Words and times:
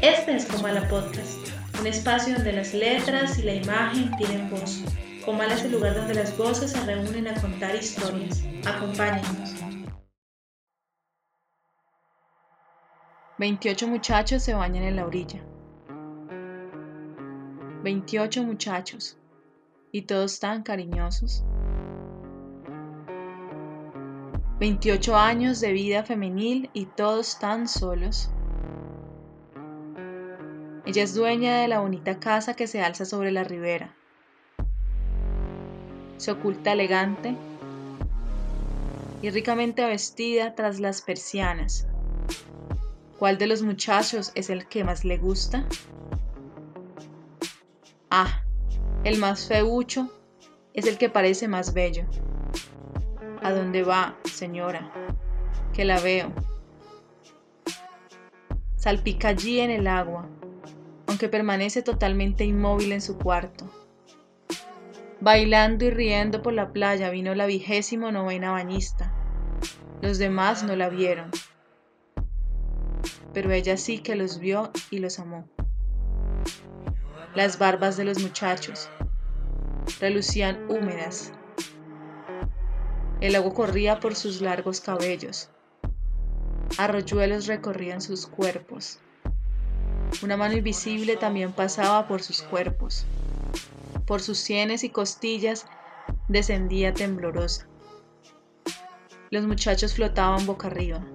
Este 0.00 0.36
es 0.36 0.46
Comala 0.46 0.86
Podcast, 0.88 1.48
un 1.80 1.88
espacio 1.88 2.34
donde 2.34 2.52
las 2.52 2.72
letras 2.72 3.36
y 3.36 3.42
la 3.42 3.54
imagen 3.54 4.16
tienen 4.16 4.48
voz. 4.48 4.84
Comala 5.24 5.54
es 5.54 5.64
el 5.64 5.72
lugar 5.72 5.96
donde 5.96 6.14
las 6.14 6.38
voces 6.38 6.70
se 6.70 6.80
reúnen 6.84 7.26
a 7.26 7.34
contar 7.40 7.74
historias. 7.74 8.44
Acompáñenos. 8.64 9.56
28 13.38 13.88
muchachos 13.88 14.44
se 14.44 14.54
bañan 14.54 14.84
en 14.84 14.94
la 14.94 15.04
orilla. 15.04 15.42
28 17.82 18.44
muchachos. 18.44 19.18
Y 19.90 20.02
todos 20.02 20.38
tan 20.38 20.62
cariñosos. 20.62 21.42
28 24.60 25.16
años 25.16 25.58
de 25.60 25.72
vida 25.72 26.04
femenil 26.04 26.70
y 26.72 26.86
todos 26.86 27.40
tan 27.40 27.66
solos. 27.66 28.30
Ella 30.88 31.02
es 31.02 31.12
dueña 31.12 31.60
de 31.60 31.68
la 31.68 31.80
bonita 31.80 32.18
casa 32.18 32.54
que 32.54 32.66
se 32.66 32.80
alza 32.80 33.04
sobre 33.04 33.30
la 33.30 33.44
ribera. 33.44 33.94
Se 36.16 36.30
oculta 36.30 36.72
elegante 36.72 37.36
y 39.20 39.28
ricamente 39.28 39.84
vestida 39.84 40.54
tras 40.54 40.80
las 40.80 41.02
persianas. 41.02 41.86
¿Cuál 43.18 43.36
de 43.36 43.48
los 43.48 43.60
muchachos 43.60 44.32
es 44.34 44.48
el 44.48 44.66
que 44.66 44.82
más 44.82 45.04
le 45.04 45.18
gusta? 45.18 45.66
Ah, 48.08 48.42
el 49.04 49.18
más 49.18 49.46
feucho 49.46 50.10
es 50.72 50.86
el 50.86 50.96
que 50.96 51.10
parece 51.10 51.48
más 51.48 51.74
bello. 51.74 52.06
¿A 53.42 53.52
dónde 53.52 53.82
va, 53.82 54.16
señora? 54.24 54.90
Que 55.74 55.84
la 55.84 56.00
veo. 56.00 56.32
Salpica 58.76 59.28
allí 59.28 59.60
en 59.60 59.70
el 59.70 59.86
agua, 59.86 60.26
aunque 61.08 61.28
permanece 61.28 61.82
totalmente 61.82 62.44
inmóvil 62.44 62.92
en 62.92 63.00
su 63.00 63.18
cuarto. 63.18 63.68
Bailando 65.20 65.84
y 65.84 65.90
riendo 65.90 66.42
por 66.42 66.52
la 66.52 66.72
playa 66.72 67.10
vino 67.10 67.34
la 67.34 67.46
vigésimo 67.46 68.12
novena 68.12 68.52
bañista. 68.52 69.12
Los 70.00 70.18
demás 70.18 70.62
no 70.62 70.76
la 70.76 70.88
vieron, 70.88 71.32
pero 73.34 73.50
ella 73.50 73.76
sí 73.76 73.98
que 73.98 74.14
los 74.14 74.38
vio 74.38 74.70
y 74.90 75.00
los 75.00 75.18
amó. 75.18 75.48
Las 77.34 77.58
barbas 77.58 77.96
de 77.96 78.04
los 78.04 78.22
muchachos 78.22 78.88
relucían 80.00 80.70
húmedas 80.70 81.32
el 83.20 83.34
agua 83.34 83.52
corría 83.52 83.98
por 83.98 84.14
sus 84.14 84.40
largos 84.40 84.80
cabellos. 84.80 85.50
Arroyuelos 86.78 87.48
recorrían 87.48 88.00
sus 88.00 88.28
cuerpos. 88.28 89.00
Una 90.22 90.36
mano 90.36 90.56
invisible 90.56 91.16
también 91.16 91.52
pasaba 91.52 92.08
por 92.08 92.22
sus 92.22 92.42
cuerpos. 92.42 93.06
Por 94.06 94.20
sus 94.20 94.38
sienes 94.38 94.82
y 94.84 94.90
costillas 94.90 95.66
descendía 96.28 96.92
temblorosa. 96.92 97.68
Los 99.30 99.46
muchachos 99.46 99.94
flotaban 99.94 100.46
boca 100.46 100.68
arriba. 100.68 101.06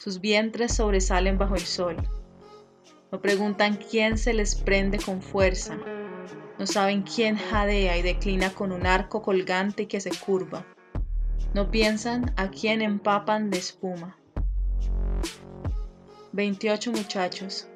Sus 0.00 0.20
vientres 0.20 0.74
sobresalen 0.74 1.38
bajo 1.38 1.54
el 1.54 1.62
sol. 1.62 1.96
No 3.12 3.20
preguntan 3.20 3.76
quién 3.76 4.18
se 4.18 4.34
les 4.34 4.56
prende 4.56 4.98
con 4.98 5.22
fuerza. 5.22 5.78
No 6.58 6.66
saben 6.66 7.02
quién 7.02 7.36
jadea 7.36 7.96
y 7.96 8.02
declina 8.02 8.50
con 8.50 8.72
un 8.72 8.86
arco 8.86 9.22
colgante 9.22 9.88
que 9.88 10.00
se 10.00 10.10
curva. 10.10 10.66
No 11.54 11.70
piensan 11.70 12.32
a 12.36 12.50
quién 12.50 12.82
empapan 12.82 13.50
de 13.50 13.58
espuma. 13.58 14.18
28 16.32 16.92
muchachos. 16.92 17.68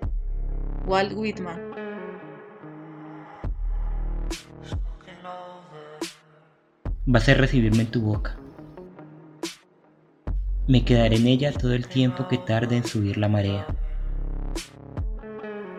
Walt 0.91 1.13
Whitman. 1.15 1.61
Vas 7.07 7.29
a 7.29 7.35
recibirme 7.35 7.83
en 7.83 7.91
tu 7.93 8.03
boca. 8.03 8.37
Me 10.67 10.85
quedaré 10.85 11.15
en 11.15 11.29
ella 11.29 11.53
todo 11.53 11.75
el 11.75 11.87
tiempo 11.87 12.27
que 12.27 12.39
tarde 12.39 12.77
en 12.77 12.85
subir 12.85 13.19
la 13.19 13.29
marea. 13.29 13.69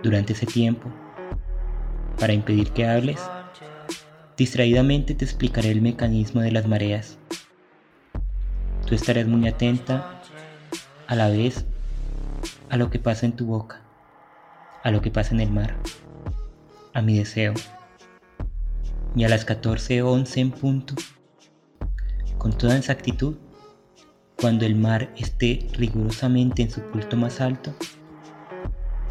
Durante 0.01 0.31
ese 0.31 0.45
tiempo, 0.45 0.89
para 2.17 2.31
impedir 2.31 2.71
que 2.71 2.87
hables, 2.87 3.19
distraídamente 4.37 5.13
te 5.13 5.25
explicaré 5.25 5.71
el 5.71 5.81
mecanismo 5.81 6.39
de 6.39 6.53
las 6.53 6.67
mareas 6.67 7.17
Tú 8.87 8.95
estarás 8.95 9.27
muy 9.27 9.45
atenta 9.45 10.21
a 11.05 11.15
la 11.15 11.27
vez 11.27 11.65
a 12.69 12.77
lo 12.77 12.89
que 12.89 12.99
pasa 12.99 13.25
en 13.25 13.33
tu 13.33 13.45
boca, 13.45 13.81
a 14.83 14.91
lo 14.91 15.01
que 15.01 15.11
pasa 15.11 15.33
en 15.33 15.41
el 15.41 15.51
mar, 15.51 15.75
a 16.93 17.01
mi 17.01 17.17
deseo. 17.17 17.53
Y 19.15 19.25
a 19.25 19.29
las 19.29 19.45
14.11 19.45 20.37
en 20.37 20.51
punto, 20.51 20.95
con 22.37 22.57
toda 22.57 22.77
exactitud, 22.77 23.37
cuando 24.39 24.65
el 24.65 24.75
mar 24.75 25.13
esté 25.17 25.67
rigurosamente 25.73 26.63
en 26.63 26.71
su 26.71 26.81
punto 26.81 27.17
más 27.17 27.41
alto, 27.41 27.75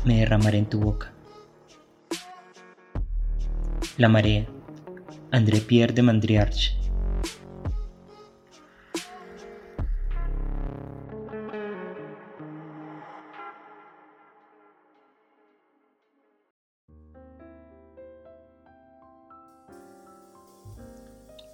me 0.04 0.18
derramaré 0.18 0.58
en 0.58 0.66
tu 0.66 0.80
boca. 0.80 1.12
La 3.96 4.08
marea, 4.08 4.46
André 5.30 5.60
Pierre 5.60 5.92
de 5.92 6.02
Mandriarche. 6.02 6.79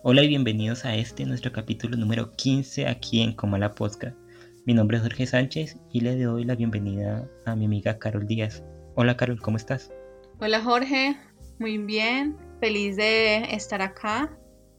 Hola 0.08 0.22
y 0.22 0.28
bienvenidos 0.28 0.84
a 0.84 0.94
este 0.94 1.26
nuestro 1.26 1.50
capítulo 1.50 1.96
número 1.96 2.30
15 2.30 2.86
aquí 2.86 3.22
en 3.22 3.32
Comala 3.32 3.72
Podcast. 3.72 4.16
Mi 4.64 4.72
nombre 4.72 4.98
es 4.98 5.02
Jorge 5.02 5.26
Sánchez 5.26 5.78
y 5.92 5.98
le 5.98 6.16
doy 6.16 6.44
la 6.44 6.54
bienvenida 6.54 7.28
a 7.44 7.56
mi 7.56 7.64
amiga 7.64 7.98
Carol 7.98 8.24
Díaz. 8.24 8.62
Hola 8.94 9.16
Carol, 9.16 9.40
¿cómo 9.42 9.56
estás? 9.56 9.90
Hola 10.38 10.62
Jorge, 10.62 11.16
muy 11.58 11.78
bien, 11.78 12.36
feliz 12.60 12.94
de 12.94 13.52
estar 13.52 13.82
acá 13.82 14.30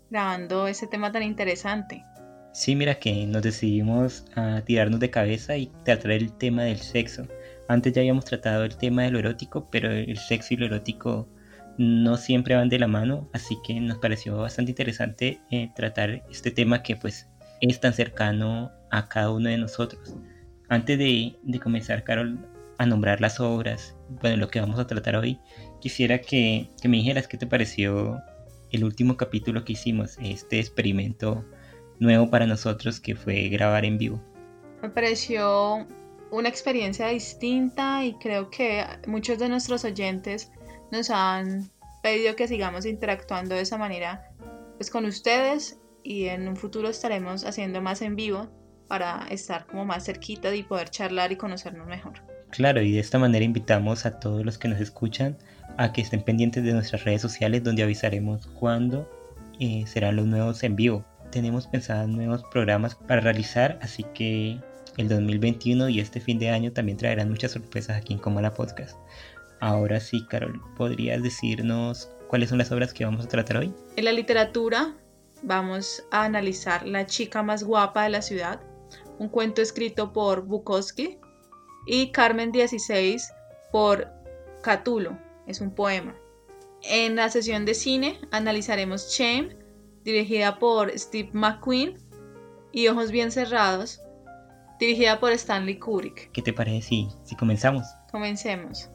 grabando 0.09 0.65
ese 0.65 0.88
tema 0.88 1.11
tan 1.11 1.23
interesante. 1.23 2.05
Sí, 2.53 2.77
mira 2.77 2.97
que 2.97 3.27
nos 3.27 3.41
decidimos 3.41 4.23
a 4.33 4.61
tirarnos 4.61 5.01
de 5.01 5.09
cabeza 5.09 5.57
y 5.57 5.67
tratar 5.83 6.11
el 6.11 6.31
tema 6.38 6.63
del 6.63 6.77
sexo. 6.77 7.27
Antes 7.67 7.91
ya 7.91 7.99
habíamos 7.99 8.23
tratado 8.23 8.63
el 8.63 8.77
tema 8.77 9.03
de 9.03 9.11
lo 9.11 9.19
erótico, 9.19 9.67
pero 9.69 9.91
el 9.91 10.17
sexo 10.17 10.53
y 10.53 10.57
lo 10.57 10.67
erótico 10.67 11.27
no 11.77 12.17
siempre 12.17 12.55
van 12.55 12.69
de 12.69 12.79
la 12.79 12.88
mano, 12.88 13.29
así 13.33 13.57
que 13.65 13.79
nos 13.79 13.99
pareció 13.99 14.38
bastante 14.38 14.71
interesante 14.71 15.39
eh, 15.51 15.69
tratar 15.75 16.23
este 16.29 16.51
tema 16.51 16.81
que 16.83 16.95
pues 16.95 17.27
es 17.61 17.79
tan 17.79 17.93
cercano 17.93 18.71
a 18.89 19.07
cada 19.07 19.31
uno 19.31 19.49
de 19.49 19.57
nosotros. 19.57 20.15
Antes 20.69 20.97
de, 20.97 21.38
comenzar, 21.59 22.03
Carol, 22.03 22.39
a 22.77 22.85
nombrar 22.85 23.21
las 23.21 23.39
obras, 23.39 23.95
bueno, 24.21 24.38
lo 24.38 24.49
que 24.49 24.59
vamos 24.59 24.79
a 24.79 24.88
tratar 24.88 25.15
hoy, 25.15 25.39
quisiera 25.79 26.19
que, 26.19 26.69
que 26.81 26.89
me 26.89 26.97
dijeras 26.97 27.27
qué 27.27 27.38
te 27.38 27.47
pareció 27.47 28.21
el 28.71 28.83
último 28.83 29.15
capítulo 29.15 29.63
que 29.63 29.73
hicimos, 29.73 30.17
este 30.21 30.59
experimento 30.59 31.45
nuevo 31.99 32.29
para 32.29 32.45
nosotros 32.45 32.99
que 32.99 33.15
fue 33.15 33.47
grabar 33.49 33.85
en 33.85 33.97
vivo. 33.97 34.21
Me 34.81 34.89
pareció 34.89 35.88
una 36.31 36.49
experiencia 36.49 37.07
distinta 37.07 38.03
y 38.05 38.13
creo 38.15 38.49
que 38.49 38.85
muchos 39.07 39.39
de 39.39 39.49
nuestros 39.49 39.85
oyentes 39.85 40.51
nos 40.92 41.09
han 41.09 41.70
pedido 42.02 42.36
que 42.36 42.48
sigamos 42.48 42.86
interactuando 42.86 43.56
de 43.56 43.62
esa 43.62 43.78
manera 43.78 44.31
pues 44.78 44.90
con 44.90 45.06
ustedes 45.06 45.80
y 46.03 46.25
en 46.25 46.48
un 46.48 46.56
futuro 46.56 46.90
estaremos 46.90 47.44
haciendo 47.44 47.81
más 47.81 48.02
en 48.02 48.16
vivo 48.16 48.48
para 48.88 49.28
estar 49.30 49.66
como 49.66 49.86
más 49.86 50.06
cerquita 50.06 50.56
y 50.56 50.64
poder 50.64 50.90
charlar 50.90 51.31
y 51.31 51.36
conocernos 51.36 51.88
mejor. 51.88 52.22
Claro, 52.52 52.81
y 52.81 52.94
de 52.94 53.00
esta 53.00 53.20
manera 53.20 53.44
invitamos 53.44 54.06
a 54.06 54.20
todos 54.20 54.46
los 54.46 54.57
que 54.57 54.69
nos 54.69 54.80
escuchan 54.80 55.38
a 55.78 55.92
que 55.92 56.01
estén 56.01 56.22
pendientes 56.22 56.63
de 56.63 56.74
nuestras 56.74 57.04
redes 57.04 57.22
sociales 57.22 57.63
donde 57.63 57.83
avisaremos 57.83 58.48
cuándo 58.48 59.10
eh, 59.60 59.83
serán 59.86 60.16
los 60.16 60.25
nuevos 60.25 60.63
en 60.63 60.75
vivo. 60.75 61.06
Tenemos 61.31 61.68
pensados 61.68 62.07
nuevos 62.07 62.44
programas 62.45 62.95
para 62.95 63.19
realizar, 63.19 63.78
así 63.81 64.06
que 64.13 64.60
el 64.95 65.10
2021 65.10 65.90
y 65.90 66.00
este 66.00 66.22
fin 66.22 66.40
de 66.40 66.50
año 66.50 66.72
también 66.72 66.98
traerán 66.98 67.30
muchas 67.30 67.51
sorpresas 67.51 67.98
aquí 67.98 68.13
en 68.13 68.19
Como 68.19 68.40
la 68.42 68.54
Podcast. 68.54 68.98
Ahora 69.59 70.00
sí, 70.00 70.25
Carol, 70.27 70.62
¿podrías 70.75 71.24
decirnos 71.24 72.12
cuáles 72.27 72.50
son 72.50 72.57
las 72.57 72.71
obras 72.71 72.94
que 72.94 73.06
vamos 73.06 73.25
a 73.25 73.27
tratar 73.27 73.57
hoy? 73.57 73.74
En 73.95 74.06
la 74.06 74.12
literatura 74.12 74.95
vamos 75.42 76.04
a 76.12 76.24
analizar 76.24 76.88
La 76.88 77.06
chica 77.06 77.44
más 77.44 77.63
guapa 77.63 78.04
de 78.04 78.09
la 78.09 78.21
ciudad, 78.21 78.62
un 79.19 79.30
cuento 79.30 79.62
escrito 79.62 80.13
por 80.13 80.44
Bukowski, 80.45 81.19
y 81.86 82.12
Carmen 82.12 82.51
16 82.51 83.31
por 83.71 84.07
Catulo, 84.62 85.18
es 85.48 85.62
un 85.62 85.74
poema. 85.74 86.15
En 86.83 87.15
la 87.15 87.30
sesión 87.30 87.65
de 87.65 87.74
cine 87.74 88.19
analizaremos 88.31 89.09
Shame, 89.09 89.56
dirigida 90.04 90.59
por 90.59 90.98
Steve 90.98 91.30
McQueen, 91.33 91.98
y 92.71 92.88
Ojos 92.89 93.12
Bien 93.12 93.31
Cerrados, 93.31 94.01
dirigida 94.80 95.19
por 95.19 95.31
Stanley 95.31 95.80
Kubrick. 95.80 96.31
¿Qué 96.31 96.42
te 96.42 96.54
parece 96.54 96.88
si, 96.88 97.07
si 97.24 97.36
comenzamos? 97.36 97.88
Comencemos. 98.12 98.89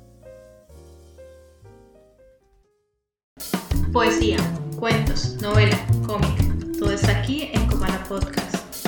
Poesía, 3.93 4.39
cuentos, 4.81 5.37
novela, 5.43 5.77
cómic. 6.07 6.79
Todo 6.79 6.93
está 6.93 7.21
aquí 7.21 7.51
en 7.53 7.67
Comana 7.67 8.03
Podcast. 8.09 8.87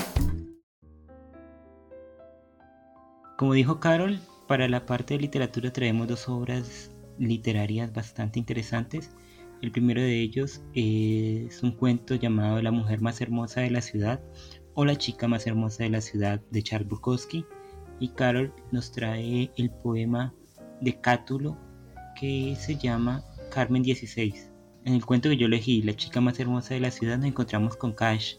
Como 3.36 3.52
dijo 3.52 3.80
Carol, 3.80 4.18
para 4.48 4.66
la 4.66 4.86
parte 4.86 5.12
de 5.12 5.20
literatura 5.20 5.70
traemos 5.74 6.08
dos 6.08 6.26
obras 6.30 6.90
literarias 7.18 7.92
bastante 7.92 8.38
interesantes. 8.38 9.10
El 9.60 9.72
primero 9.72 10.00
de 10.00 10.22
ellos 10.22 10.62
es 10.72 11.62
un 11.62 11.72
cuento 11.72 12.14
llamado 12.14 12.62
La 12.62 12.70
mujer 12.70 13.02
más 13.02 13.20
hermosa 13.20 13.60
de 13.60 13.72
la 13.72 13.82
ciudad 13.82 14.22
o 14.72 14.86
La 14.86 14.96
chica 14.96 15.28
más 15.28 15.46
hermosa 15.46 15.84
de 15.84 15.90
la 15.90 16.00
ciudad 16.00 16.40
de 16.50 16.62
Charles 16.62 16.88
Bukowski. 16.88 17.44
Y 18.00 18.08
Carol 18.08 18.54
nos 18.72 18.90
trae 18.90 19.52
el 19.58 19.70
poema 19.70 20.32
de 20.80 20.98
Cátulo 20.98 21.58
que 22.18 22.56
se 22.58 22.76
llama 22.76 23.22
Carmen 23.50 23.82
16. 23.82 24.53
En 24.84 24.92
el 24.92 25.06
cuento 25.06 25.30
que 25.30 25.38
yo 25.38 25.46
elegí, 25.46 25.80
La 25.80 25.96
chica 25.96 26.20
más 26.20 26.38
hermosa 26.38 26.74
de 26.74 26.80
la 26.80 26.90
ciudad, 26.90 27.16
nos 27.16 27.28
encontramos 27.28 27.74
con 27.76 27.94
Cash, 27.94 28.34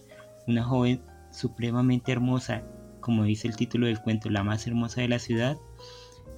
una 0.45 0.63
joven 0.63 1.01
supremamente 1.31 2.11
hermosa, 2.11 2.63
como 3.01 3.23
dice 3.23 3.47
el 3.47 3.55
título 3.55 3.87
del 3.87 3.99
cuento, 3.99 4.29
la 4.29 4.43
más 4.43 4.67
hermosa 4.67 5.01
de 5.01 5.07
la 5.07 5.17
ciudad, 5.17 5.57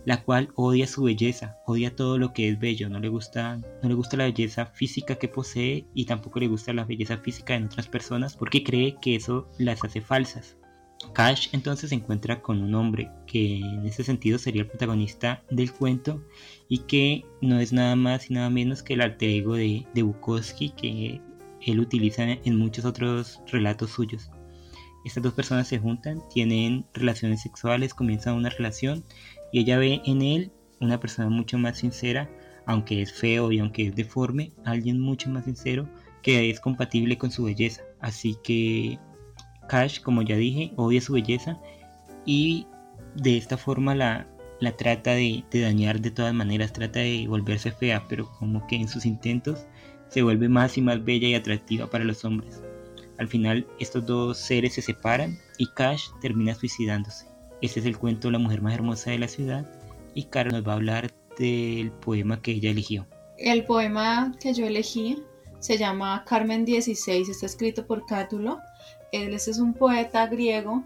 la 0.05 0.23
cual 0.23 0.49
odia 0.55 0.87
su 0.87 1.03
belleza, 1.03 1.57
odia 1.65 1.93
todo 1.93 2.17
lo 2.17 2.31
que 2.31 2.47
es 2.47 2.57
bello, 2.57 2.87
no 2.87 3.01
le 3.01 3.09
gusta, 3.09 3.57
no 3.57 3.89
le 3.89 3.95
gusta 3.95 4.15
la 4.15 4.23
belleza 4.23 4.65
física 4.67 5.15
que 5.15 5.27
posee 5.27 5.85
y 5.93 6.05
tampoco 6.05 6.39
le 6.39 6.47
gusta 6.47 6.71
la 6.71 6.85
belleza 6.85 7.17
física 7.17 7.55
en 7.55 7.65
otras 7.65 7.89
personas 7.89 8.37
porque 8.37 8.63
cree 8.63 8.95
que 9.01 9.15
eso 9.15 9.49
las 9.57 9.83
hace 9.83 9.99
falsas. 9.99 10.57
Cash 11.13 11.49
entonces 11.51 11.89
se 11.89 11.95
encuentra 11.95 12.41
con 12.41 12.61
un 12.61 12.75
hombre 12.75 13.09
que 13.25 13.57
en 13.57 13.85
ese 13.85 14.03
sentido 14.03 14.37
sería 14.37 14.61
el 14.61 14.67
protagonista 14.67 15.43
del 15.49 15.73
cuento 15.73 16.23
y 16.69 16.79
que 16.79 17.25
no 17.41 17.59
es 17.59 17.73
nada 17.73 17.95
más 17.95 18.29
y 18.29 18.33
nada 18.33 18.49
menos 18.49 18.83
que 18.83 18.93
el 18.93 19.01
alter 19.01 19.29
ego 19.29 19.55
de, 19.55 19.85
de 19.93 20.03
Bukowski 20.03 20.69
que 20.69 21.21
él 21.65 21.79
utiliza 21.79 22.23
en 22.23 22.55
muchos 22.55 22.85
otros 22.85 23.41
relatos 23.47 23.91
suyos. 23.91 24.29
Estas 25.05 25.23
dos 25.23 25.33
personas 25.33 25.67
se 25.67 25.79
juntan, 25.79 26.21
tienen 26.29 26.85
relaciones 26.93 27.41
sexuales, 27.41 27.93
comienzan 27.93 28.35
una 28.35 28.49
relación 28.49 29.03
y 29.51 29.61
ella 29.61 29.77
ve 29.77 30.01
en 30.05 30.21
él 30.21 30.51
una 30.79 30.99
persona 30.99 31.29
mucho 31.29 31.57
más 31.57 31.77
sincera, 31.77 32.29
aunque 32.65 33.01
es 33.01 33.13
feo 33.13 33.51
y 33.51 33.59
aunque 33.59 33.87
es 33.87 33.95
deforme, 33.95 34.51
alguien 34.65 34.99
mucho 34.99 35.29
más 35.29 35.45
sincero 35.45 35.89
que 36.21 36.49
es 36.49 36.59
compatible 36.59 37.17
con 37.17 37.31
su 37.31 37.45
belleza. 37.45 37.83
Así 38.01 38.37
que 38.43 38.99
Cash, 39.67 40.01
como 40.01 40.21
ya 40.21 40.35
dije, 40.35 40.71
odia 40.75 41.01
su 41.01 41.13
belleza 41.13 41.59
y 42.25 42.67
de 43.15 43.37
esta 43.37 43.57
forma 43.57 43.95
la, 43.95 44.27
la 44.59 44.71
trata 44.75 45.11
de, 45.11 45.43
de, 45.51 45.61
dañar 45.61 46.01
de 46.01 46.11
todas 46.11 46.33
maneras, 46.33 46.73
trata 46.73 46.99
de 46.99 47.25
volverse 47.27 47.71
fea, 47.71 48.05
pero 48.07 48.31
como 48.39 48.65
que 48.67 48.75
en 48.75 48.87
sus 48.87 49.05
intentos 49.05 49.65
se 50.09 50.21
vuelve 50.21 50.49
más 50.49 50.77
y 50.77 50.81
más 50.81 51.03
bella 51.03 51.27
y 51.27 51.35
atractiva 51.35 51.89
para 51.89 52.03
los 52.03 52.23
hombres. 52.25 52.61
Al 53.17 53.27
final 53.27 53.65
estos 53.79 54.05
dos 54.05 54.37
seres 54.37 54.73
se 54.73 54.81
separan 54.81 55.37
y 55.57 55.67
Cash 55.67 56.09
termina 56.21 56.53
suicidándose. 56.53 57.27
Este 57.61 57.79
es 57.79 57.85
el 57.85 57.97
cuento 57.97 58.29
La 58.29 58.37
mujer 58.37 58.61
más 58.61 58.75
hermosa 58.75 59.11
de 59.11 59.19
la 59.19 59.27
ciudad 59.27 59.67
y 60.13 60.25
Carol 60.25 60.53
nos 60.53 60.67
va 60.67 60.73
a 60.73 60.75
hablar 60.75 61.11
del 61.37 61.91
poema 61.91 62.41
que 62.41 62.51
ella 62.51 62.69
eligió. 62.69 63.07
El 63.37 63.65
poema 63.65 64.31
que 64.39 64.53
yo 64.53 64.65
elegí 64.65 65.17
se 65.59 65.77
llama 65.77 66.23
Carmen 66.27 66.65
16, 66.65 67.29
está 67.29 67.45
escrito 67.45 67.85
por 67.85 68.05
Cátulo. 68.05 68.59
Él 69.11 69.33
es 69.33 69.47
un 69.57 69.73
poeta 69.73 70.27
griego, 70.27 70.83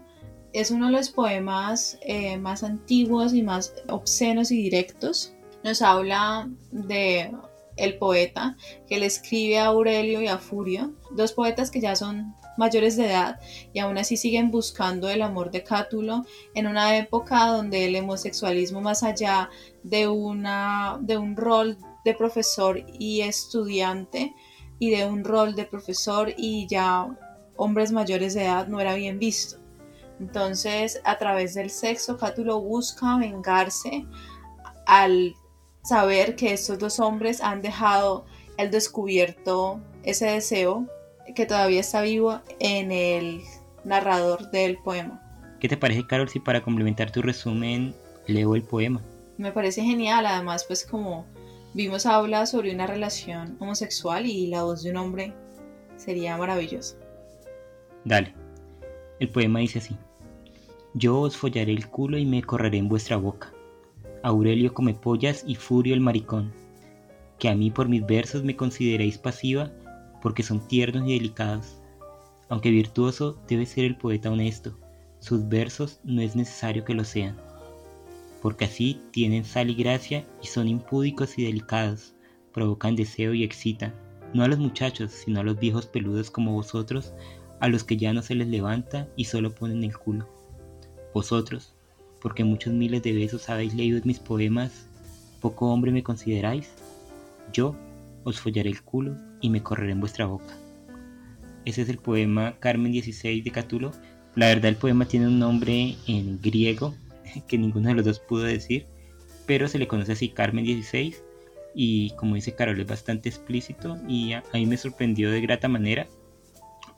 es 0.52 0.70
uno 0.70 0.86
de 0.86 0.92
los 0.92 1.10
poemas 1.10 1.98
eh, 2.02 2.36
más 2.36 2.62
antiguos 2.62 3.34
y 3.34 3.42
más 3.42 3.74
obscenos 3.88 4.50
y 4.50 4.62
directos. 4.62 5.32
Nos 5.64 5.82
habla 5.82 6.48
de 6.70 7.32
el 7.76 7.98
poeta 7.98 8.56
que 8.86 8.98
le 8.98 9.06
escribe 9.06 9.58
a 9.58 9.66
Aurelio 9.66 10.20
y 10.20 10.28
a 10.28 10.38
Furio, 10.38 10.92
dos 11.10 11.32
poetas 11.32 11.70
que 11.70 11.80
ya 11.80 11.96
son 11.96 12.34
mayores 12.56 12.96
de 12.96 13.06
edad 13.06 13.40
y 13.72 13.78
aún 13.78 13.98
así 13.98 14.16
siguen 14.16 14.50
buscando 14.50 15.08
el 15.08 15.22
amor 15.22 15.50
de 15.50 15.64
Cátulo 15.64 16.24
en 16.54 16.66
una 16.66 16.96
época 16.98 17.46
donde 17.46 17.86
el 17.86 17.96
homosexualismo 17.96 18.80
más 18.80 19.02
allá 19.02 19.48
de, 19.82 20.08
una, 20.08 20.98
de 21.00 21.16
un 21.16 21.36
rol 21.36 21.78
de 22.04 22.14
profesor 22.14 22.84
y 22.98 23.22
estudiante 23.22 24.34
y 24.78 24.90
de 24.90 25.06
un 25.06 25.24
rol 25.24 25.54
de 25.54 25.64
profesor 25.64 26.34
y 26.36 26.66
ya 26.68 27.06
hombres 27.62 27.92
mayores 27.92 28.34
de 28.34 28.44
edad 28.44 28.66
no 28.66 28.80
era 28.80 28.94
bien 28.94 29.18
visto. 29.18 29.56
Entonces, 30.20 31.00
a 31.04 31.18
través 31.18 31.54
del 31.54 31.70
sexo, 31.70 32.16
Cátulo 32.16 32.60
busca 32.60 33.16
vengarse 33.16 34.04
al 34.86 35.34
saber 35.82 36.36
que 36.36 36.52
estos 36.52 36.78
dos 36.78 37.00
hombres 37.00 37.40
han 37.40 37.62
dejado 37.62 38.24
el 38.56 38.70
descubierto 38.70 39.80
ese 40.02 40.26
deseo 40.26 40.86
que 41.34 41.46
todavía 41.46 41.80
está 41.80 42.02
vivo 42.02 42.40
en 42.58 42.92
el 42.92 43.40
narrador 43.84 44.50
del 44.50 44.78
poema. 44.78 45.20
¿Qué 45.60 45.68
te 45.68 45.76
parece, 45.76 46.06
Carol, 46.06 46.28
si 46.28 46.40
para 46.40 46.62
complementar 46.62 47.10
tu 47.10 47.22
resumen 47.22 47.94
leo 48.26 48.54
el 48.54 48.62
poema? 48.62 49.00
Me 49.38 49.52
parece 49.52 49.82
genial, 49.82 50.26
además, 50.26 50.64
pues 50.64 50.84
como 50.84 51.26
vimos 51.74 52.06
habla 52.06 52.46
sobre 52.46 52.74
una 52.74 52.86
relación 52.86 53.56
homosexual 53.60 54.26
y 54.26 54.48
la 54.48 54.64
voz 54.64 54.82
de 54.82 54.90
un 54.90 54.96
hombre 54.96 55.32
sería 55.96 56.36
maravilloso. 56.36 57.01
Dale. 58.04 58.34
El 59.20 59.28
poema 59.28 59.60
dice 59.60 59.78
así. 59.78 59.96
Yo 60.94 61.20
os 61.20 61.36
follaré 61.36 61.72
el 61.72 61.88
culo 61.88 62.18
y 62.18 62.26
me 62.26 62.42
correré 62.42 62.78
en 62.78 62.88
vuestra 62.88 63.16
boca. 63.16 63.52
Aurelio 64.22 64.74
come 64.74 64.94
pollas 64.94 65.44
y 65.46 65.54
Furio 65.54 65.94
el 65.94 66.00
maricón. 66.00 66.52
Que 67.38 67.48
a 67.48 67.54
mí 67.54 67.70
por 67.70 67.88
mis 67.88 68.04
versos 68.04 68.44
me 68.44 68.56
consideréis 68.56 69.18
pasiva 69.18 69.70
porque 70.20 70.42
son 70.42 70.66
tiernos 70.66 71.08
y 71.08 71.14
delicados. 71.14 71.76
Aunque 72.48 72.70
virtuoso 72.70 73.38
debe 73.48 73.66
ser 73.66 73.84
el 73.84 73.96
poeta 73.96 74.30
honesto, 74.30 74.78
sus 75.18 75.48
versos 75.48 76.00
no 76.04 76.20
es 76.20 76.36
necesario 76.36 76.84
que 76.84 76.94
lo 76.94 77.04
sean, 77.04 77.36
porque 78.42 78.64
así 78.64 79.00
tienen 79.12 79.44
sal 79.44 79.70
y 79.70 79.74
gracia 79.74 80.26
y 80.42 80.48
son 80.48 80.68
impúdicos 80.68 81.38
y 81.38 81.44
delicados, 81.44 82.14
provocan 82.52 82.96
deseo 82.96 83.32
y 83.32 83.44
excitan, 83.44 83.94
no 84.34 84.42
a 84.42 84.48
los 84.48 84.58
muchachos, 84.58 85.12
sino 85.12 85.40
a 85.40 85.44
los 85.44 85.58
viejos 85.58 85.86
peludos 85.86 86.30
como 86.30 86.52
vosotros, 86.52 87.14
a 87.62 87.68
los 87.68 87.84
que 87.84 87.96
ya 87.96 88.12
no 88.12 88.22
se 88.22 88.34
les 88.34 88.48
levanta 88.48 89.08
y 89.14 89.26
solo 89.26 89.54
ponen 89.54 89.84
el 89.84 89.96
culo. 89.96 90.28
Vosotros, 91.14 91.76
porque 92.20 92.42
muchos 92.42 92.72
miles 92.72 93.04
de 93.04 93.12
besos 93.12 93.48
habéis 93.48 93.72
leído 93.72 94.00
mis 94.02 94.18
poemas, 94.18 94.88
poco 95.40 95.68
hombre 95.72 95.92
me 95.92 96.02
consideráis, 96.02 96.72
yo 97.52 97.76
os 98.24 98.40
follaré 98.40 98.68
el 98.68 98.82
culo 98.82 99.14
y 99.40 99.48
me 99.48 99.62
correré 99.62 99.92
en 99.92 100.00
vuestra 100.00 100.26
boca. 100.26 100.56
Ese 101.64 101.82
es 101.82 101.88
el 101.88 101.98
poema 101.98 102.56
Carmen 102.58 102.90
16 102.90 103.44
de 103.44 103.50
Catulo. 103.52 103.92
La 104.34 104.48
verdad 104.48 104.66
el 104.66 104.76
poema 104.76 105.06
tiene 105.06 105.28
un 105.28 105.38
nombre 105.38 105.94
en 106.08 106.40
griego 106.40 106.96
que 107.46 107.58
ninguno 107.58 107.90
de 107.90 107.94
los 107.94 108.04
dos 108.04 108.18
pudo 108.18 108.42
decir, 108.42 108.86
pero 109.46 109.68
se 109.68 109.78
le 109.78 109.86
conoce 109.86 110.10
así 110.10 110.30
Carmen 110.30 110.64
16 110.64 111.22
y 111.76 112.10
como 112.16 112.34
dice 112.34 112.56
Carol 112.56 112.80
es 112.80 112.88
bastante 112.88 113.28
explícito 113.28 113.98
y 114.08 114.32
a, 114.32 114.42
mí 114.52 114.66
me 114.66 114.76
sorprendió 114.76 115.30
de 115.30 115.40
grata 115.40 115.68
manera 115.68 116.08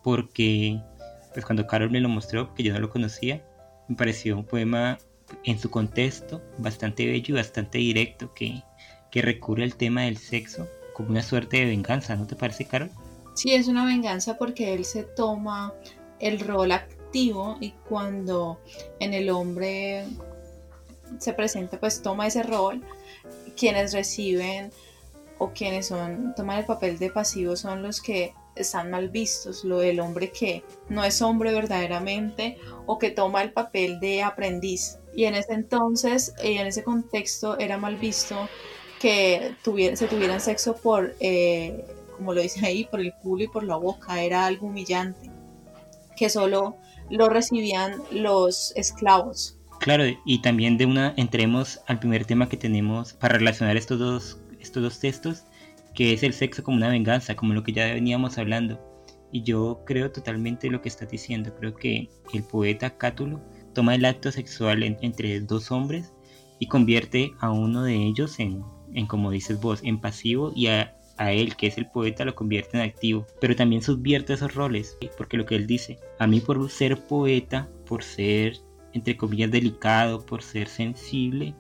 porque 0.05 0.81
pues 1.33 1.45
cuando 1.45 1.67
Carol 1.67 1.91
me 1.91 1.99
lo 1.99 2.09
mostró, 2.09 2.55
que 2.55 2.63
yo 2.63 2.73
no 2.73 2.79
lo 2.79 2.91
conocía, 2.91 3.43
me 3.89 3.97
pareció 3.97 4.37
un 4.37 4.45
poema 4.45 4.99
en 5.43 5.59
su 5.59 5.71
contexto 5.71 6.41
bastante 6.59 7.07
bello 7.07 7.35
y 7.35 7.39
bastante 7.39 7.79
directo 7.79 8.33
que, 8.35 8.63
que 9.11 9.23
recurre 9.23 9.65
al 9.65 9.75
tema 9.75 10.03
del 10.03 10.19
sexo 10.19 10.69
como 10.93 11.09
una 11.09 11.23
suerte 11.23 11.57
de 11.57 11.65
venganza, 11.65 12.15
¿no 12.15 12.27
te 12.27 12.37
parece, 12.37 12.67
Carol? 12.67 12.91
Sí, 13.35 13.53
es 13.53 13.67
una 13.67 13.85
venganza 13.85 14.39
porque 14.39 14.75
él 14.75 14.85
se 14.85 15.03
toma 15.03 15.75
el 16.21 16.39
rol 16.39 16.71
activo 16.71 17.57
y 17.61 17.71
cuando 17.89 18.61
en 19.01 19.15
el 19.15 19.31
hombre 19.31 20.05
se 21.19 21.33
presenta, 21.33 21.81
pues 21.81 22.01
toma 22.03 22.29
ese 22.29 22.45
rol, 22.45 22.83
quienes 23.57 23.93
reciben 23.93 24.71
o 25.39 25.51
quienes 25.51 25.89
son, 25.89 26.35
toman 26.37 26.59
el 26.59 26.65
papel 26.65 26.99
de 26.99 27.11
pasivo 27.11 27.57
son 27.57 27.83
los 27.83 28.01
que 28.01 28.35
están 28.57 28.91
mal 28.91 29.09
vistos, 29.09 29.65
lo 29.65 29.79
del 29.79 30.01
hombre 30.01 30.31
que 30.31 30.65
no 30.89 31.05
es 31.05 31.21
hombre 31.23 31.53
verdaderamente 31.53 32.59
o 32.87 32.99
que 32.99 33.11
toma 33.11 33.43
el 33.43 33.53
papel 33.53 34.01
de 34.01 34.23
aprendiz. 34.23 34.99
Y 35.15 35.25
en 35.25 35.35
ese 35.35 35.55
entonces, 35.55 36.35
y 36.43 36.59
en 36.59 36.67
ese 36.67 36.83
contexto, 36.83 37.59
era 37.59 37.79
mal 37.79 37.97
visto 37.97 38.49
que 39.01 39.55
se 39.95 40.07
tuvieran 40.07 40.41
sexo 40.41 40.77
por, 40.77 41.15
eh, 41.21 41.85
como 42.17 42.33
lo 42.33 42.41
dice 42.41 42.65
ahí, 42.67 42.85
por 42.85 43.01
el 43.01 43.13
culo 43.13 43.45
y 43.45 43.49
por 43.49 43.65
la 43.65 43.77
boca, 43.77 44.23
era 44.23 44.47
algo 44.47 44.69
humillante, 44.69 45.31
que 46.17 46.29
solo 46.31 46.77
lo 47.11 47.29
recibían 47.29 48.01
los 48.11 48.73
esclavos. 48.77 49.59
Claro, 49.81 50.05
y 50.25 50.41
también 50.41 50.79
de 50.79 50.87
una, 50.87 51.13
entremos 51.17 51.81
al 51.87 51.99
primer 51.99 52.25
tema 52.25 52.49
que 52.49 52.57
tenemos 52.57 53.13
para 53.13 53.37
relacionar 53.37 53.77
estos 53.77 53.99
dos, 53.99 54.39
estos 54.59 54.83
dos 54.83 54.99
textos, 54.99 55.45
que 55.95 56.13
es 56.13 56.23
el 56.23 56.33
sexo 56.33 56.63
como 56.63 56.77
una 56.77 56.89
venganza, 56.89 57.37
como 57.37 57.55
lo 57.55 57.63
que 57.63 57.73
ya 57.73 57.93
veníamos 57.93 58.39
hablando. 58.39 58.81
Y 59.33 59.43
yo 59.43 59.83
creo 59.85 60.13
totalmente 60.13 60.71
lo 60.71 60.81
que 60.81 60.89
estás 60.89 61.11
diciendo, 61.11 61.55
creo 61.59 61.75
que 61.75 62.09
el 62.33 62.45
poeta 62.45 62.97
Cátulo 62.97 63.41
toma 63.73 63.95
el 63.95 64.05
acto 64.05 64.31
sexual 64.31 64.83
entre 64.83 65.41
dos 65.41 65.71
hombres 65.71 66.13
y 66.61 66.69
convierte 66.69 67.33
a 67.41 67.51
uno 67.51 67.83
de 67.83 67.97
ellos 67.97 68.39
en, 68.39 68.63
en 68.93 69.07
como 69.07 69.31
dices 69.31 69.61
vos, 69.61 69.81
en 69.83 70.01
pasivo 70.01 70.53
y 70.55 70.69
a, 70.69 70.97
a 71.17 71.33
él, 71.33 71.57
que 71.57 71.67
es 71.67 71.79
el 71.79 71.87
poeta, 71.87 72.25
lo 72.25 72.35
convierte 72.35 72.77
en 72.77 72.85
activo, 72.85 73.27
pero 73.41 73.57
también 73.57 73.83
subvierte 73.83 74.35
esos 74.35 74.55
roles, 74.55 74.97
porque 75.17 75.37
lo 75.37 75.47
que 75.47 75.57
él 75.57 75.67
dice, 75.67 75.99
a 76.19 76.27
mí 76.27 76.41
por 76.41 76.71
ser 76.71 77.07
poeta, 77.07 77.69
por 77.87 78.03
ser, 78.03 78.57
entre 78.93 79.17
comillas, 79.17 79.51
delicado, 79.51 80.25
por 80.25 80.43
ser 80.43 80.69
sensible, 80.69 81.55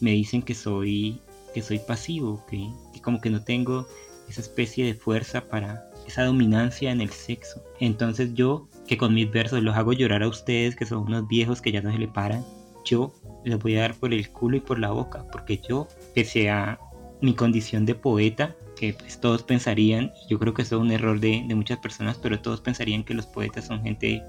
me 0.00 0.12
dicen 0.12 0.42
que 0.42 0.54
soy, 0.54 1.20
que 1.54 1.62
soy 1.62 1.78
pasivo, 1.78 2.44
que, 2.48 2.68
que 2.85 2.85
como 3.06 3.20
que 3.20 3.30
no 3.30 3.40
tengo 3.44 3.86
esa 4.28 4.40
especie 4.40 4.84
de 4.84 4.94
fuerza 4.94 5.48
para 5.48 5.88
esa 6.08 6.24
dominancia 6.24 6.90
en 6.90 7.00
el 7.00 7.10
sexo. 7.10 7.62
Entonces 7.78 8.34
yo, 8.34 8.68
que 8.88 8.98
con 8.98 9.14
mis 9.14 9.30
versos 9.30 9.62
los 9.62 9.76
hago 9.76 9.92
llorar 9.92 10.24
a 10.24 10.28
ustedes, 10.28 10.74
que 10.74 10.86
son 10.86 11.04
unos 11.04 11.28
viejos 11.28 11.62
que 11.62 11.70
ya 11.70 11.80
no 11.80 11.92
se 11.92 11.98
le 11.98 12.08
paran, 12.08 12.44
yo 12.84 13.14
les 13.44 13.60
voy 13.60 13.76
a 13.76 13.82
dar 13.82 13.94
por 13.94 14.12
el 14.12 14.28
culo 14.28 14.56
y 14.56 14.60
por 14.60 14.80
la 14.80 14.90
boca, 14.90 15.24
porque 15.30 15.60
yo, 15.68 15.86
pese 16.16 16.50
a 16.50 16.80
mi 17.22 17.32
condición 17.32 17.86
de 17.86 17.94
poeta, 17.94 18.56
que 18.74 18.92
pues 18.92 19.20
todos 19.20 19.44
pensarían, 19.44 20.12
yo 20.28 20.40
creo 20.40 20.52
que 20.52 20.62
eso 20.62 20.76
es 20.76 20.82
un 20.82 20.90
error 20.90 21.20
de, 21.20 21.44
de 21.46 21.54
muchas 21.54 21.78
personas, 21.78 22.18
pero 22.20 22.40
todos 22.40 22.60
pensarían 22.60 23.04
que 23.04 23.14
los 23.14 23.26
poetas 23.26 23.68
son 23.68 23.84
gente 23.84 24.20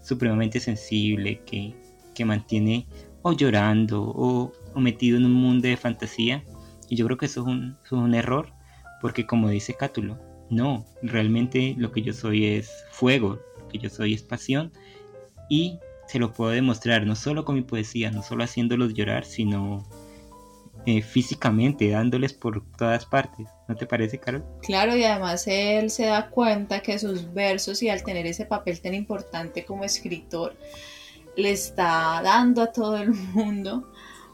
supremamente 0.00 0.58
sensible, 0.58 1.42
que, 1.44 1.74
que 2.14 2.24
mantiene 2.24 2.86
o 3.20 3.32
llorando 3.32 4.02
o, 4.02 4.52
o, 4.74 4.80
metido 4.80 5.16
en 5.18 5.26
un 5.26 5.32
mundo 5.32 5.68
de 5.68 5.76
fantasía. 5.76 6.42
Y 6.92 6.96
yo 6.96 7.06
creo 7.06 7.16
que 7.16 7.24
eso 7.24 7.40
es 7.40 7.46
un, 7.46 7.78
eso 7.82 7.96
es 7.96 8.02
un 8.02 8.14
error, 8.14 8.52
porque 9.00 9.26
como 9.26 9.48
dice 9.48 9.72
Cátulo, 9.72 10.18
no, 10.50 10.84
realmente 11.00 11.74
lo 11.78 11.90
que 11.90 12.02
yo 12.02 12.12
soy 12.12 12.44
es 12.44 12.70
fuego, 12.90 13.40
lo 13.58 13.68
que 13.68 13.78
yo 13.78 13.88
soy 13.88 14.12
es 14.12 14.22
pasión 14.22 14.70
y 15.48 15.78
se 16.06 16.18
lo 16.18 16.34
puedo 16.34 16.50
demostrar 16.50 17.06
no 17.06 17.16
solo 17.16 17.46
con 17.46 17.54
mi 17.54 17.62
poesía, 17.62 18.10
no 18.10 18.22
solo 18.22 18.44
haciéndolos 18.44 18.92
llorar, 18.92 19.24
sino 19.24 19.88
eh, 20.84 21.00
físicamente, 21.00 21.88
dándoles 21.88 22.34
por 22.34 22.62
todas 22.76 23.06
partes. 23.06 23.48
¿No 23.68 23.74
te 23.74 23.86
parece, 23.86 24.18
Carol? 24.18 24.44
Claro, 24.60 24.94
y 24.94 25.04
además 25.04 25.46
él 25.46 25.88
se 25.88 26.04
da 26.04 26.28
cuenta 26.28 26.80
que 26.80 26.98
sus 26.98 27.32
versos 27.32 27.82
y 27.82 27.88
al 27.88 28.02
tener 28.02 28.26
ese 28.26 28.44
papel 28.44 28.78
tan 28.82 28.92
importante 28.92 29.64
como 29.64 29.84
escritor, 29.84 30.58
le 31.38 31.52
está 31.52 32.20
dando 32.22 32.60
a 32.60 32.70
todo 32.70 32.98
el 32.98 33.12
mundo 33.32 33.90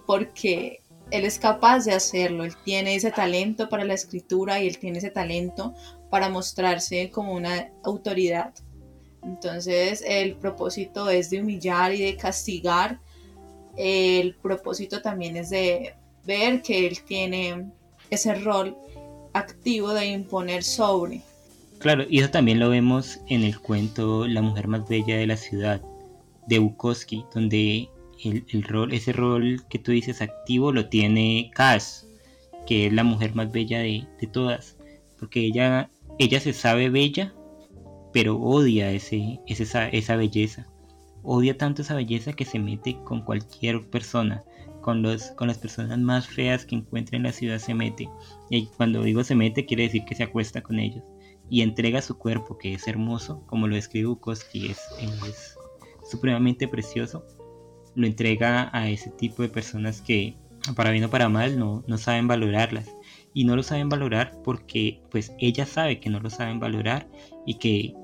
porque 0.09 0.81
él 1.11 1.25
es 1.25 1.39
capaz 1.39 1.85
de 1.85 1.93
hacerlo, 1.93 2.45
él 2.45 2.55
tiene 2.65 2.95
ese 2.95 3.11
talento 3.11 3.69
para 3.69 3.85
la 3.85 3.95
escritura 3.95 4.61
y 4.61 4.69
él 4.69 4.79
tiene 4.79 4.99
ese 4.99 5.11
talento 5.11 5.75
para 6.11 6.29
mostrarse 6.29 7.11
como 7.11 7.35
una 7.35 7.71
autoridad. 7.85 8.55
Entonces 9.23 10.05
el 10.07 10.37
propósito 10.37 11.09
es 11.11 11.31
de 11.31 11.41
humillar 11.41 11.95
y 11.95 12.03
de 12.03 12.17
castigar. 12.17 13.01
El 13.77 14.35
propósito 14.37 15.03
también 15.03 15.37
es 15.37 15.51
de 15.51 15.95
ver 16.25 16.63
que 16.63 16.87
él 16.87 16.99
tiene 17.05 17.71
ese 18.11 18.35
rol 18.35 18.77
activo 19.33 19.93
de 19.93 20.07
imponer 20.07 20.63
sobre. 20.63 21.23
Claro, 21.79 22.05
y 22.09 22.19
eso 22.21 22.31
también 22.31 22.59
lo 22.59 22.71
vemos 22.71 23.21
en 23.29 23.45
el 23.45 23.61
cuento 23.61 24.27
La 24.27 24.43
mujer 24.43 24.67
más 24.67 24.89
bella 24.89 25.17
de 25.17 25.27
la 25.27 25.37
ciudad 25.37 25.81
de 26.49 26.59
Bukowski, 26.59 27.25
donde 27.33 27.89
el, 28.25 28.45
el 28.49 28.63
rol, 28.63 28.93
ese 28.93 29.13
rol 29.13 29.63
que 29.69 29.79
tú 29.79 29.93
dices 29.93 30.23
activo 30.23 30.73
lo 30.73 30.89
tiene 30.89 31.51
Cass, 31.55 32.09
que 32.67 32.87
es 32.87 32.93
la 32.93 33.05
mujer 33.05 33.35
más 33.35 33.51
bella 33.51 33.79
de, 33.81 34.07
de 34.21 34.27
todas, 34.27 34.77
porque 35.19 35.41
ella, 35.41 35.91
ella 36.19 36.41
se 36.41 36.53
sabe 36.53 36.91
bella, 36.91 37.35
pero 38.13 38.37
odia 38.37 38.91
ese, 38.91 39.41
esa, 39.47 40.17
belleza. 40.17 40.67
Odia 41.23 41.59
tanto 41.59 41.83
esa 41.83 41.95
belleza 41.95 42.33
que 42.33 42.45
se 42.45 42.59
mete 42.59 42.99
con 43.05 43.23
cualquier 43.23 43.89
persona, 43.91 44.45
con, 44.81 45.03
los, 45.03 45.31
con 45.33 45.49
las 45.49 45.59
personas 45.59 45.99
más 45.99 46.27
feas 46.27 46.65
que 46.65 46.77
encuentra 46.77 47.17
en 47.17 47.25
la 47.25 47.33
ciudad 47.33 47.59
se 47.59 47.75
mete. 47.75 48.09
Y 48.51 48.67
cuando 48.67 49.03
digo 49.03 49.25
se 49.25 49.35
mete, 49.35 49.67
quiere 49.67 49.85
decir 49.85 50.05
que 50.05 50.15
se 50.15 50.25
acuesta 50.25 50.63
con 50.63 50.79
ellos. 50.79 51.05
Y 51.51 51.63
entrega 51.63 52.03
su 52.03 52.19
cuerpo, 52.19 52.59
que 52.59 52.75
es 52.75 52.87
hermoso, 52.87 53.45
como 53.47 53.67
lo 53.69 53.77
escribe 53.77 54.09
Bukowski, 54.09 54.67
es, 54.67 54.81
es 55.01 55.57
supremamente 56.11 56.69
precioso. 56.69 57.25
Lo 57.95 58.07
entrega 58.07 58.71
a 58.73 58.89
ese 58.89 59.11
tipo 59.11 59.43
de 59.43 59.49
personas 59.49 60.01
que, 60.01 60.35
para 60.77 60.91
bien 60.91 61.05
o 61.05 61.11
para 61.11 61.29
mal, 61.29 61.59
no, 61.59 61.85
no 61.87 61.99
saben 61.99 62.29
valorarlas. 62.29 62.89
Y 63.35 63.45
no 63.45 63.57
lo 63.57 63.63
saben 63.63 63.89
valorar 63.89 64.41
porque 64.43 65.01
pues 65.11 65.33
ella 65.39 65.67
sabe 65.67 66.01
que 66.01 66.11
no 66.11 66.21
lo 66.21 66.31
saben 66.31 66.61
valorar 66.61 67.09
y 67.47 67.55
que 67.55 67.95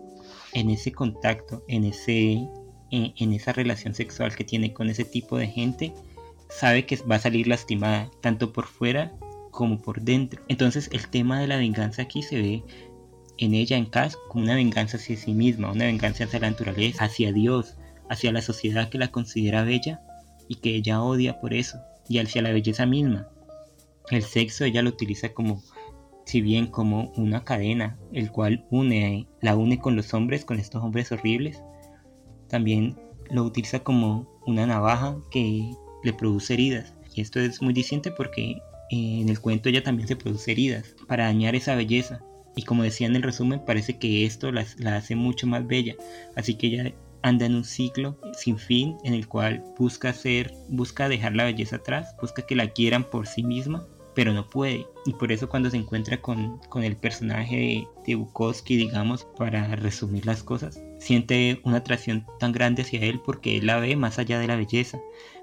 en 0.54 0.70
ese 0.70 0.92
contacto, 0.92 1.64
en, 1.68 1.84
ese, 1.84 2.48
en, 2.90 3.32
esa 3.32 3.52
relación 3.52 3.94
sexual 3.94 4.34
que 4.34 4.44
tiene 4.44 4.72
con 4.72 4.88
ese 4.88 5.04
tipo 5.04 5.36
de 5.36 5.48
gente, 5.48 5.92
sabe 6.48 6.86
que 6.86 6.96
va 7.10 7.16
a 7.16 7.20
salir 7.20 7.48
lastimada, 7.48 8.10
tanto 8.20 8.52
por 8.52 8.66
fuera 8.66 9.12
como 9.50 9.82
por 9.82 10.00
dentro. 10.00 10.42
Entonces 10.48 10.88
el 10.92 11.08
tema 11.08 11.40
de 11.40 11.48
la 11.48 11.56
venganza 11.56 12.02
aquí 12.02 12.22
se 12.22 12.40
ve 12.40 12.62
en 13.38 13.54
ella, 13.54 13.76
en 13.76 13.86
Cass, 13.86 14.16
como 14.28 14.44
una 14.44 14.54
venganza 14.54 14.96
hacia 14.96 15.16
sí 15.16 15.32
misma, 15.32 15.72
una 15.72 15.86
venganza 15.86 16.24
hacia 16.24 16.40
la 16.40 16.50
naturaleza, 16.50 17.04
hacia 17.04 17.32
Dios, 17.32 17.76
hacia 18.08 18.32
la 18.32 18.42
sociedad 18.42 18.88
que 18.88 18.98
la 18.98 19.08
considera 19.08 19.64
bella 19.64 20.02
y 20.48 20.56
que 20.56 20.74
ella 20.74 21.02
odia 21.02 21.40
por 21.40 21.54
eso, 21.54 21.78
y 22.08 22.18
hacia 22.18 22.42
la 22.42 22.52
belleza 22.52 22.86
misma. 22.86 23.28
El 24.10 24.22
sexo 24.22 24.64
ella 24.64 24.82
lo 24.82 24.90
utiliza 24.90 25.30
como, 25.30 25.62
si 26.26 26.40
bien 26.40 26.66
como 26.66 27.12
una 27.16 27.44
cadena, 27.44 27.98
el 28.12 28.30
cual 28.30 28.66
une, 28.70 29.26
la 29.40 29.56
une 29.56 29.78
con 29.78 29.96
los 29.96 30.12
hombres, 30.12 30.44
con 30.44 30.58
estos 30.58 30.82
hombres 30.82 31.10
horribles, 31.12 31.62
también 32.48 32.96
lo 33.30 33.44
utiliza 33.44 33.80
como 33.80 34.28
una 34.46 34.66
navaja 34.66 35.16
que 35.30 35.70
le 36.02 36.12
produce 36.12 36.54
heridas. 36.54 36.94
Y 37.14 37.20
esto 37.20 37.40
es 37.40 37.62
muy 37.62 37.72
distinto 37.72 38.14
porque 38.14 38.50
eh, 38.90 39.20
en 39.20 39.28
el 39.28 39.40
cuento 39.40 39.68
ella 39.68 39.82
también 39.82 40.08
se 40.08 40.16
produce 40.16 40.52
heridas 40.52 40.94
para 41.06 41.24
dañar 41.24 41.54
esa 41.54 41.74
belleza. 41.74 42.20
Y 42.56 42.62
como 42.62 42.82
decía 42.82 43.06
en 43.06 43.16
el 43.16 43.22
resumen, 43.22 43.64
parece 43.64 43.98
que 43.98 44.24
esto 44.26 44.52
la, 44.52 44.64
la 44.78 44.96
hace 44.96 45.16
mucho 45.16 45.46
más 45.46 45.66
bella. 45.66 45.94
Así 46.36 46.54
que 46.54 46.68
ella 46.68 46.92
anda 47.24 47.46
en 47.46 47.54
un 47.54 47.64
ciclo 47.64 48.18
sin 48.34 48.58
fin 48.58 48.98
en 49.02 49.14
el 49.14 49.26
cual 49.26 49.64
busca 49.78 50.10
hacer, 50.10 50.52
busca 50.68 51.08
dejar 51.08 51.34
la 51.34 51.44
belleza 51.44 51.76
atrás, 51.76 52.14
busca 52.20 52.46
que 52.46 52.54
la 52.54 52.68
quieran 52.68 53.04
por 53.04 53.26
sí 53.26 53.42
misma, 53.42 53.86
pero 54.14 54.34
no 54.34 54.46
puede. 54.46 54.86
Y 55.06 55.14
por 55.14 55.32
eso 55.32 55.48
cuando 55.48 55.70
se 55.70 55.78
encuentra 55.78 56.20
con, 56.20 56.58
con 56.68 56.84
el 56.84 56.96
personaje 56.96 57.56
de, 57.56 57.88
de, 58.06 58.14
Bukowski, 58.14 58.76
digamos, 58.76 59.26
para 59.38 59.74
resumir 59.74 60.26
las 60.26 60.42
cosas, 60.42 60.82
siente 60.98 61.60
una 61.64 61.78
atracción 61.78 62.26
tan 62.38 62.52
grande 62.52 62.82
hacia 62.82 63.00
él 63.00 63.20
porque 63.24 63.56
él 63.56 63.66
la 63.66 63.78
ve 63.78 63.96
más 63.96 64.18
allá 64.18 64.38
de 64.38 64.46
la 64.46 64.56
belleza, 64.56 65.00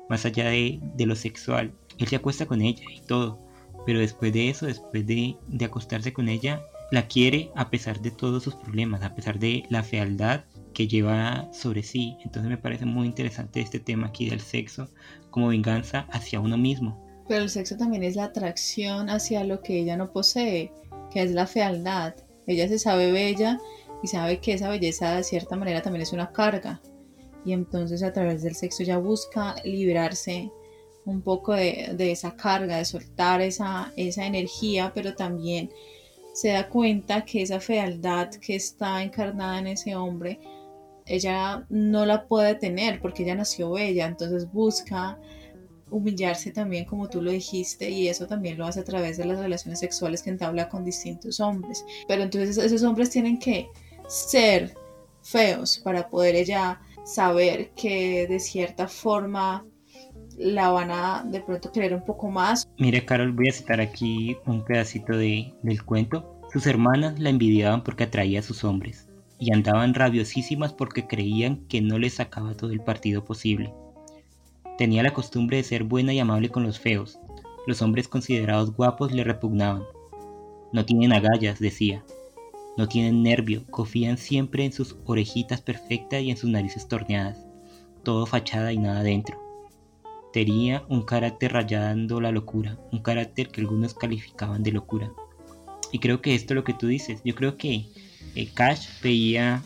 más 0.07 0.23
allá 0.23 0.49
de, 0.49 0.79
de 0.95 1.05
lo 1.07 1.15
sexual. 1.15 1.73
Él 1.97 2.07
se 2.07 2.15
acuesta 2.15 2.45
con 2.45 2.61
ella 2.61 2.83
y 2.95 3.01
todo, 3.01 3.39
pero 3.87 3.97
después 3.99 4.31
de 4.31 4.49
eso, 4.49 4.67
después 4.67 5.05
de, 5.07 5.35
de 5.47 5.65
acostarse 5.65 6.13
con 6.13 6.29
ella, 6.29 6.63
la 6.91 7.07
quiere 7.07 7.49
a 7.55 7.71
pesar 7.71 8.01
de 8.01 8.11
todos 8.11 8.43
sus 8.43 8.53
problemas, 8.53 9.01
a 9.01 9.15
pesar 9.15 9.39
de 9.39 9.63
la 9.69 9.81
fealdad 9.81 10.43
que 10.73 10.87
lleva 10.87 11.49
sobre 11.53 11.83
sí. 11.83 12.17
Entonces 12.23 12.49
me 12.49 12.57
parece 12.57 12.85
muy 12.85 13.07
interesante 13.07 13.61
este 13.61 13.79
tema 13.79 14.07
aquí 14.07 14.29
del 14.29 14.41
sexo 14.41 14.89
como 15.29 15.47
venganza 15.47 16.07
hacia 16.11 16.39
uno 16.39 16.57
mismo. 16.57 17.05
Pero 17.27 17.43
el 17.43 17.49
sexo 17.49 17.77
también 17.77 18.03
es 18.03 18.15
la 18.15 18.25
atracción 18.25 19.09
hacia 19.09 19.43
lo 19.43 19.61
que 19.61 19.79
ella 19.79 19.97
no 19.97 20.11
posee, 20.11 20.71
que 21.11 21.21
es 21.23 21.31
la 21.31 21.47
fealdad. 21.47 22.15
Ella 22.47 22.67
se 22.67 22.79
sabe 22.79 23.11
bella 23.11 23.59
y 24.03 24.07
sabe 24.07 24.39
que 24.39 24.53
esa 24.53 24.69
belleza 24.69 25.15
de 25.15 25.23
cierta 25.23 25.55
manera 25.55 25.81
también 25.81 26.01
es 26.03 26.13
una 26.13 26.31
carga. 26.31 26.81
Y 27.45 27.53
entonces 27.53 28.03
a 28.03 28.13
través 28.13 28.43
del 28.43 28.55
sexo 28.55 28.83
ella 28.83 28.97
busca 28.97 29.55
liberarse 29.63 30.51
un 31.05 31.21
poco 31.21 31.53
de, 31.53 31.91
de 31.95 32.11
esa 32.11 32.35
carga, 32.35 32.77
de 32.77 32.85
soltar 32.85 33.41
esa, 33.41 33.91
esa 33.95 34.25
energía, 34.25 34.91
pero 34.93 35.15
también 35.15 35.71
se 36.33 36.49
da 36.49 36.69
cuenta 36.69 37.25
que 37.25 37.41
esa 37.41 37.59
fealdad 37.59 38.29
que 38.29 38.55
está 38.55 39.03
encarnada 39.03 39.59
en 39.59 39.67
ese 39.67 39.95
hombre, 39.95 40.39
ella 41.11 41.65
no 41.69 42.05
la 42.05 42.25
puede 42.25 42.55
tener 42.55 43.01
porque 43.01 43.23
ella 43.23 43.35
nació 43.35 43.71
bella, 43.71 44.05
entonces 44.05 44.49
busca 44.49 45.19
humillarse 45.89 46.51
también 46.51 46.85
como 46.85 47.09
tú 47.09 47.21
lo 47.21 47.31
dijiste 47.31 47.89
y 47.89 48.07
eso 48.07 48.27
también 48.27 48.57
lo 48.57 48.65
hace 48.65 48.79
a 48.79 48.85
través 48.85 49.17
de 49.17 49.25
las 49.25 49.37
relaciones 49.37 49.79
sexuales 49.79 50.23
que 50.23 50.29
entabla 50.29 50.69
con 50.69 50.85
distintos 50.85 51.41
hombres. 51.41 51.85
Pero 52.07 52.23
entonces 52.23 52.57
esos 52.57 52.81
hombres 52.83 53.09
tienen 53.09 53.39
que 53.39 53.67
ser 54.07 54.73
feos 55.21 55.81
para 55.83 56.07
poder 56.07 56.35
ella 56.35 56.79
saber 57.03 57.71
que 57.71 58.25
de 58.27 58.39
cierta 58.39 58.87
forma 58.87 59.65
la 60.37 60.69
van 60.69 60.91
a 60.91 61.25
de 61.25 61.41
pronto 61.41 61.73
querer 61.73 61.93
un 61.93 62.05
poco 62.05 62.29
más. 62.29 62.69
Mire, 62.79 63.03
Carol, 63.03 63.33
voy 63.33 63.49
a 63.49 63.51
citar 63.51 63.81
aquí 63.81 64.37
un 64.45 64.63
pedacito 64.63 65.17
de, 65.17 65.53
del 65.61 65.83
cuento. 65.83 66.39
Sus 66.53 66.65
hermanas 66.67 67.19
la 67.19 67.29
envidiaban 67.29 67.83
porque 67.83 68.05
atraía 68.05 68.39
a 68.39 68.43
sus 68.43 68.63
hombres 68.63 69.10
y 69.41 69.51
andaban 69.51 69.95
rabiosísimas 69.95 70.71
porque 70.71 71.07
creían 71.07 71.65
que 71.67 71.81
no 71.81 71.97
les 71.97 72.13
sacaba 72.13 72.53
todo 72.53 72.69
el 72.69 72.79
partido 72.79 73.25
posible. 73.25 73.73
Tenía 74.77 75.01
la 75.01 75.13
costumbre 75.13 75.57
de 75.57 75.63
ser 75.63 75.83
buena 75.83 76.13
y 76.13 76.19
amable 76.19 76.49
con 76.49 76.61
los 76.61 76.79
feos. 76.79 77.17
Los 77.65 77.81
hombres 77.81 78.07
considerados 78.07 78.75
guapos 78.75 79.11
le 79.11 79.23
repugnaban. 79.23 79.83
No 80.71 80.85
tienen 80.85 81.11
agallas, 81.11 81.57
decía. 81.57 82.03
No 82.77 82.87
tienen 82.87 83.23
nervio, 83.23 83.63
confían 83.71 84.19
siempre 84.19 84.63
en 84.63 84.73
sus 84.73 84.95
orejitas 85.05 85.59
perfectas 85.59 86.21
y 86.21 86.29
en 86.29 86.37
sus 86.37 86.51
narices 86.51 86.87
torneadas. 86.87 87.43
Todo 88.03 88.27
fachada 88.27 88.71
y 88.71 88.77
nada 88.77 89.01
dentro. 89.01 89.39
tenía 90.31 90.85
un 90.87 91.01
carácter 91.01 91.53
rayando 91.53 92.21
la 92.21 92.31
locura, 92.31 92.77
un 92.91 92.99
carácter 92.99 93.49
que 93.49 93.61
algunos 93.61 93.95
calificaban 93.95 94.61
de 94.61 94.71
locura. 94.71 95.11
Y 95.91 95.97
creo 95.97 96.21
que 96.21 96.35
esto 96.35 96.53
es 96.53 96.55
lo 96.55 96.63
que 96.63 96.75
tú 96.75 96.85
dices. 96.85 97.21
Yo 97.25 97.33
creo 97.33 97.57
que 97.57 97.87
eh, 98.35 98.49
Cash 98.53 98.87
veía 99.01 99.61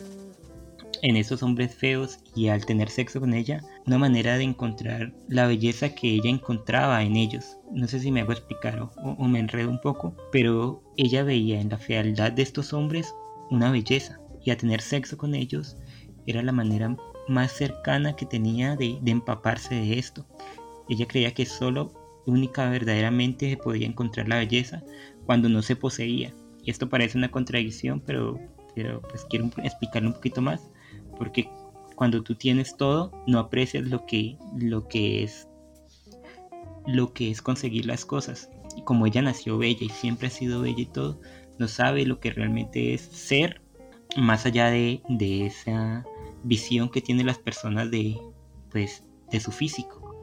en 1.02 1.18
esos 1.18 1.44
hombres 1.44 1.76
feos 1.76 2.20
y 2.36 2.48
al 2.48 2.66
tener 2.66 2.90
sexo 2.90 3.20
con 3.20 3.34
ella, 3.34 3.62
una 3.86 4.00
manera 4.00 4.38
de 4.38 4.44
encontrar 4.44 5.14
la 5.28 5.46
belleza 5.46 5.94
que 5.94 6.16
ella 6.16 6.32
encontraba 6.32 7.04
en 7.04 7.16
ellos. 7.16 7.58
No 7.72 7.88
sé 7.88 8.00
si 8.00 8.12
me 8.12 8.22
hago 8.22 8.32
explicar 8.32 8.80
o, 8.80 9.28
me 9.28 9.40
enredo 9.40 9.70
un 9.70 9.80
poco, 9.80 10.16
pero 10.32 10.82
ella 10.98 11.24
veía 11.24 11.62
en 11.62 11.70
la 11.70 11.78
fealdad 11.78 12.32
de 12.32 12.42
estos 12.42 12.74
hombres 12.74 13.14
una 13.52 13.70
belleza 13.70 14.20
y 14.44 14.50
a 14.50 14.58
tener 14.58 14.82
sexo 14.82 15.16
con 15.18 15.36
ellos 15.36 15.78
era 16.26 16.42
la 16.42 16.52
manera 16.52 16.96
más 17.28 17.52
cercana 17.52 18.16
que 18.16 18.26
tenía 18.26 18.76
de, 18.76 19.00
empaparse 19.06 19.76
de 19.76 20.00
esto. 20.00 20.26
Ella 20.90 21.08
creía 21.08 21.34
que 21.34 21.46
solo, 21.46 21.94
única 22.26 22.68
verdaderamente 22.70 23.50
se 23.50 23.58
podía 23.58 23.86
encontrar 23.86 24.28
la 24.28 24.38
belleza 24.38 24.84
cuando 25.26 25.50
no 25.50 25.62
se 25.62 25.76
poseía. 25.76 26.34
Esto 26.66 26.90
parece 26.90 27.18
una 27.18 27.30
contradicción, 27.30 28.00
pero, 28.00 28.40
pero 28.76 29.02
pues 29.02 29.26
quiero 29.30 29.50
explicarlo 29.64 30.10
un 30.10 30.16
poquito 30.16 30.42
más, 30.42 30.70
porque 31.18 31.50
cuando 31.96 32.22
tú 32.22 32.36
tienes 32.36 32.76
todo, 32.78 33.12
no 33.26 33.40
aprecias 33.40 33.88
lo 33.88 34.06
que, 34.06 34.38
lo 34.58 34.88
que 34.88 35.24
es 35.24 35.48
lo 36.86 37.14
que 37.14 37.32
es 37.32 37.42
conseguir 37.42 37.86
las 37.86 38.06
cosas. 38.06 38.50
Y 38.76 38.84
como 38.84 39.08
ella 39.08 39.22
nació 39.22 39.58
bella 39.58 39.86
y 39.86 39.90
siempre 39.90 40.28
ha 40.28 40.32
sido 40.32 40.62
bella 40.62 40.82
y 40.82 40.86
todo, 40.86 41.20
no 41.58 41.68
sabe 41.68 42.06
lo 42.06 42.20
que 42.20 42.32
realmente 42.32 42.94
es 42.94 43.02
ser 43.02 43.62
más 44.18 44.46
allá 44.46 44.70
de, 44.70 45.02
de 45.10 45.48
esa 45.48 46.06
visión 46.44 46.90
que 46.90 47.02
tienen 47.02 47.26
las 47.26 47.40
personas 47.40 47.90
de, 47.90 48.20
pues, 48.70 49.04
de 49.32 49.40
su 49.40 49.52
físico. 49.52 50.16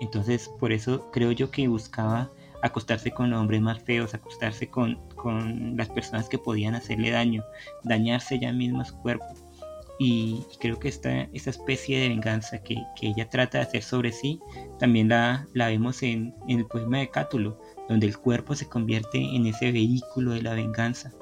Entonces, 0.00 0.50
por 0.58 0.72
eso 0.72 1.10
creo 1.12 1.32
yo 1.32 1.50
que 1.50 1.68
buscaba 1.68 2.32
acostarse 2.62 3.10
con 3.10 3.32
hombres 3.32 3.60
más 3.60 3.82
feos, 3.82 4.14
acostarse 4.14 4.68
con, 4.68 4.98
con 5.20 5.76
las 5.76 5.88
personas 5.88 6.28
que 6.28 6.38
podían 6.38 6.74
hacerle 6.74 7.10
daño, 7.10 7.44
dañarse 7.84 8.36
ella 8.36 8.52
misma 8.52 8.84
su 8.84 8.96
cuerpo. 8.98 9.26
Y, 9.98 10.42
creo 10.60 10.78
que 10.78 10.88
esta, 10.88 11.28
esta 11.34 11.50
especie 11.50 12.00
de 12.00 12.08
venganza 12.08 12.62
que, 12.62 12.76
que, 12.98 13.08
ella 13.08 13.28
trata 13.28 13.58
de 13.58 13.64
hacer 13.64 13.82
sobre 13.82 14.12
sí, 14.12 14.40
también 14.78 15.10
la, 15.10 15.46
la 15.52 15.68
vemos 15.68 16.02
en, 16.02 16.34
el 16.48 16.64
poema 16.66 16.98
de 16.98 17.10
Cátulo, 17.10 17.60
donde 17.88 18.06
el 18.06 18.16
cuerpo 18.16 18.54
se 18.54 18.66
convierte 18.66 19.18
en 19.18 19.46
ese 19.46 19.72
vehículo 19.72 20.32
de 20.32 20.42
la 20.42 20.54
venganza. 20.54 21.12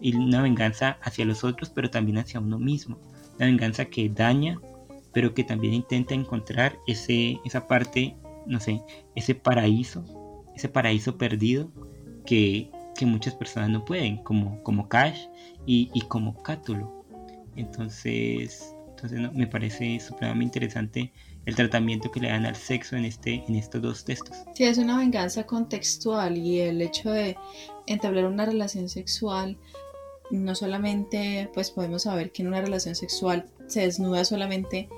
Y 0.00 0.16
una 0.16 0.42
venganza 0.42 0.98
hacia 1.02 1.24
los 1.26 1.44
otros, 1.44 1.70
pero 1.70 1.90
también 1.90 2.18
hacia 2.18 2.40
uno 2.40 2.58
mismo 2.58 2.98
una 3.36 3.46
venganza 3.46 3.86
que 3.86 4.08
daña, 4.08 4.60
pero 5.12 5.34
que 5.34 5.44
también 5.44 5.74
intenta 5.74 6.14
encontrar 6.14 6.78
ese, 6.86 7.38
esa 7.44 7.66
parte, 7.66 8.16
no 8.46 8.60
sé, 8.60 8.82
ese 9.14 9.34
paraíso, 9.34 10.04
ese 10.54 10.68
paraíso 10.68 11.16
perdido 11.16 11.70
que, 12.26 12.70
muchas 13.02 13.34
personas 13.34 13.70
no 13.70 13.84
pueden, 13.84 14.18
como, 14.18 14.62
como 14.62 14.88
Cash 14.88 15.26
y, 15.66 16.00
como 16.08 16.42
Cátulo. 16.42 17.04
Entonces, 17.56 18.74
entonces 18.90 19.32
me 19.32 19.46
parece 19.46 20.00
supremamente 20.00 20.58
interesante 20.58 21.12
el 21.46 21.54
tratamiento 21.56 22.10
que 22.10 22.20
le 22.20 22.28
dan 22.28 22.46
al 22.46 22.56
sexo 22.56 22.96
en, 22.96 23.04
este, 23.04 23.44
en 23.46 23.56
estos 23.56 23.82
dos 23.82 24.04
textos. 24.04 24.36
Sí, 24.54 24.64
es 24.64 24.78
una 24.78 24.98
venganza 24.98 25.44
contextual 25.44 26.36
y 26.36 26.60
el 26.60 26.80
hecho 26.80 27.10
de 27.10 27.36
entablar 27.86 28.26
una 28.26 28.46
relación 28.46 28.88
sexual 28.88 29.58
no 30.30 30.54
solamente 30.54 31.50
pues 31.52 31.70
podemos 31.70 32.04
saber 32.04 32.32
que 32.32 32.42
en 32.42 32.48
una 32.48 32.60
relación 32.60 32.94
sexual 32.94 33.46
se 33.66 33.82
desnuda 33.82 34.24
solamente 34.24 34.88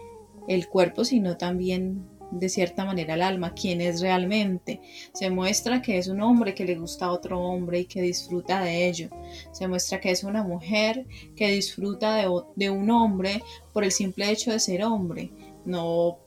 el 0.49 0.69
cuerpo, 0.69 1.05
sino 1.05 1.37
también 1.37 2.07
de 2.31 2.49
cierta 2.49 2.85
manera 2.85 3.15
el 3.15 3.23
alma, 3.23 3.55
quién 3.55 3.81
es 3.81 4.01
realmente. 4.01 4.81
Se 5.13 5.31
muestra 5.31 5.83
que 5.83 5.99
es 5.99 6.09
un 6.09 6.21
hombre 6.21 6.55
que 6.55 6.65
le 6.65 6.77
gusta 6.77 7.07
a 7.07 7.13
otro 7.13 7.41
hombre 7.41 7.81
y 7.81 7.85
que 7.87 8.03
disfruta 8.03 8.61
de 8.63 8.89
ello. 8.89 9.11
Se 9.53 9.69
muestra 9.69 10.01
que 10.01 10.11
es 10.11 10.25
una 10.25 10.43
mujer 10.43 11.07
que 11.35 11.49
disfruta 11.51 12.17
de, 12.17 12.71
un 12.71 12.91
hombre 12.91 13.43
por 13.73 13.85
el 13.85 13.93
simple 13.93 14.31
hecho 14.31 14.53
de 14.53 14.61
ser 14.61 14.85
hombre, 14.85 15.31
no, 15.65 16.19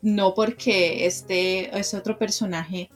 no 0.00 0.34
porque 0.34 1.06
este, 1.06 1.76
este 1.78 1.96
otro 1.96 2.18
personaje 2.18 2.90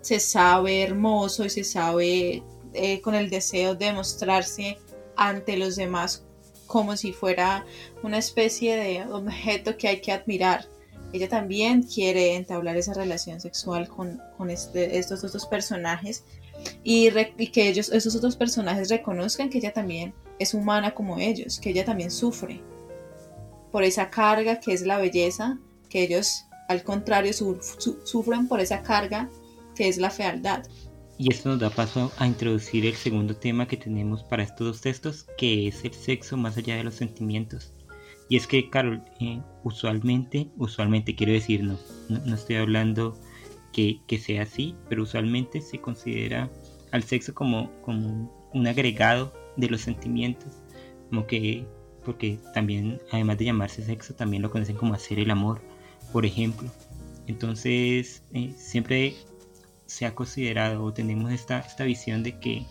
se 0.00 0.20
sabe 0.20 0.82
hermoso 0.82 1.44
y 1.44 1.50
se 1.50 1.64
sabe 1.64 2.42
eh, 2.74 3.00
con 3.00 3.14
el 3.14 3.30
deseo 3.30 3.74
de 3.74 3.92
mostrarse 3.92 4.78
ante 5.16 5.56
los 5.56 5.76
demás 5.76 6.24
como 6.66 6.96
si 6.96 7.12
fuera 7.12 7.66
una 8.02 8.18
especie 8.18 8.76
de 8.76 9.02
objeto 9.12 9.76
que 9.76 9.88
hay 9.88 10.00
que 10.00 10.12
admirar. 10.12 10.66
Ella 11.12 11.28
también 11.28 11.82
quiere 11.82 12.36
entablar 12.36 12.76
esa 12.76 12.92
relación 12.92 13.40
sexual 13.40 13.88
con, 13.88 14.50
este, 14.50 14.98
estos 14.98 15.24
otros 15.24 15.46
personajes 15.46 16.24
y, 16.84 17.10
que 17.50 17.68
ellos, 17.68 17.90
esos 17.90 18.14
otros 18.14 18.36
personajes 18.36 18.90
reconozcan 18.90 19.48
que 19.48 19.58
ella 19.58 19.72
también 19.72 20.12
es 20.38 20.54
humana 20.54 20.94
como 20.94 21.18
ellos, 21.18 21.58
que 21.58 21.70
ella 21.70 21.84
también 21.84 22.10
sufre 22.10 22.60
por 23.72 23.84
esa 23.84 24.10
carga 24.10 24.60
que 24.60 24.72
es 24.72 24.82
la 24.82 24.98
belleza, 24.98 25.58
que 25.88 26.02
ellos 26.02 26.44
al 26.68 26.82
contrario 26.82 27.32
sufren 27.32 28.48
por 28.48 28.60
esa 28.60 28.82
carga 28.82 29.28
que 29.74 29.88
es 29.88 29.98
la 29.98 30.10
fealdad. 30.10 30.64
Y 31.18 31.32
esto 31.32 31.48
nos 31.48 31.58
da 31.58 31.70
paso 31.70 32.12
a 32.18 32.26
introducir 32.26 32.86
el 32.86 32.94
segundo 32.94 33.34
tema 33.34 33.66
que 33.66 33.76
tenemos 33.76 34.22
para 34.22 34.44
estos 34.44 34.66
dos 34.66 34.80
textos, 34.80 35.26
que 35.36 35.66
es 35.66 35.84
el 35.84 35.92
sexo 35.92 36.36
más 36.36 36.56
allá 36.56 36.76
de 36.76 36.84
los 36.84 36.94
sentimientos. 36.94 37.72
Y 38.28 38.36
es 38.36 38.46
que, 38.46 38.68
Carol, 38.68 39.02
eh, 39.20 39.40
usualmente, 39.64 40.48
usualmente 40.56 41.14
quiero 41.14 41.32
decir, 41.32 41.64
no, 41.64 41.78
no, 42.08 42.34
estoy 42.34 42.56
hablando 42.56 43.18
que, 43.72 44.00
que, 44.06 44.18
sea 44.18 44.42
así, 44.42 44.74
pero 44.88 45.02
usualmente 45.02 45.60
se 45.60 45.80
considera 45.80 46.50
al 46.92 47.02
sexo 47.02 47.34
como, 47.34 47.70
como 47.82 48.30
un 48.52 48.66
agregado 48.66 49.32
de 49.56 49.68
los 49.68 49.80
sentimientos, 49.80 50.52
como 51.08 51.26
que, 51.26 51.66
porque 52.04 52.38
también, 52.52 53.00
además 53.12 53.38
de 53.38 53.46
llamarse 53.46 53.82
sexo, 53.82 54.14
también 54.14 54.42
lo 54.42 54.50
conocen 54.50 54.76
como 54.76 54.94
hacer 54.94 55.18
el 55.18 55.30
amor, 55.30 55.62
por 56.12 56.26
ejemplo. 56.26 56.70
Entonces, 57.26 58.22
eh, 58.32 58.52
siempre 58.56 59.14
se 59.86 60.04
ha 60.04 60.14
considerado 60.14 60.84
o 60.84 60.92
tenemos 60.92 61.32
esta, 61.32 61.60
esta 61.60 61.84
visión 61.84 62.22
de 62.22 62.38
que, 62.38 62.66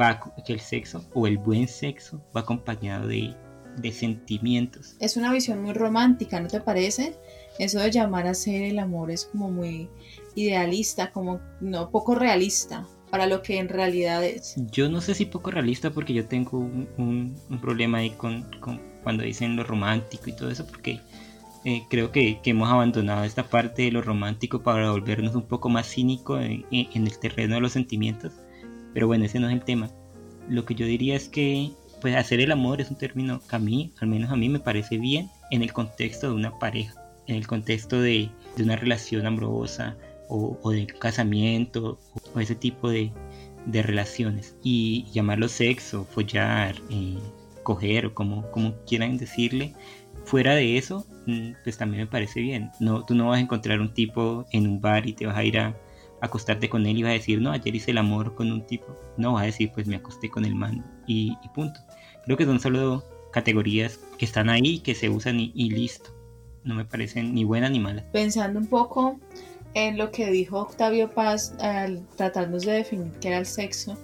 va, 0.00 0.20
que 0.46 0.52
el 0.52 0.60
sexo 0.60 1.04
o 1.14 1.26
el 1.26 1.38
buen 1.38 1.66
sexo 1.66 2.22
va 2.34 2.42
acompañado 2.42 3.08
de, 3.08 3.34
de 3.76 3.92
sentimientos. 3.92 4.96
Es 5.00 5.16
una 5.16 5.32
visión 5.32 5.62
muy 5.62 5.72
romántica, 5.72 6.40
¿no 6.40 6.48
te 6.48 6.60
parece? 6.60 7.14
Eso 7.58 7.78
de 7.78 7.90
llamar 7.90 8.26
a 8.26 8.34
ser 8.34 8.62
el 8.62 8.78
amor 8.78 9.10
es 9.10 9.26
como 9.26 9.50
muy 9.50 9.88
idealista, 10.34 11.10
como 11.10 11.40
no 11.60 11.90
poco 11.90 12.14
realista 12.14 12.86
para 13.10 13.26
lo 13.26 13.42
que 13.42 13.58
en 13.58 13.68
realidad 13.68 14.24
es. 14.24 14.54
Yo 14.70 14.88
no 14.88 15.00
sé 15.00 15.14
si 15.14 15.26
poco 15.26 15.50
realista 15.50 15.90
porque 15.90 16.14
yo 16.14 16.26
tengo 16.26 16.58
un, 16.58 16.88
un, 17.48 17.60
problema 17.60 17.98
ahí 17.98 18.10
con, 18.10 18.44
con, 18.60 18.80
cuando 19.02 19.24
dicen 19.24 19.56
lo 19.56 19.64
romántico 19.64 20.30
y 20.30 20.32
todo 20.32 20.50
eso 20.50 20.66
porque 20.66 21.00
eh, 21.64 21.84
creo 21.90 22.10
que, 22.10 22.40
hemos 22.44 22.70
abandonado 22.70 23.24
esta 23.24 23.44
parte 23.44 23.82
de 23.82 23.92
lo 23.92 24.00
romántico 24.00 24.62
para 24.62 24.90
volvernos 24.90 25.34
un 25.34 25.42
poco 25.42 25.68
más 25.68 25.88
cínico 25.88 26.38
en, 26.38 26.64
el 26.70 27.18
terreno 27.18 27.56
de 27.56 27.60
los 27.60 27.72
sentimientos. 27.72 28.32
Pero 28.94 29.06
bueno, 29.06 29.24
ese 29.24 29.40
no 29.40 29.48
es 29.48 29.54
el 29.54 29.62
tema. 29.62 29.90
Lo 30.48 30.64
que 30.64 30.74
yo 30.74 30.86
diría 30.86 31.16
es 31.16 31.28
que 31.28 31.70
pues 32.00 32.16
hacer 32.16 32.40
el 32.40 32.52
amor 32.52 32.80
es 32.80 32.90
un 32.90 32.96
término 32.96 33.40
que 33.46 33.56
a 33.56 33.58
mí, 33.58 33.92
al 34.00 34.08
menos 34.08 34.30
a 34.30 34.36
mí 34.36 34.48
me 34.48 34.60
parece 34.60 34.98
bien 34.98 35.30
en 35.50 35.62
el 35.62 35.72
contexto 35.72 36.28
de 36.28 36.34
una 36.34 36.58
pareja, 36.58 36.94
en 37.26 37.36
el 37.36 37.46
contexto 37.46 38.00
de, 38.00 38.30
una 38.58 38.76
relación 38.76 39.26
amorosa 39.26 39.96
o, 40.28 40.70
de 40.70 40.80
un 40.80 40.86
casamiento 40.98 41.98
o, 42.34 42.40
ese 42.40 42.54
tipo 42.54 42.88
de, 42.90 43.12
relaciones. 43.66 44.56
Y 44.62 45.04
llamarlo 45.12 45.48
sexo, 45.48 46.04
follar, 46.04 46.74
eh, 46.90 47.18
coger 47.62 48.06
o 48.06 48.14
como, 48.14 48.50
como 48.50 48.74
quieran 48.84 49.18
decirle, 49.18 49.74
fuera 50.24 50.54
de 50.54 50.78
eso, 50.78 51.06
mm, 51.26 51.52
pues 51.64 51.78
también 51.78 52.04
me 52.04 52.10
parece 52.10 52.40
bien. 52.40 52.70
No, 52.80 53.04
tú 53.04 53.14
no 53.14 53.28
vas 53.28 53.38
a 53.38 53.42
encontrar 53.42 53.80
un 53.80 53.92
tipo 53.92 54.46
en 54.52 54.66
un 54.66 54.80
bar 54.80 55.06
y 55.06 55.12
te 55.12 55.26
vas 55.26 55.36
a 55.36 55.44
ir 55.44 55.58
a, 55.58 55.76
acostarte 56.20 56.68
con 56.68 56.86
él 56.86 56.98
y 56.98 57.02
vas 57.02 57.10
a 57.10 57.14
decir, 57.14 57.40
no, 57.40 57.50
ayer 57.50 57.74
hice 57.74 57.90
el 57.90 57.98
amor 57.98 58.34
con 58.34 58.52
un 58.52 58.66
tipo. 58.66 58.96
No, 59.16 59.34
vas 59.34 59.42
a 59.42 59.46
decir, 59.46 59.72
pues 59.72 59.86
me 59.86 59.96
acosté 59.96 60.30
con 60.30 60.44
el 60.44 60.54
man 60.54 60.84
y, 61.06 61.36
punto. 61.54 61.80
Creo 62.24 62.36
que 62.36 62.44
son 62.44 62.60
solo 62.60 63.04
categorías 63.32 64.00
que 64.18 64.24
están 64.24 64.50
ahí, 64.50 64.80
que 64.80 64.94
se 64.94 65.08
usan 65.08 65.40
y, 65.40 65.70
listo. 65.70 66.10
No 66.64 66.74
me 66.74 66.84
parecen 66.84 67.34
ni 67.34 67.44
buenas 67.44 67.70
ni 67.70 67.80
malas. 67.80 68.04
Pensando 68.12 68.58
un 68.58 68.66
poco 68.66 69.18
en 69.74 69.96
lo 69.96 70.10
que 70.10 70.30
dijo 70.30 70.58
Octavio 70.58 71.10
Paz 71.10 71.54
al 71.60 72.06
tratarnos 72.16 72.64
de 72.64 72.72
definir 72.72 73.12
qué 73.20 73.28
era 73.28 73.38
el 73.38 73.46
sexo, 73.46 73.96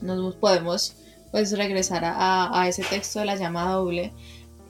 nos 0.00 0.36
podemos 0.36 0.96
pues 1.30 1.56
regresar 1.56 2.04
a, 2.04 2.58
a 2.58 2.68
ese 2.68 2.82
texto 2.84 3.20
de 3.20 3.26
la 3.26 3.36
llama 3.36 3.70
doble 3.70 4.12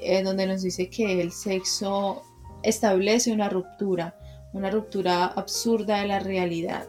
en 0.01 0.25
donde 0.25 0.47
nos 0.47 0.63
dice 0.63 0.89
que 0.91 1.21
el 1.21 1.33
sexo 1.33 2.23
establece 2.63 3.33
una 3.33 3.49
ruptura, 3.49 4.18
una 4.59 4.71
ruptura 4.71 5.27
absurda 5.27 6.01
de 6.01 6.09
la 6.09 6.19
realidad. 6.19 6.87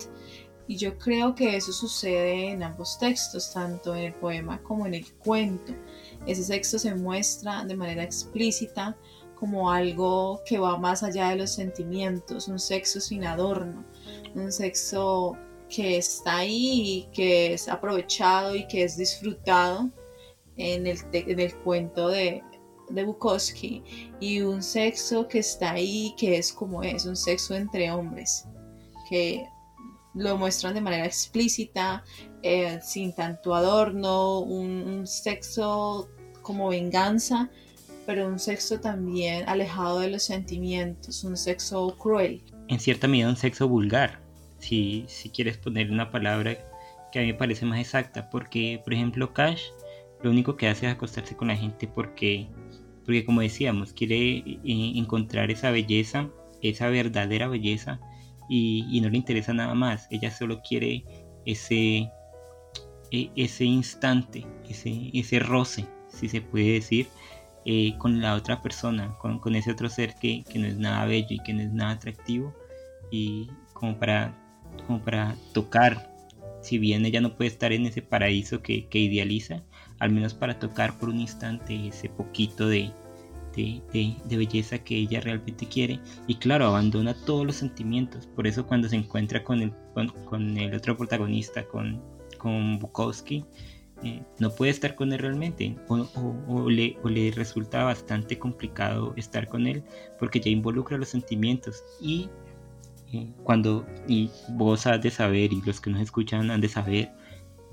Y 0.68 0.76
yo 0.76 0.98
creo 0.98 1.34
que 1.34 1.56
eso 1.56 1.72
sucede 1.72 2.52
en 2.52 2.62
ambos 2.62 3.00
textos, 3.00 3.52
tanto 3.54 3.96
en 3.96 4.04
el 4.04 4.14
poema 4.14 4.62
como 4.62 4.86
en 4.86 4.94
el 4.94 5.12
cuento. 5.14 5.74
Ese 6.28 6.44
sexo 6.44 6.78
se 6.78 6.94
muestra 6.94 7.64
de 7.66 7.76
manera 7.76 8.04
explícita 8.04 8.96
como 9.36 9.72
algo 9.72 10.42
que 10.46 10.60
va 10.60 10.78
más 10.78 11.02
allá 11.02 11.30
de 11.30 11.38
los 11.38 11.52
sentimientos, 11.52 12.48
un 12.48 12.60
sexo 12.60 13.00
sin 13.00 13.24
adorno, 13.24 13.86
un 14.36 14.52
sexo 14.52 15.38
que 15.70 15.98
está 15.98 16.38
ahí 16.38 16.82
y 16.82 17.10
que 17.14 17.54
es 17.54 17.70
aprovechado 17.70 18.56
y 18.56 18.68
que 18.68 18.84
es 18.84 18.98
disfrutado 18.98 19.90
en 20.58 20.88
el, 20.88 21.00
en 21.14 21.40
el 21.40 21.56
cuento 21.60 22.10
de, 22.10 22.44
de 22.90 23.04
Bukowski 23.04 23.84
y 24.20 24.42
un 24.42 24.62
sexo 24.64 25.28
que 25.28 25.40
está 25.40 25.72
ahí, 25.72 26.14
que 26.18 26.38
es 26.38 26.52
como 26.52 26.84
es, 26.84 27.06
un 27.06 27.16
sexo 27.16 27.56
entre 27.56 27.92
hombres, 27.92 28.46
que 29.10 29.46
lo 30.14 30.38
muestran 30.38 30.74
de 30.74 30.82
manera 30.82 31.06
explícita, 31.06 32.04
eh, 32.42 32.80
sin 32.82 33.14
tanto 33.14 33.54
adorno, 33.54 34.40
un, 34.40 35.06
sexo 35.06 36.10
como 36.42 36.70
venganza, 36.70 37.50
pero 38.06 38.28
un 38.28 38.40
sexo 38.40 38.80
también 38.80 39.48
alejado 39.48 40.00
de 40.00 40.10
los 40.10 40.24
sentimientos, 40.24 41.24
un 41.24 41.38
sexo 41.38 41.96
cruel. 41.98 42.44
En 42.68 42.80
cierta 42.80 43.08
medida 43.08 43.30
un 43.30 43.36
sexo 43.36 43.68
vulgar, 43.68 44.20
si, 44.58 45.06
si 45.08 45.30
quieres 45.30 45.58
poner 45.58 45.92
una 45.92 46.12
palabra 46.12 46.58
que 47.12 47.20
a 47.20 47.22
mí 47.22 47.30
me 47.30 47.34
parece 47.34 47.66
más 47.66 47.80
exacta, 47.80 48.30
porque 48.30 48.82
por 48.84 48.94
ejemplo 48.94 49.34
Cash 49.34 49.64
lo 50.22 50.30
único 50.30 50.56
que 50.56 50.68
hace 50.68 50.88
es 50.88 50.94
acostarse 50.94 51.36
con 51.36 51.48
la 51.48 51.56
gente 51.56 51.88
porque, 51.88 52.48
porque 53.10 53.26
como 53.26 53.42
decíamos, 53.42 53.92
quiere 53.92 54.38
eh, 54.38 54.62
encontrar 54.64 55.50
esa 55.50 55.72
belleza, 55.72 56.30
esa 56.62 56.90
verdadera 56.90 57.48
belleza 57.48 58.00
y, 58.48 59.02
no 59.02 59.10
le 59.10 59.18
interesa 59.18 59.52
nada 59.52 59.74
más. 59.74 60.08
Ella 60.12 60.30
solo 60.30 60.62
quiere 60.62 61.04
ese, 61.44 62.12
e, 63.10 63.32
ese 63.36 63.66
instante, 63.66 64.46
ese, 64.70 65.10
ese 65.12 65.40
roce, 65.40 65.88
si 66.08 66.30
se 66.30 66.42
puede 66.42 66.74
decir, 66.74 67.08
eh, 67.66 67.96
con 67.98 68.22
la 68.22 68.36
otra 68.36 68.62
persona, 68.62 69.18
con, 69.18 69.56
ese 69.56 69.72
otro 69.72 69.90
ser 69.90 70.14
que, 70.14 70.44
no 70.54 70.68
es 70.68 70.78
nada 70.78 71.04
bello 71.06 71.30
y 71.32 71.40
que 71.40 71.56
no 71.56 71.64
es 71.64 71.74
nada 71.74 71.94
atractivo 71.94 72.54
y 73.10 73.50
como 73.74 73.98
para, 73.98 74.36
como 74.86 75.02
para 75.02 75.36
tocar, 75.52 76.09
si 76.62 76.78
bien 76.78 77.06
ella 77.06 77.22
no 77.22 77.36
puede 77.36 77.50
estar 77.50 77.72
en 77.72 77.86
ese 77.86 78.02
paraíso 78.02 78.62
que, 78.62 78.88
que 78.88 79.00
idealiza, 79.00 79.64
al 80.00 80.12
menos 80.12 80.34
para 80.34 80.60
tocar 80.60 80.98
por 80.98 81.10
un 81.10 81.20
instante 81.20 81.88
ese 81.88 82.10
poquito 82.10 82.68
de, 82.68 82.92
de, 83.56 84.38
belleza 84.38 84.80
que 84.80 84.98
ella 84.98 85.20
realmente 85.22 85.68
quiere. 85.68 86.00
Y 86.28 86.36
claro, 86.36 86.68
abandona 86.68 87.14
todos 87.14 87.46
los 87.46 87.56
sentimientos. 87.56 88.28
Por 88.28 88.48
eso 88.48 88.66
cuando 88.66 88.90
se 88.90 88.96
encuentra 88.96 89.44
con 89.44 89.62
el, 89.62 89.74
con, 90.26 90.58
el 90.58 90.74
otro 90.74 90.98
protagonista, 90.98 91.66
con, 91.66 92.02
con 92.38 92.80
Bukowski, 92.80 93.46
eh, 94.04 94.24
no 94.40 94.50
puede 94.52 94.72
estar 94.72 94.96
con 94.96 95.12
él 95.12 95.20
realmente. 95.20 95.76
O, 95.88 96.70
le, 96.70 96.98
le, 97.04 97.32
resulta 97.32 97.84
bastante 97.84 98.38
complicado 98.40 99.14
estar 99.18 99.48
con 99.48 99.68
él 99.68 99.84
porque 100.18 100.40
ya 100.40 100.50
involucra 100.50 100.98
los 100.98 101.10
sentimientos. 101.10 101.84
Y 102.02 102.30
cuando 103.44 103.86
y 104.08 104.30
vos 104.50 104.86
has 104.88 105.02
de 105.02 105.12
saber 105.12 105.52
y 105.54 105.62
los 105.62 105.82
que 105.82 105.90
nos 105.90 106.02
escuchan 106.02 106.52
han 106.52 106.62
de 106.62 106.70
saber 106.70 107.12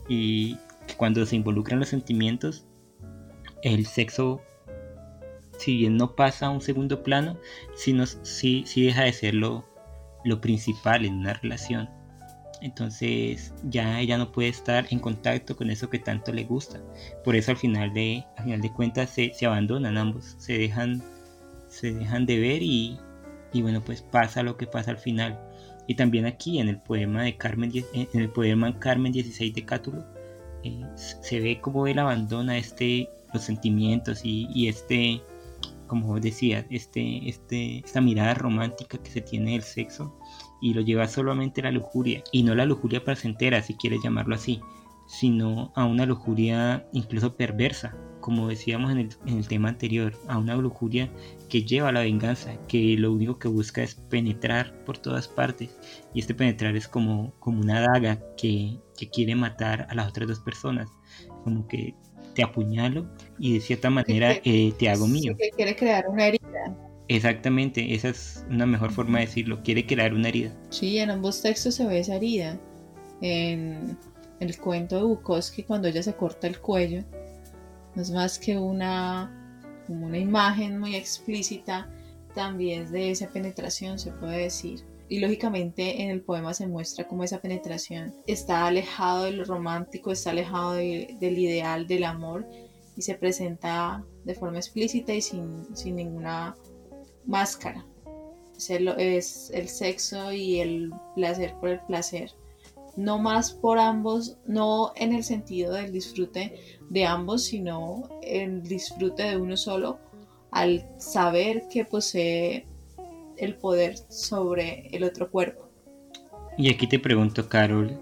y 0.08 0.56
cuando 0.96 1.26
se 1.26 1.36
involucran 1.36 1.80
los 1.80 1.88
sentimientos 1.88 2.66
el 3.62 3.86
sexo 3.86 4.40
si 5.58 5.76
bien 5.76 5.96
no 5.96 6.14
pasa 6.14 6.46
a 6.46 6.50
un 6.50 6.60
segundo 6.60 7.02
plano, 7.02 7.38
sino 7.74 8.06
sí, 8.06 8.64
sí 8.66 8.84
deja 8.84 9.04
de 9.04 9.12
ser 9.12 9.34
lo, 9.34 9.64
principal 10.40 11.04
en 11.04 11.14
una 11.14 11.34
relación. 11.34 11.88
Entonces 12.62 13.54
ya 13.64 14.00
ella 14.00 14.18
no 14.18 14.32
puede 14.32 14.48
estar 14.48 14.86
en 14.90 14.98
contacto 14.98 15.56
con 15.56 15.70
eso 15.70 15.90
que 15.90 15.98
tanto 15.98 16.32
le 16.32 16.44
gusta. 16.44 16.80
Por 17.24 17.36
eso 17.36 17.50
al 17.52 17.56
final 17.56 17.92
de, 17.92 18.24
al 18.36 18.44
final 18.44 18.60
de 18.60 18.72
cuentas 18.72 19.10
se, 19.10 19.32
abandonan 19.46 19.96
ambos, 19.96 20.34
se 20.38 20.58
dejan, 20.58 21.02
se 21.68 21.92
dejan 21.92 22.26
de 22.26 22.38
ver 22.38 22.62
y, 22.62 22.98
bueno 23.62 23.82
pues 23.84 24.02
pasa 24.02 24.42
lo 24.42 24.56
que 24.56 24.66
pasa 24.66 24.90
al 24.90 24.98
final. 24.98 25.38
Y 25.86 25.94
también 25.94 26.26
aquí 26.26 26.58
en 26.58 26.68
el 26.68 26.80
poema 26.80 27.22
de 27.22 27.36
Carmen, 27.36 27.70
en 27.94 28.20
el 28.20 28.30
poema 28.30 28.78
Carmen 28.78 29.12
16 29.12 29.54
de 29.54 29.64
Cátulo, 29.64 30.04
eh, 30.64 30.84
se 30.96 31.40
ve 31.40 31.60
como 31.60 31.86
él 31.86 31.98
abandona 31.98 32.58
este, 32.58 33.08
los 33.32 33.44
sentimientos 33.44 34.24
y, 34.24 34.48
y 34.52 34.68
este, 34.68 35.22
como 35.86 36.18
decía, 36.20 36.66
este, 36.70 37.28
este, 37.28 37.78
esta 37.78 38.00
mirada 38.00 38.34
romántica 38.34 38.98
que 38.98 39.10
se 39.10 39.20
tiene 39.20 39.52
del 39.52 39.62
sexo 39.62 40.18
y 40.60 40.74
lo 40.74 40.80
lleva 40.80 41.06
solamente 41.06 41.60
a 41.60 41.64
la 41.64 41.70
lujuria, 41.70 42.22
y 42.32 42.42
no 42.42 42.54
la 42.54 42.64
lujuria 42.64 43.04
placentera, 43.04 43.62
si 43.62 43.74
quieres 43.74 44.00
llamarlo 44.02 44.34
así, 44.34 44.60
sino 45.06 45.72
a 45.76 45.84
una 45.84 46.06
lujuria 46.06 46.86
incluso 46.92 47.36
perversa, 47.36 47.96
como 48.26 48.48
decíamos 48.48 48.90
en 48.90 49.08
el, 49.28 49.46
tema 49.46 49.68
anterior, 49.68 50.12
a 50.26 50.36
una 50.36 50.56
lujuria 50.56 51.08
que 51.48 51.62
lleva 51.62 51.90
a 51.90 51.92
la 51.92 52.00
venganza, 52.00 52.56
que 52.66 52.96
lo 52.98 53.12
único 53.12 53.38
que 53.38 53.46
busca 53.46 53.84
es 53.84 53.94
penetrar 53.94 54.82
por 54.84 54.98
todas 54.98 55.28
partes, 55.28 55.70
y 56.12 56.18
este 56.18 56.34
penetrar 56.34 56.74
es 56.74 56.88
como, 56.88 57.34
como 57.38 57.60
una 57.60 57.80
daga 57.82 58.20
que, 58.36 58.80
que 58.98 59.08
quiere 59.10 59.36
matar 59.36 59.86
a 59.90 59.94
las 59.94 60.08
otras 60.08 60.26
dos 60.26 60.40
personas, 60.40 60.88
como 61.44 61.68
que 61.68 61.94
te 62.34 62.42
apuñalo 62.42 63.06
y 63.38 63.54
de 63.54 63.60
cierta 63.60 63.90
manera 63.90 64.32
eh, 64.42 64.72
te 64.76 64.88
hago 64.88 65.06
mío. 65.06 65.36
Que 65.38 65.50
quiere 65.50 65.76
crear 65.76 66.08
una 66.08 66.26
herida. 66.26 66.76
Exactamente, 67.06 67.94
esa 67.94 68.08
es 68.08 68.44
una 68.50 68.66
mejor 68.66 68.90
forma 68.90 69.20
de 69.20 69.26
decirlo, 69.26 69.62
quiere 69.62 69.86
crear 69.86 70.12
una 70.12 70.30
herida. 70.30 70.52
Sí, 70.70 70.98
en 70.98 71.10
ambos 71.10 71.42
textos 71.42 71.76
se 71.76 71.86
ve 71.86 72.00
esa 72.00 72.16
herida. 72.16 72.58
En 73.20 73.96
el 74.40 74.58
cuento 74.58 74.96
de 74.96 75.02
Bukowski, 75.04 75.62
cuando 75.62 75.86
ella 75.86 76.02
se 76.02 76.16
corta 76.16 76.48
el 76.48 76.58
cuello, 76.58 77.04
no 77.96 78.02
es 78.02 78.10
más 78.12 78.38
que 78.38 78.56
una, 78.56 79.64
como 79.88 80.06
una 80.06 80.18
imagen 80.18 80.78
muy 80.78 80.94
explícita 80.94 81.90
también 82.34 82.92
de 82.92 83.10
esa 83.10 83.28
penetración, 83.28 83.98
se 83.98 84.12
puede 84.12 84.42
decir 84.42 84.84
y 85.08 85.20
lógicamente 85.20 86.02
en 86.02 86.10
el 86.10 86.22
poema 86.22 86.52
se 86.52 86.66
muestra 86.66 87.06
cómo 87.06 87.22
esa 87.22 87.40
penetración 87.40 88.14
está 88.26 88.66
alejado 88.66 89.24
de 89.24 89.32
lo 89.32 89.44
romántico, 89.44 90.10
está 90.10 90.30
alejado 90.30 90.72
del 90.72 91.38
ideal 91.38 91.86
del 91.86 92.04
amor 92.04 92.46
y 92.96 93.02
se 93.02 93.14
presenta 93.14 94.04
de 94.24 94.34
forma 94.34 94.58
explícita 94.58 95.14
y 95.14 95.20
sin, 95.20 95.66
ninguna 95.84 96.56
máscara. 97.24 97.86
Es 98.56 99.50
el 99.50 99.68
sexo 99.68 100.32
y 100.32 100.60
el 100.60 100.90
placer 101.14 101.54
por 101.60 101.68
el 101.68 101.80
placer. 101.80 102.32
No 102.96 103.18
más 103.18 103.52
por 103.52 103.78
ambos, 103.78 104.38
no 104.46 104.92
en 104.96 105.14
el 105.14 105.22
sentido 105.22 105.74
del 105.74 105.92
disfrute 105.92 106.58
de 106.88 107.04
ambos, 107.04 107.44
sino 107.44 108.08
el 108.22 108.62
disfrute 108.62 109.24
de 109.24 109.36
uno 109.36 109.56
solo 109.56 109.98
al 110.50 110.86
saber 110.98 111.68
que 111.70 111.84
posee 111.84 112.66
el 113.36 113.56
poder 113.56 113.96
sobre 114.08 114.88
el 114.92 115.04
otro 115.04 115.30
cuerpo. 115.30 115.68
Y 116.56 116.70
aquí 116.70 116.86
te 116.86 116.98
pregunto, 116.98 117.48
Carol, 117.48 118.00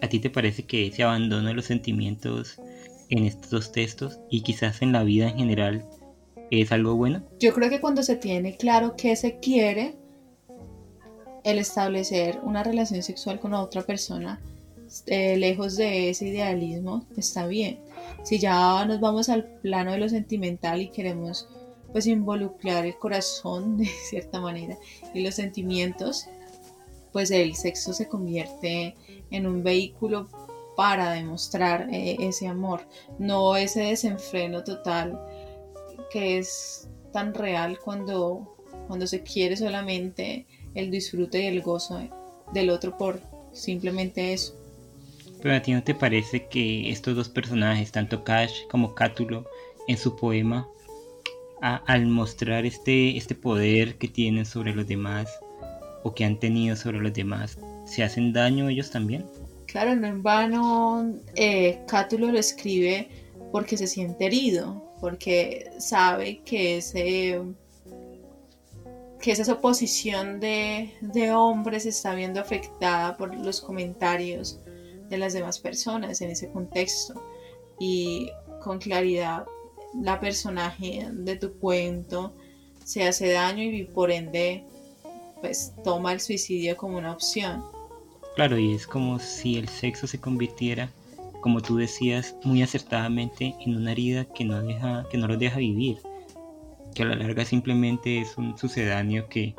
¿a 0.00 0.08
ti 0.08 0.20
te 0.20 0.30
parece 0.30 0.64
que 0.64 0.86
ese 0.86 1.02
abandono 1.02 1.48
de 1.48 1.54
los 1.54 1.64
sentimientos 1.64 2.60
en 3.10 3.24
estos 3.24 3.50
dos 3.50 3.72
textos 3.72 4.20
y 4.30 4.42
quizás 4.42 4.82
en 4.82 4.92
la 4.92 5.02
vida 5.02 5.28
en 5.28 5.38
general 5.38 5.84
es 6.50 6.70
algo 6.70 6.94
bueno? 6.94 7.24
Yo 7.40 7.52
creo 7.52 7.68
que 7.68 7.80
cuando 7.80 8.02
se 8.02 8.16
tiene 8.16 8.56
claro 8.56 8.94
qué 8.96 9.16
se 9.16 9.40
quiere, 9.40 9.96
el 11.46 11.60
establecer 11.60 12.40
una 12.42 12.64
relación 12.64 13.04
sexual 13.04 13.38
con 13.38 13.54
otra 13.54 13.82
persona, 13.82 14.40
eh, 15.06 15.36
lejos 15.36 15.76
de 15.76 16.10
ese 16.10 16.26
idealismo, 16.26 17.06
está 17.16 17.46
bien. 17.46 17.78
Si 18.24 18.40
ya 18.40 18.84
nos 18.84 18.98
vamos 18.98 19.28
al 19.28 19.44
plano 19.44 19.92
de 19.92 19.98
lo 19.98 20.08
sentimental 20.08 20.82
y 20.82 20.88
queremos 20.88 21.48
pues 21.92 22.08
involucrar 22.08 22.84
el 22.84 22.98
corazón 22.98 23.78
de 23.78 23.86
cierta 23.86 24.40
manera 24.40 24.76
y 25.14 25.22
los 25.22 25.36
sentimientos, 25.36 26.26
pues 27.12 27.30
el 27.30 27.54
sexo 27.54 27.92
se 27.92 28.08
convierte 28.08 28.96
en 29.30 29.46
un 29.46 29.62
vehículo 29.62 30.28
para 30.76 31.12
demostrar 31.12 31.88
eh, 31.92 32.16
ese 32.18 32.48
amor, 32.48 32.80
no 33.20 33.54
ese 33.54 33.82
desenfreno 33.82 34.64
total 34.64 35.24
que 36.10 36.38
es 36.38 36.88
tan 37.12 37.34
real 37.34 37.78
cuando, 37.78 38.56
cuando 38.88 39.06
se 39.06 39.22
quiere 39.22 39.56
solamente 39.56 40.44
el 40.76 40.90
disfrute 40.90 41.42
y 41.42 41.46
el 41.46 41.62
gozo 41.62 42.00
del 42.52 42.70
otro 42.70 42.96
por 42.96 43.20
simplemente 43.52 44.32
eso. 44.32 44.54
Pero 45.42 45.54
a 45.54 45.62
ti 45.62 45.72
no 45.72 45.82
te 45.82 45.94
parece 45.94 46.46
que 46.46 46.90
estos 46.90 47.16
dos 47.16 47.28
personajes, 47.28 47.92
tanto 47.92 48.24
Cash 48.24 48.66
como 48.70 48.94
Cátulo, 48.94 49.46
en 49.88 49.96
su 49.96 50.16
poema, 50.16 50.68
al 51.60 52.06
mostrar 52.06 52.66
este, 52.66 53.16
este 53.16 53.34
poder 53.34 53.96
que 53.96 54.08
tienen 54.08 54.44
sobre 54.44 54.74
los 54.74 54.86
demás 54.86 55.30
o 56.02 56.14
que 56.14 56.24
han 56.24 56.38
tenido 56.38 56.76
sobre 56.76 57.00
los 57.00 57.12
demás, 57.12 57.58
¿se 57.86 58.02
hacen 58.02 58.32
daño 58.32 58.68
ellos 58.68 58.90
también? 58.90 59.24
Claro, 59.66 59.96
no 59.96 60.06
en 60.06 60.22
vano 60.22 61.14
eh, 61.34 61.80
Cátulo 61.88 62.30
lo 62.30 62.38
escribe 62.38 63.08
porque 63.52 63.76
se 63.76 63.86
siente 63.86 64.26
herido, 64.26 64.82
porque 65.00 65.70
sabe 65.78 66.40
que 66.44 66.78
ese 66.78 67.40
que 69.20 69.32
esa 69.32 69.52
oposición 69.52 70.40
de, 70.40 70.94
de 71.00 71.32
hombres 71.32 71.86
está 71.86 72.14
viendo 72.14 72.40
afectada 72.40 73.16
por 73.16 73.34
los 73.34 73.60
comentarios 73.60 74.60
de 75.08 75.18
las 75.18 75.32
demás 75.32 75.58
personas 75.58 76.20
en 76.20 76.30
ese 76.30 76.50
contexto 76.50 77.14
y 77.78 78.30
con 78.62 78.78
claridad 78.78 79.44
la 79.94 80.20
personaje 80.20 81.08
de 81.10 81.36
tu 81.36 81.58
cuento 81.58 82.34
se 82.84 83.06
hace 83.06 83.32
daño 83.32 83.62
y 83.62 83.84
por 83.84 84.10
ende 84.10 84.64
pues 85.40 85.72
toma 85.84 86.12
el 86.12 86.20
suicidio 86.20 86.76
como 86.76 86.98
una 86.98 87.12
opción. 87.12 87.64
Claro, 88.34 88.58
y 88.58 88.74
es 88.74 88.86
como 88.86 89.18
si 89.18 89.56
el 89.56 89.68
sexo 89.68 90.06
se 90.06 90.20
convirtiera, 90.20 90.90
como 91.40 91.60
tú 91.60 91.76
decías 91.76 92.34
muy 92.44 92.62
acertadamente, 92.62 93.54
en 93.60 93.76
una 93.76 93.92
herida 93.92 94.24
que 94.24 94.44
no 94.44 94.62
deja, 94.62 95.06
que 95.10 95.18
no 95.18 95.26
los 95.26 95.38
deja 95.38 95.58
vivir, 95.58 95.98
que 96.96 97.02
a 97.02 97.06
la 97.06 97.14
larga 97.14 97.44
simplemente 97.44 98.22
es 98.22 98.38
un 98.38 98.56
sucedáneo 98.56 99.28
que 99.28 99.54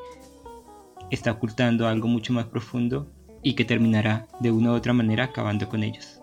está 1.11 1.31
ocultando 1.33 1.87
algo 1.87 2.07
mucho 2.07 2.33
más 2.33 2.47
profundo 2.47 3.11
y 3.43 3.53
que 3.53 3.63
terminará 3.63 4.27
de 4.39 4.49
una 4.49 4.71
u 4.71 4.75
otra 4.75 4.91
manera 4.91 5.25
acabando 5.25 5.69
con 5.69 5.83
ellos. 5.83 6.19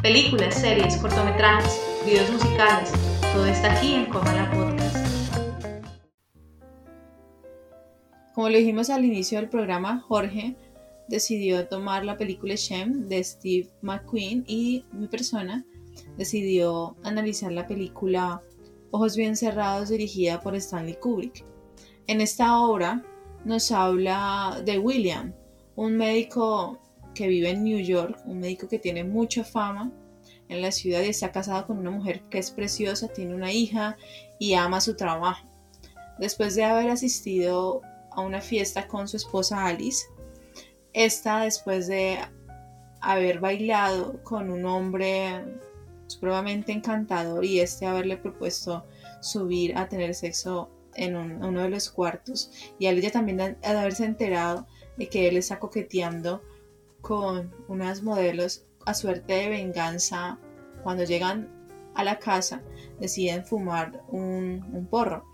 Películas, 0.00 0.54
series, 0.54 0.96
cortometrajes, 0.98 1.80
videos 2.06 2.30
musicales, 2.30 2.92
todo 3.32 3.46
está 3.46 3.76
aquí 3.76 3.94
en 3.94 4.08
la 4.08 4.50
Podcast. 4.52 4.96
Como 8.32 8.48
lo 8.48 8.56
dijimos 8.56 8.90
al 8.90 9.04
inicio 9.04 9.40
del 9.40 9.48
programa, 9.48 10.04
Jorge 10.06 10.54
decidió 11.08 11.66
tomar 11.66 12.04
la 12.04 12.16
película 12.16 12.54
Shem 12.54 13.08
de 13.08 13.24
Steve 13.24 13.68
McQueen 13.82 14.44
y 14.46 14.84
mi 14.92 15.08
persona 15.08 15.64
decidió 16.18 16.96
analizar 17.02 17.52
la 17.52 17.66
película 17.66 18.42
Ojos 18.90 19.16
bien 19.16 19.36
cerrados 19.36 19.90
dirigida 19.90 20.40
por 20.40 20.54
Stanley 20.56 20.96
Kubrick. 20.96 21.44
En 22.06 22.20
esta 22.22 22.58
obra 22.58 23.04
nos 23.44 23.70
habla 23.70 24.62
de 24.64 24.78
William, 24.78 25.34
un 25.76 25.96
médico 25.96 26.78
que 27.14 27.28
vive 27.28 27.50
en 27.50 27.64
New 27.64 27.78
York, 27.78 28.18
un 28.24 28.40
médico 28.40 28.66
que 28.66 28.78
tiene 28.78 29.04
mucha 29.04 29.44
fama 29.44 29.92
en 30.48 30.62
la 30.62 30.72
ciudad 30.72 31.02
y 31.02 31.08
está 31.08 31.30
casado 31.32 31.66
con 31.66 31.78
una 31.78 31.90
mujer 31.90 32.22
que 32.30 32.38
es 32.38 32.50
preciosa, 32.50 33.08
tiene 33.08 33.34
una 33.34 33.52
hija 33.52 33.98
y 34.38 34.54
ama 34.54 34.80
su 34.80 34.96
trabajo. 34.96 35.46
Después 36.18 36.54
de 36.54 36.64
haber 36.64 36.88
asistido 36.88 37.82
a 38.10 38.22
una 38.22 38.40
fiesta 38.40 38.88
con 38.88 39.06
su 39.06 39.18
esposa 39.18 39.66
Alice, 39.66 40.06
esta 40.94 41.42
después 41.42 41.86
de 41.86 42.18
haber 43.00 43.38
bailado 43.38 44.22
con 44.24 44.50
un 44.50 44.64
hombre 44.64 45.44
supremamente 46.08 46.72
encantador 46.72 47.44
y 47.44 47.60
este 47.60 47.86
haberle 47.86 48.16
propuesto 48.16 48.84
subir 49.20 49.78
a 49.78 49.88
tener 49.88 50.14
sexo 50.14 50.70
en 50.94 51.14
uno 51.14 51.62
de 51.62 51.68
los 51.68 51.90
cuartos 51.90 52.50
y 52.78 52.86
a 52.86 52.90
ella 52.90 53.12
también 53.12 53.36
de 53.36 53.56
haberse 53.62 54.04
enterado 54.04 54.66
de 54.96 55.08
que 55.08 55.28
él 55.28 55.36
está 55.36 55.60
coqueteando 55.60 56.42
con 57.00 57.54
unas 57.68 58.02
modelos 58.02 58.64
a 58.84 58.94
suerte 58.94 59.34
de 59.34 59.48
venganza 59.48 60.38
cuando 60.82 61.04
llegan 61.04 61.48
a 61.94 62.04
la 62.04 62.18
casa 62.18 62.62
deciden 63.00 63.44
fumar 63.44 64.02
un, 64.08 64.86
porro. 64.90 65.24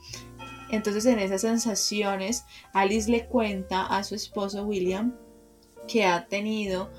Entonces 0.71 1.07
en 1.07 1.19
esas 1.19 1.43
sensaciones 1.43 2.45
Alice 2.73 3.11
le 3.11 3.27
cuenta 3.27 3.87
a 3.87 4.03
su 4.03 4.15
esposo 4.15 4.65
William 4.65 5.15
que 5.87 6.05
ha 6.05 6.27
tenido 6.27 6.91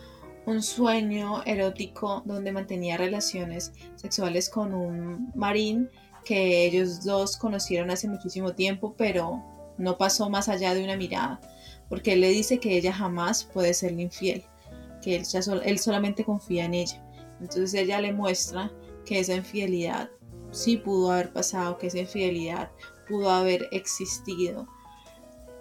un 0.46 0.62
sueño 0.62 1.44
erótico 1.46 2.22
donde 2.26 2.52
mantenía 2.52 2.98
relaciones 2.98 3.74
sexuales 3.96 4.50
con 4.50 4.74
un 4.74 5.32
marín 5.36 5.90
que 6.24 6.66
ellos 6.66 7.04
dos 7.04 7.38
conocieron 7.38 7.92
hace 7.92 8.08
muchísimo 8.08 8.54
tiempo, 8.54 8.96
pero 8.98 9.44
no 9.78 9.98
pasó 9.98 10.30
más 10.30 10.50
allá 10.50 10.74
de 10.74 10.84
una 10.84 10.98
mirada, 10.98 11.40
porque 11.90 12.14
él 12.14 12.22
le 12.22 12.30
dice 12.30 12.60
que 12.60 12.78
ella 12.78 12.94
jamás 12.94 13.44
puede 13.44 13.74
serle 13.74 14.04
infiel 14.04 14.44
que 15.06 15.16
él, 15.16 15.78
solamente 15.78 16.26
confía 16.26 16.66
en 16.66 16.74
ella. 16.74 17.02
Entonces 17.40 17.74
ella 17.76 18.02
le 18.02 18.12
muestra 18.12 18.72
que 19.06 19.20
esa 19.20 19.36
infidelidad 19.36 20.10
sí 20.52 20.78
pudo 20.78 21.12
haber 21.12 21.32
pasado, 21.32 21.78
que 21.78 21.88
esa 21.88 22.00
infidelidad 22.00 22.72
pudo 23.08 23.30
haber 23.30 23.68
existido. 23.72 24.68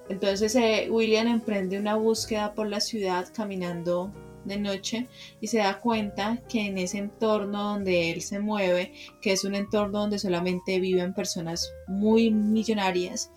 Entonces 0.08 0.54
eh, 0.54 0.88
William 0.90 1.26
emprende 1.26 1.78
una 1.78 1.96
búsqueda 1.96 2.54
por 2.54 2.68
la 2.68 2.80
ciudad 2.80 3.28
caminando 3.34 4.10
de 4.44 4.58
noche 4.58 5.08
y 5.40 5.46
se 5.46 5.58
da 5.58 5.80
cuenta 5.80 6.42
que 6.48 6.66
en 6.66 6.78
ese 6.78 6.98
entorno 6.98 7.72
donde 7.72 8.12
él 8.12 8.22
se 8.22 8.38
mueve, 8.38 8.92
que 9.20 9.32
es 9.32 9.44
un 9.44 9.54
entorno 9.54 10.00
donde 10.00 10.18
solamente 10.18 10.80
viven 10.80 11.14
personas 11.14 11.72
muy 11.86 12.30
millonarias, 12.30 13.30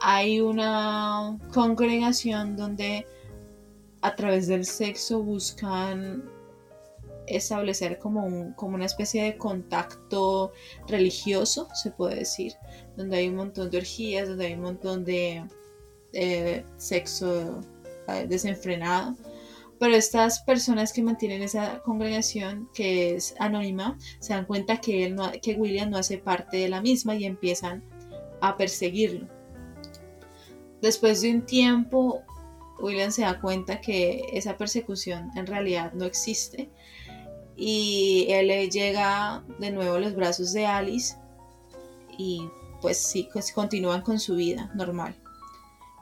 hay 0.00 0.40
una 0.40 1.38
congregación 1.52 2.56
donde 2.56 3.06
a 4.00 4.16
través 4.16 4.46
del 4.46 4.64
sexo 4.64 5.22
buscan 5.22 6.24
establecer 7.26 7.98
como, 7.98 8.54
como 8.56 8.74
una 8.74 8.86
especie 8.86 9.22
de 9.22 9.36
contacto 9.36 10.52
religioso, 10.88 11.68
se 11.74 11.90
puede 11.90 12.16
decir, 12.16 12.54
donde 12.96 13.18
hay 13.18 13.28
un 13.28 13.36
montón 13.36 13.70
de 13.70 13.78
orgías, 13.78 14.28
donde 14.28 14.46
hay 14.46 14.54
un 14.54 14.62
montón 14.62 15.04
de, 15.04 15.44
sexo 16.76 17.60
eh, 18.08 18.26
desenfrenado. 18.28 19.16
Pero 19.80 19.96
estas 19.96 20.40
personas 20.40 20.92
que 20.92 21.02
mantienen 21.02 21.40
esa 21.40 21.80
congregación, 21.80 22.68
que 22.74 23.14
es 23.14 23.34
anónima, 23.38 23.96
se 24.18 24.34
dan 24.34 24.44
cuenta 24.44 24.78
que, 24.78 25.06
él 25.06 25.16
que 25.40 25.54
William 25.54 25.88
no 25.88 25.96
hace 25.96 26.18
parte 26.18 26.58
de 26.58 26.68
la 26.68 26.82
misma 26.82 27.16
y 27.16 27.24
empiezan 27.24 27.82
a 28.42 28.58
perseguirlo. 28.58 29.26
Después 30.82 31.22
de 31.22 31.32
un 31.32 31.46
tiempo, 31.46 32.22
William 32.78 33.10
se 33.10 33.22
da 33.22 33.40
cuenta 33.40 33.80
que 33.80 34.26
esa 34.34 34.58
persecución 34.58 35.30
en 35.34 35.46
realidad 35.46 35.94
no 35.94 36.04
existe 36.04 36.68
y 37.56 38.26
él 38.28 38.70
llega 38.70 39.42
de 39.58 39.70
nuevo 39.70 39.94
a 39.94 40.00
los 40.00 40.14
brazos 40.14 40.52
de 40.52 40.66
Alice 40.66 41.16
y 42.18 42.46
pues 42.82 42.98
sí, 42.98 43.30
pues 43.32 43.50
continúan 43.50 44.02
con 44.02 44.20
su 44.20 44.36
vida 44.36 44.70
normal. 44.74 45.16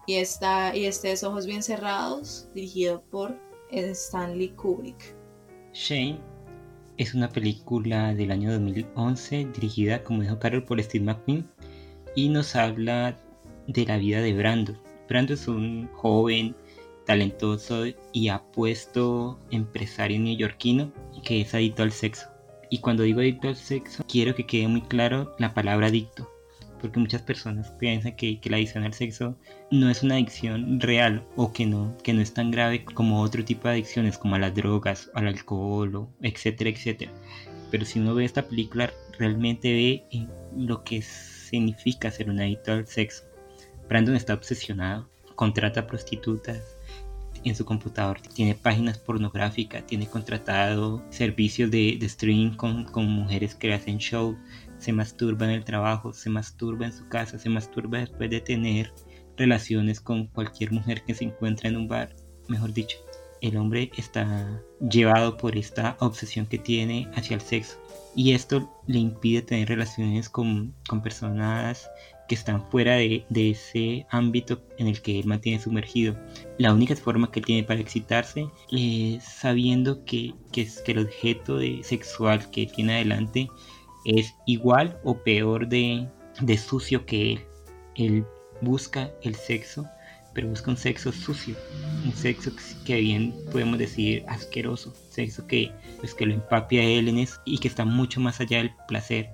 Y, 0.08 0.16
está, 0.16 0.74
y 0.74 0.86
este 0.86 1.12
es 1.12 1.22
Ojos 1.22 1.46
Bien 1.46 1.62
Cerrados, 1.62 2.48
dirigido 2.54 3.02
por 3.02 3.47
Stanley 3.70 4.48
Kubrick. 4.50 5.14
Shane 5.72 6.18
es 6.96 7.14
una 7.14 7.28
película 7.28 8.14
del 8.14 8.30
año 8.30 8.52
2011 8.52 9.48
dirigida, 9.54 10.02
como 10.02 10.22
dijo 10.22 10.38
Carol, 10.38 10.64
por 10.64 10.82
Steve 10.82 11.04
McQueen 11.04 11.48
y 12.16 12.28
nos 12.28 12.56
habla 12.56 13.16
de 13.66 13.86
la 13.86 13.98
vida 13.98 14.20
de 14.20 14.34
Brandon. 14.34 14.78
Brandon 15.08 15.34
es 15.34 15.46
un 15.46 15.88
joven 15.92 16.56
talentoso 17.06 17.84
y 18.12 18.28
apuesto 18.28 19.38
empresario 19.50 20.20
neoyorquino 20.20 20.92
que 21.22 21.40
es 21.40 21.54
adicto 21.54 21.82
al 21.82 21.92
sexo. 21.92 22.28
Y 22.70 22.78
cuando 22.78 23.04
digo 23.04 23.20
adicto 23.20 23.48
al 23.48 23.56
sexo, 23.56 24.04
quiero 24.08 24.34
que 24.34 24.46
quede 24.46 24.68
muy 24.68 24.82
claro 24.82 25.34
la 25.38 25.54
palabra 25.54 25.86
adicto, 25.86 26.30
porque 26.78 27.00
muchas 27.00 27.22
personas 27.22 27.70
piensan 27.72 28.16
que, 28.16 28.40
la 28.44 28.56
adicción 28.56 28.84
al 28.84 28.94
sexo 28.94 29.36
no 29.70 29.90
es 29.90 30.02
una 30.02 30.14
adicción 30.14 30.80
real 30.80 31.24
o 31.36 31.52
que 31.52 31.66
no, 31.66 31.96
que 32.02 32.12
no 32.12 32.20
es 32.20 32.32
tan 32.32 32.50
grave 32.50 32.84
como 32.84 33.20
otro 33.20 33.44
tipo 33.44 33.68
de 33.68 33.74
adicciones, 33.74 34.18
como 34.18 34.36
a 34.36 34.38
las 34.38 34.54
drogas, 34.54 35.10
al 35.14 35.26
alcohol, 35.26 36.08
etcétera, 36.22 36.70
etcétera. 36.70 37.12
Pero 37.70 37.84
si 37.84 37.98
uno 37.98 38.14
ve 38.14 38.24
esta 38.24 38.46
película, 38.46 38.90
realmente 39.18 39.72
ve 39.72 40.24
lo 40.56 40.84
que 40.84 41.02
significa 41.02 42.10
ser 42.10 42.30
un 42.30 42.40
adicto 42.40 42.72
al 42.72 42.86
sexo. 42.86 43.24
Brandon 43.88 44.16
está 44.16 44.34
obsesionado, 44.34 45.08
contrata 45.34 45.86
prostitutas, 45.86 46.78
en 47.44 47.54
su 47.54 47.64
computador. 47.64 48.20
Tiene 48.34 48.54
páginas 48.54 48.98
pornográficas, 48.98 49.86
tiene 49.86 50.06
contratado 50.06 51.02
servicios 51.10 51.70
de, 51.70 51.96
de 51.98 52.06
streaming 52.06 52.52
con, 52.52 52.84
con, 52.84 53.06
mujeres 53.06 53.54
que 53.54 53.72
hacen 53.72 53.98
show, 53.98 54.36
se 54.78 54.92
masturba 54.92 55.46
en 55.46 55.52
el 55.52 55.64
trabajo, 55.64 56.12
se 56.12 56.30
masturba 56.30 56.86
en 56.86 56.92
su 56.92 57.08
casa, 57.08 57.38
se 57.38 57.48
masturba 57.48 57.98
después 57.98 58.30
de 58.30 58.40
tener 58.40 58.92
relaciones 59.36 60.00
con 60.00 60.26
cualquier 60.26 60.72
mujer 60.72 61.02
que 61.04 61.14
se 61.14 61.24
encuentra 61.24 61.68
en 61.68 61.76
un 61.76 61.88
bar. 61.88 62.14
Mejor 62.48 62.72
dicho, 62.72 62.98
el 63.40 63.56
hombre 63.56 63.90
está 63.96 64.62
llevado 64.80 65.36
por 65.36 65.56
esta 65.56 65.96
obsesión 66.00 66.46
que 66.46 66.58
tiene 66.58 67.08
hacia 67.14 67.34
el 67.34 67.40
sexo. 67.40 67.78
Y 68.16 68.32
esto 68.32 68.68
le 68.86 68.98
impide 68.98 69.42
tener 69.42 69.68
relaciones 69.68 70.28
con, 70.28 70.74
con 70.88 71.02
personas 71.02 71.88
que 72.28 72.34
están 72.34 72.62
fuera 72.70 72.96
de, 72.96 73.24
ese 73.30 74.06
ámbito 74.10 74.60
en 74.76 74.86
el 74.86 75.00
que 75.00 75.18
él 75.18 75.26
mantiene 75.26 75.60
sumergido. 75.60 76.14
La 76.58 76.72
única 76.72 76.94
forma 76.94 77.32
que 77.32 77.40
tiene 77.40 77.64
para 77.64 77.80
excitarse 77.80 78.48
es 78.70 79.24
sabiendo 79.24 80.04
que, 80.04 80.34
es, 80.54 80.82
que 80.82 80.92
el 80.92 81.00
objeto 81.00 81.56
de 81.56 81.80
sexual 81.82 82.50
que 82.50 82.66
tiene 82.66 82.96
adelante 82.96 83.48
es 84.16 84.34
igual 84.46 84.98
o 85.04 85.18
peor 85.18 85.68
de, 85.68 86.08
de 86.40 86.58
sucio 86.58 87.04
que 87.06 87.32
él. 87.32 87.40
Él 87.94 88.24
busca 88.60 89.10
el 89.22 89.34
sexo, 89.34 89.86
pero 90.34 90.48
busca 90.48 90.70
un 90.70 90.76
sexo 90.76 91.12
sucio, 91.12 91.54
un 92.04 92.12
sexo 92.12 92.50
que 92.84 93.00
bien 93.00 93.34
podemos 93.52 93.78
decir 93.78 94.24
asqueroso, 94.28 94.94
sexo 95.10 95.46
que, 95.46 95.70
pues, 95.98 96.14
que 96.14 96.26
lo 96.26 96.34
empapia 96.34 96.80
a 96.80 96.84
él 96.84 97.26
y 97.44 97.58
que 97.58 97.68
está 97.68 97.84
mucho 97.84 98.20
más 98.20 98.40
allá 98.40 98.58
del 98.58 98.72
placer 98.86 99.30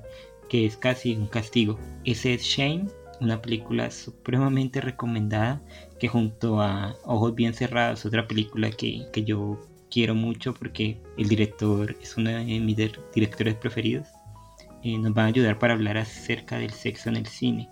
que 0.49 0.67
es 0.67 0.77
casi 0.77 1.15
un 1.15 1.27
castigo. 1.27 1.79
Ese 2.05 2.35
es 2.35 2.43
Shane, 2.43 2.89
una 3.21 3.41
película 3.41 3.91
supremamente 3.91 4.81
recomendada 4.81 5.63
que 5.99 6.09
junto 6.09 6.61
a 6.61 6.97
Ojos 7.05 7.35
Bien 7.35 7.55
Cerrados, 7.55 8.05
otra 8.05 8.27
película 8.27 8.71
que, 8.71 9.07
yo 9.25 9.61
quiero 9.91 10.15
mucho 10.15 10.55
porque 10.55 11.01
el 11.17 11.29
director 11.29 11.97
es 12.03 12.17
uno 12.17 12.31
de 12.31 12.45
mis 12.61 12.77
directores 12.77 13.55
preferidos. 13.55 14.09
Eh, 14.85 14.99
nos 14.99 15.15
van 15.15 15.25
a 15.25 15.29
ayudar 15.29 15.59
para 15.59 15.73
hablar 15.73 15.97
acerca 15.97 16.59
del 16.59 16.71
sexo 16.71 17.09
en 17.09 17.17
el 17.17 17.27
cine. 17.27 17.69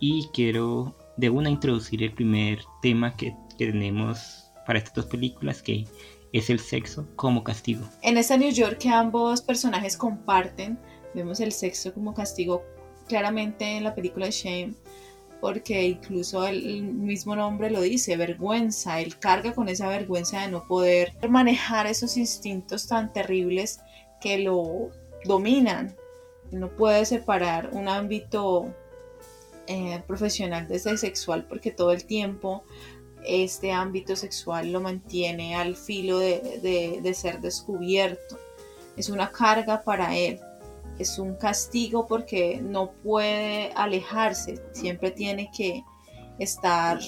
Y 0.00 0.28
quiero 0.32 0.96
de 1.16 1.30
una 1.30 1.50
introducir 1.50 2.02
el 2.02 2.12
primer 2.12 2.60
tema 2.82 3.14
que, 3.14 3.34
tenemos 3.58 4.52
para 4.66 4.78
estas 4.78 4.94
dos 4.94 5.06
películas, 5.06 5.62
que 5.62 5.86
es 6.32 6.50
el 6.50 6.60
sexo 6.60 7.08
como 7.16 7.42
castigo. 7.42 7.88
En 8.02 8.18
esta 8.18 8.36
New 8.36 8.50
York 8.50 8.76
que 8.78 8.90
ambos 8.90 9.40
personajes 9.40 9.96
comparten, 9.96 10.78
vemos 11.14 11.40
el 11.40 11.52
sexo 11.52 11.94
como 11.94 12.12
castigo 12.12 12.62
claramente 13.08 13.78
en 13.78 13.84
la 13.84 13.94
película 13.94 14.28
Shame, 14.28 14.74
porque 15.40 15.88
incluso 15.88 16.46
el 16.46 16.82
mismo 16.82 17.34
nombre 17.34 17.70
lo 17.70 17.80
dice, 17.80 18.18
vergüenza, 18.18 19.00
él 19.00 19.18
carga 19.18 19.54
con 19.54 19.70
esa 19.70 19.88
vergüenza 19.88 20.42
de 20.42 20.48
no 20.48 20.66
poder 20.66 21.14
manejar 21.28 21.86
esos 21.86 22.18
instintos 22.18 22.88
tan 22.88 23.12
terribles 23.12 23.80
que 24.20 24.38
lo 24.38 24.90
dominan. 25.24 25.96
No 26.50 26.68
puede 26.68 27.04
separar 27.04 27.70
un 27.72 27.88
ámbito 27.88 28.74
eh, 29.66 30.02
profesional 30.06 30.68
desde 30.68 30.96
sexual 30.96 31.46
porque 31.48 31.70
todo 31.70 31.92
el 31.92 32.04
tiempo 32.04 32.64
este 33.24 33.72
ámbito 33.72 34.14
sexual 34.14 34.70
lo 34.70 34.80
mantiene 34.80 35.56
al 35.56 35.74
filo 35.74 36.18
de, 36.18 37.00
de 37.02 37.14
ser 37.14 37.40
descubierto. 37.40 38.38
Es 38.96 39.08
una 39.08 39.30
carga 39.30 39.82
para 39.82 40.16
él 40.16 40.40
es 40.98 41.18
un 41.18 41.34
castigo 41.34 42.06
porque 42.06 42.60
no 42.62 42.92
puede 43.02 43.72
alejarse, 43.74 44.62
siempre 44.72 45.10
tiene 45.10 45.50
que 45.54 45.84
estar 46.38 46.98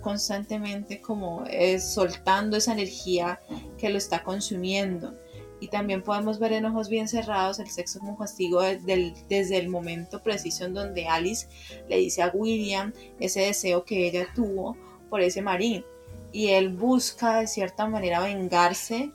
constantemente 0.00 1.00
como 1.00 1.44
soltando 1.78 2.56
esa 2.56 2.72
energía 2.72 3.40
que 3.78 3.90
lo 3.90 3.98
está 3.98 4.22
consumiendo. 4.22 5.14
Y 5.60 5.68
también 5.68 6.02
podemos 6.02 6.38
ver 6.38 6.52
en 6.52 6.64
ojos 6.64 6.88
bien 6.88 7.06
cerrados 7.06 7.58
el 7.58 7.68
sexo 7.68 8.00
como 8.00 8.16
castigo 8.16 8.62
desde 8.62 9.58
el, 9.58 9.68
momento 9.68 10.22
preciso 10.22 10.64
en 10.64 10.74
donde 10.74 11.06
Alice 11.06 11.46
le 11.88 11.98
dice 11.98 12.22
a 12.22 12.30
William 12.32 12.92
ese 13.18 13.40
deseo 13.40 13.84
que 13.84 14.08
ella 14.08 14.26
tuvo 14.34 14.76
por 15.10 15.20
ese 15.20 15.42
marín. 15.42 15.84
Y 16.32 16.48
él 16.48 16.70
busca 16.70 17.40
de 17.40 17.46
cierta 17.46 17.86
manera 17.86 18.20
vengarse 18.20 19.12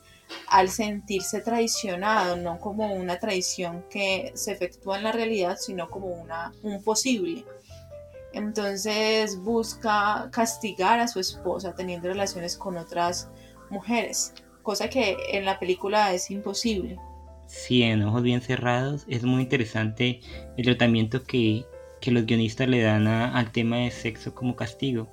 al 0.48 0.68
sentirse 0.68 1.40
traicionado, 1.40 2.36
no 2.36 2.58
como 2.58 2.92
una 2.94 3.18
traición 3.18 3.84
que 3.90 4.32
se 4.34 4.52
efectúa 4.52 4.98
en 4.98 5.04
la 5.04 5.12
realidad, 5.12 5.56
sino 5.58 5.88
como 5.90 6.08
una, 6.08 6.52
un 6.62 6.82
posible. 6.82 7.44
Entonces 8.32 9.38
busca 9.38 10.28
castigar 10.30 11.00
a 11.00 11.08
su 11.08 11.20
esposa 11.20 11.74
teniendo 11.74 12.08
relaciones 12.08 12.56
con 12.56 12.76
otras 12.76 13.30
mujeres, 13.70 14.34
cosa 14.66 14.90
que 14.90 15.16
en 15.30 15.44
la 15.44 15.60
película 15.60 16.12
es 16.12 16.28
imposible. 16.28 16.98
Sí, 17.46 17.84
en 17.84 18.02
ojos 18.02 18.24
bien 18.24 18.40
cerrados 18.40 19.04
es 19.06 19.22
muy 19.22 19.42
interesante 19.42 20.20
el 20.56 20.64
tratamiento 20.64 21.22
que, 21.22 21.64
los 22.06 22.24
guionistas 22.24 22.68
le 22.68 22.82
dan 22.82 23.08
al 23.08 23.50
tema 23.50 23.78
de 23.78 23.90
sexo 23.90 24.32
como 24.32 24.54
castigo. 24.54 25.08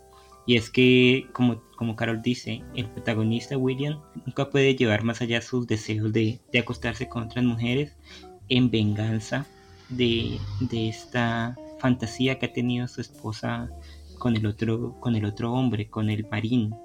Y 0.46 0.58
es 0.58 0.70
que, 0.70 1.28
como, 1.34 1.64
como 1.76 1.96
Carol 1.96 2.22
dice, 2.22 2.62
el 2.76 2.88
protagonista 2.88 3.58
William 3.58 4.00
nunca 4.26 4.50
puede 4.52 4.76
llevar 4.76 5.04
más 5.04 5.22
allá 5.22 5.42
sus 5.42 5.66
deseos 5.66 6.14
de, 6.14 6.40
acostarse 6.60 7.08
con 7.10 7.24
otras 7.24 7.46
mujeres 7.46 7.96
en 8.50 8.70
venganza 8.70 9.48
de, 9.90 10.40
esta 10.72 11.56
fantasía 11.80 12.38
que 12.38 12.48
ha 12.48 12.54
tenido 12.54 12.88
su 12.88 13.02
esposa 13.02 13.72
con 14.20 14.36
el 14.36 14.46
otro, 14.46 15.00
con 15.00 15.16
el 15.16 15.26
otro 15.26 15.52
hombre, 15.54 15.90
con 15.90 16.12
el 16.12 16.28
marín. 16.30 16.76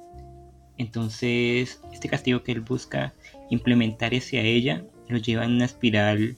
Entonces, 0.78 1.80
este 1.92 2.08
castigo 2.08 2.42
que 2.42 2.52
él 2.52 2.60
busca 2.60 3.12
implementar 3.50 4.14
hacia 4.14 4.42
ella 4.42 4.84
lo 5.08 5.18
lleva 5.18 5.44
en 5.44 5.52
una 5.52 5.64
espiral 5.64 6.36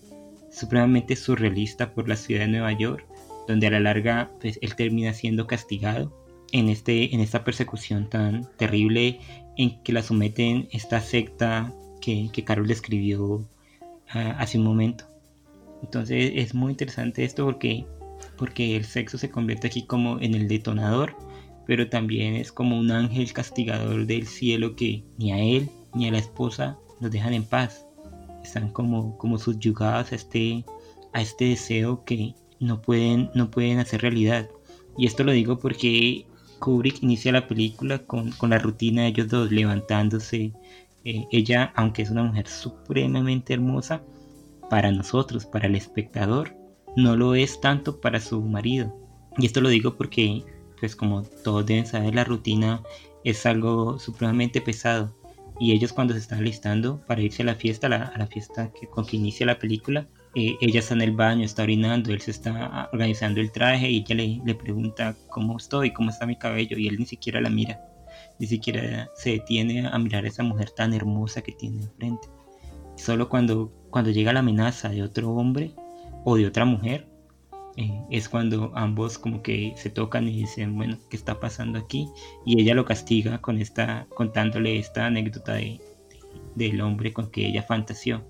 supremamente 0.50 1.16
surrealista 1.16 1.92
por 1.92 2.09
la 2.09 2.16
ciudad 2.16 2.42
de 2.42 2.48
Nueva 2.48 2.72
York, 2.72 3.07
donde 3.46 3.66
a 3.66 3.70
la 3.70 3.81
larga 3.81 4.31
pues, 4.40 4.59
él 4.62 4.74
termina 4.74 5.12
siendo 5.12 5.46
castigado 5.46 6.16
en, 6.53 6.68
este, 6.68 7.14
en 7.14 7.20
esta 7.20 7.44
persecución 7.44 8.09
tan 8.09 8.48
terrible 8.57 9.20
en 9.57 9.83
que 9.83 9.92
la 9.92 10.03
someten 10.03 10.68
esta 10.72 11.00
secta 11.00 11.72
que, 12.00 12.31
que 12.33 12.44
Carol 12.44 12.66
describió 12.66 13.44
ah, 14.09 14.37
hace 14.38 14.59
un 14.59 14.64
momento. 14.64 15.05
Entonces 15.83 16.33
es 16.35 16.55
muy 16.55 16.72
interesante 16.72 17.24
esto 17.24 17.44
porque, 17.44 17.85
porque 18.37 18.76
el 18.76 18.85
sexo 18.85 19.18
se 19.18 19.31
convierte 19.31 19.66
aquí 19.66 19.83
como 19.83 20.18
en 20.20 20.35
el 20.35 20.48
detonador, 20.48 21.16
pero 21.66 21.88
también 21.88 22.35
es 22.35 22.53
como 22.53 22.79
un 22.79 22.90
ángel 22.90 23.33
castigador 23.33 24.07
del 24.07 24.27
cielo 24.27 24.77
que 24.77 25.05
ni 25.18 25.33
a 25.33 25.38
él 25.38 25.70
ni 25.94 26.09
a 26.09 26.12
la 26.12 26.18
esposa 26.18 26.79
los 27.01 27.11
dejan 27.11 27.35
en 27.35 27.44
paz. 27.44 27.87
Están 28.42 28.70
como, 28.70 29.16
como 29.18 29.38
subyugados 29.38 30.12
a 30.12 30.14
este, 30.14 30.64
a 31.12 31.20
este 31.20 31.46
deseo 31.46 32.05
que 32.05 32.35
no 32.59 32.81
pueden, 32.81 33.31
no 33.35 33.51
pueden 33.51 33.79
hacer 33.79 34.03
realidad. 34.03 34.49
Y 34.96 35.07
esto 35.07 35.25
lo 35.25 35.33
digo 35.33 35.59
porque 35.59 36.27
Kubrick 36.59 37.03
inicia 37.03 37.33
la 37.33 37.46
película 37.46 37.99
con, 38.07 38.33
la 38.49 38.59
rutina 38.59 39.03
de 39.03 39.09
ellos 39.09 39.29
dos 39.29 39.51
levantándose. 39.51 40.53
Eh, 41.05 41.27
ella, 41.33 41.73
aunque 41.75 42.03
es 42.03 42.11
una 42.11 42.25
mujer 42.25 42.46
supremamente 42.46 43.55
hermosa, 43.55 44.03
para 44.68 44.92
nosotros, 44.92 45.46
para 45.46 45.66
el 45.66 45.75
espectador, 45.75 46.55
no 46.96 47.16
lo 47.16 47.35
es 47.35 47.61
tanto 47.61 48.01
para 48.01 48.20
su 48.20 48.40
marido. 48.40 48.96
Y 49.37 49.46
esto 49.46 49.61
lo 49.61 49.68
digo 49.68 49.96
porque, 49.96 50.44
pues 50.81 50.97
como 50.97 51.23
todos 51.23 51.66
deben 51.66 51.87
saber, 51.87 52.14
la 52.14 52.25
rutina 52.25 52.83
es 53.23 53.45
algo 53.47 53.99
supremamente 53.99 54.61
pesado. 54.61 55.14
Y 55.59 55.73
ellos 55.73 55.93
cuando 55.93 56.14
se 56.14 56.21
están 56.21 56.38
alistando 56.38 57.05
para 57.07 57.21
irse 57.21 57.43
a 57.43 57.45
la 57.45 57.55
fiesta, 57.55 57.87
a 57.87 58.19
la, 58.19 58.27
fiesta 58.27 58.73
que, 58.73 58.87
con 58.87 59.05
que 59.05 59.19
inicia 59.19 59.45
la 59.45 59.59
película, 59.59 60.09
eh, 60.35 60.57
ella 60.62 60.81
está 60.81 60.95
en 60.95 61.03
el 61.03 61.12
baño, 61.12 61.45
está 61.45 61.64
orinando, 61.64 62.12
él 62.12 62.21
se 62.23 62.31
está 62.31 62.88
organizando 62.93 63.43
el 63.43 63.53
traje 63.53 63.90
y 63.90 63.99
ella 63.99 64.14
le, 64.14 64.40
le, 64.43 64.55
pregunta 64.55 65.14
cómo 65.29 65.59
estoy, 65.59 65.93
cómo 65.93 66.09
está 66.09 66.25
mi 66.25 66.37
cabello 66.37 66.79
y 66.79 66.88
él 66.88 66.97
ni 66.99 67.05
siquiera 67.05 67.43
la 67.43 67.51
mira, 67.51 67.79
ni 68.38 68.47
siquiera 68.47 69.11
se 69.14 69.33
detiene 69.33 69.87
a 69.87 69.99
mirar 69.99 70.25
a 70.25 70.29
esa 70.29 70.43
mujer 70.43 70.71
tan 70.71 70.95
hermosa 70.95 71.43
que 71.43 71.53
tiene 71.53 71.83
enfrente. 71.83 72.29
Solo 72.97 73.29
cuando, 73.29 73.71
cuando 73.90 74.11
llega 74.11 74.33
la 74.33 74.40
amenaza 74.40 74.88
de 74.88 75.03
otro 75.03 75.31
hombre 75.33 75.75
o 76.25 76.37
de 76.37 76.47
otra 76.47 76.64
mujer, 76.64 77.10
eh, 77.77 78.03
es 78.11 78.29
cuando 78.29 78.73
ambos 78.75 79.19
como 79.19 79.43
que 79.43 79.73
se 79.77 79.91
tocan 79.91 80.29
y 80.29 80.41
dicen, 80.41 80.77
bueno, 80.77 80.99
¿qué 81.09 81.17
está 81.17 81.39
pasando 81.41 81.79
aquí? 81.79 82.09
Y 82.45 82.61
ella 82.61 82.75
lo 82.75 82.85
castiga 82.85 83.41
con 83.41 83.59
esta, 83.59 84.07
contándole 84.15 84.79
esta 84.79 85.07
anécdota 85.07 85.55
de, 85.55 85.81
del 86.55 86.81
hombre 86.81 87.13
con 87.13 87.31
que 87.31 87.47
ella 87.47 87.63
fantaseó. 87.63 88.25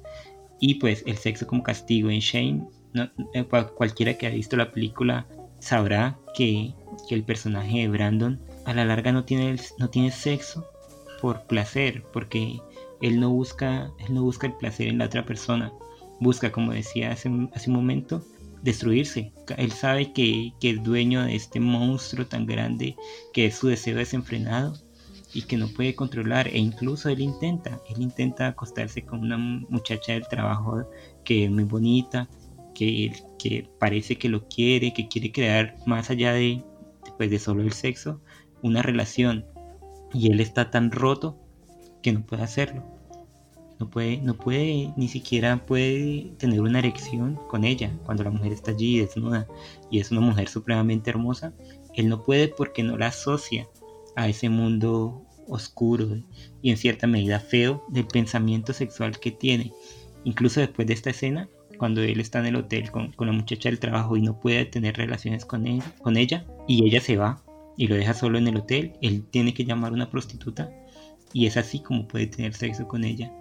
Y 0.61 0.75
pues 0.75 1.03
el 1.07 1.17
sexo 1.17 1.47
como 1.47 1.63
castigo 1.63 2.11
en 2.11 2.21
Shane, 2.21 2.67
eh, 3.35 3.45
cualquiera 3.75 4.15
que 4.15 4.27
haya 4.27 4.37
visto 4.37 4.57
la 4.57 4.73
película 4.73 5.27
sabrá 5.59 6.19
que, 6.35 6.75
el 7.11 7.25
personaje 7.25 7.79
de 7.79 7.89
Brandon 7.89 8.39
a 8.67 8.73
la 8.73 8.85
larga 8.85 9.11
no 9.11 9.25
tiene, 9.25 9.57
no 9.79 9.91
tiene 9.91 10.13
sexo 10.13 10.65
por 11.21 11.43
placer, 11.49 12.05
porque 12.13 12.61
él 13.01 13.19
no, 13.19 13.31
busca, 13.31 13.91
él 13.99 14.15
no 14.15 14.23
busca 14.23 14.47
el 14.47 14.53
placer 14.53 14.87
en 14.87 14.99
la 14.99 15.07
otra 15.07 15.25
persona, 15.25 15.73
busca, 16.21 16.53
como 16.53 16.73
decía 16.73 17.11
hace, 17.11 17.29
hace 17.53 17.71
un 17.71 17.77
momento, 17.77 18.23
destruirse. 18.63 19.33
Él 19.57 19.73
sabe 19.73 20.13
que, 20.13 20.53
que 20.61 20.71
es 20.71 20.83
dueño 20.83 21.23
de 21.23 21.35
este 21.35 21.61
monstruo 21.61 22.27
tan 22.27 22.47
grande 22.47 22.97
que 23.33 23.47
es 23.47 23.57
su 23.57 23.69
deseo 23.69 23.97
desenfrenado 23.97 24.75
y 25.33 25.43
que 25.43 25.57
no 25.57 25.69
puede 25.69 25.95
controlar 25.95 26.49
e 26.49 26.59
incluso 26.59 27.09
él 27.09 27.21
intenta, 27.21 27.81
él 27.89 28.03
intenta 28.03 28.49
acostarse 28.49 29.03
con 29.05 29.21
una 29.21 29.39
muchacha 29.39 30.13
del 30.13 30.27
trabajo 30.27 30.89
que 31.25 31.45
es 31.45 31.51
muy 31.51 31.65
bonita, 31.65 32.29
que, 32.75 33.13
que 33.39 33.69
parece 33.79 34.17
que 34.17 34.29
lo 34.29 34.49
quiere, 34.49 34.93
que 34.93 35.09
quiere 35.09 35.31
crear 35.33 35.77
más 35.87 36.11
allá 36.11 36.33
de, 36.33 36.65
pues, 37.17 37.31
de 37.31 37.39
solo 37.39 37.63
el 37.63 37.73
sexo, 37.73 38.21
una 38.63 38.83
relación 38.83 39.47
y 40.13 40.33
él 40.33 40.41
está 40.41 40.71
tan 40.71 40.91
roto 40.91 41.39
que 42.03 42.13
no 42.13 42.25
puede 42.25 42.43
hacerlo. 42.43 43.00
No 43.81 43.89
puede, 43.89 44.19
no 44.19 44.35
puede, 44.35 44.93
ni 44.99 45.09
siquiera 45.09 45.65
puede 45.65 46.33
tener 46.37 46.61
una 46.61 46.81
erección 46.81 47.41
con 47.49 47.65
ella 47.65 47.91
cuando 48.05 48.23
la 48.23 48.31
mujer 48.31 48.53
está 48.53 48.73
allí 48.73 49.01
desnuda 49.01 49.49
y 49.91 50.01
es 50.01 50.11
una 50.11 50.21
mujer 50.21 50.49
supremamente 50.49 51.09
hermosa. 51.09 51.55
Él 51.95 52.11
no 52.11 52.23
puede 52.23 52.49
porque 52.49 52.83
no 52.83 52.99
la 52.99 53.07
asocia 53.07 53.67
a 54.17 54.29
ese 54.29 54.51
mundo 54.51 55.25
oscuro 55.49 56.07
y 56.61 56.71
en 56.71 56.77
cierta 56.77 57.07
medida 57.07 57.41
feo 57.41 57.83
del 57.89 58.07
pensamiento 58.07 58.75
sexual 58.75 59.19
que 59.19 59.31
tiene. 59.31 59.73
Incluso 60.25 60.61
después 60.61 60.87
de 60.87 60.93
esta 60.93 61.09
escena, 61.09 61.49
cuando 61.79 62.03
él 62.03 62.21
está 62.21 62.41
en 62.41 62.47
el 62.47 62.57
hotel 62.57 62.91
con, 62.91 63.15
la 63.19 63.33
muchacha 63.33 63.71
del 63.71 63.79
trabajo 63.79 64.15
y 64.15 64.21
no 64.21 64.39
puede 64.39 64.67
tener 64.67 64.99
relaciones 64.99 65.47
con, 65.47 65.67
él, 65.67 65.83
con 66.03 66.19
ella, 66.19 66.45
y 66.69 66.87
ella 66.87 67.01
se 67.01 67.17
va 67.17 67.43
y 67.79 67.87
lo 67.87 67.95
deja 67.95 68.13
solo 68.13 68.37
en 68.37 68.47
el 68.47 68.59
hotel, 68.59 68.93
él 69.01 69.25
tiene 69.31 69.55
que 69.55 69.65
llamar 69.65 69.93
a 69.93 69.95
una 69.95 70.11
prostituta 70.11 70.71
y 71.33 71.47
es 71.47 71.57
así 71.57 71.81
como 71.81 72.07
puede 72.07 72.27
tener 72.27 72.53
sexo 72.53 72.87
con 72.87 73.05
ella. 73.05 73.33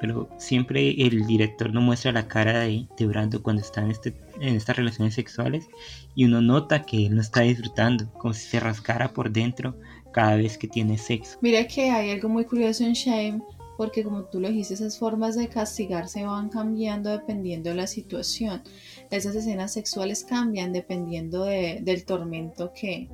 Pero 0.00 0.28
siempre 0.38 0.90
el 0.90 1.26
director 1.26 1.72
no 1.72 1.80
muestra 1.80 2.12
la 2.12 2.28
cara 2.28 2.60
de, 2.60 2.86
de 2.96 3.06
Brando 3.06 3.42
cuando 3.42 3.62
está 3.62 3.82
en, 3.82 3.90
este, 3.90 4.14
en 4.40 4.56
estas 4.56 4.76
relaciones 4.76 5.14
sexuales 5.14 5.68
y 6.14 6.24
uno 6.24 6.40
nota 6.40 6.82
que 6.82 7.06
él 7.06 7.14
no 7.14 7.20
está 7.20 7.42
disfrutando, 7.42 8.10
como 8.18 8.34
si 8.34 8.48
se 8.48 8.60
rascara 8.60 9.12
por 9.12 9.30
dentro 9.30 9.76
cada 10.12 10.36
vez 10.36 10.58
que 10.58 10.68
tiene 10.68 10.98
sexo. 10.98 11.38
Mira 11.40 11.66
que 11.66 11.90
hay 11.90 12.10
algo 12.10 12.28
muy 12.28 12.44
curioso 12.44 12.84
en 12.84 12.94
Shame 12.94 13.42
porque 13.80 14.04
como 14.04 14.24
tú 14.24 14.40
lo 14.40 14.48
dijiste, 14.48 14.74
esas 14.74 14.98
formas 14.98 15.36
de 15.36 15.48
castigar 15.48 16.06
se 16.06 16.26
van 16.26 16.50
cambiando 16.50 17.08
dependiendo 17.08 17.70
de 17.70 17.76
la 17.76 17.86
situación. 17.86 18.62
Esas 19.10 19.34
escenas 19.34 19.72
sexuales 19.72 20.22
cambian 20.22 20.74
dependiendo 20.74 21.44
del 21.44 22.04
tormento 22.04 22.74
que, 22.74 23.08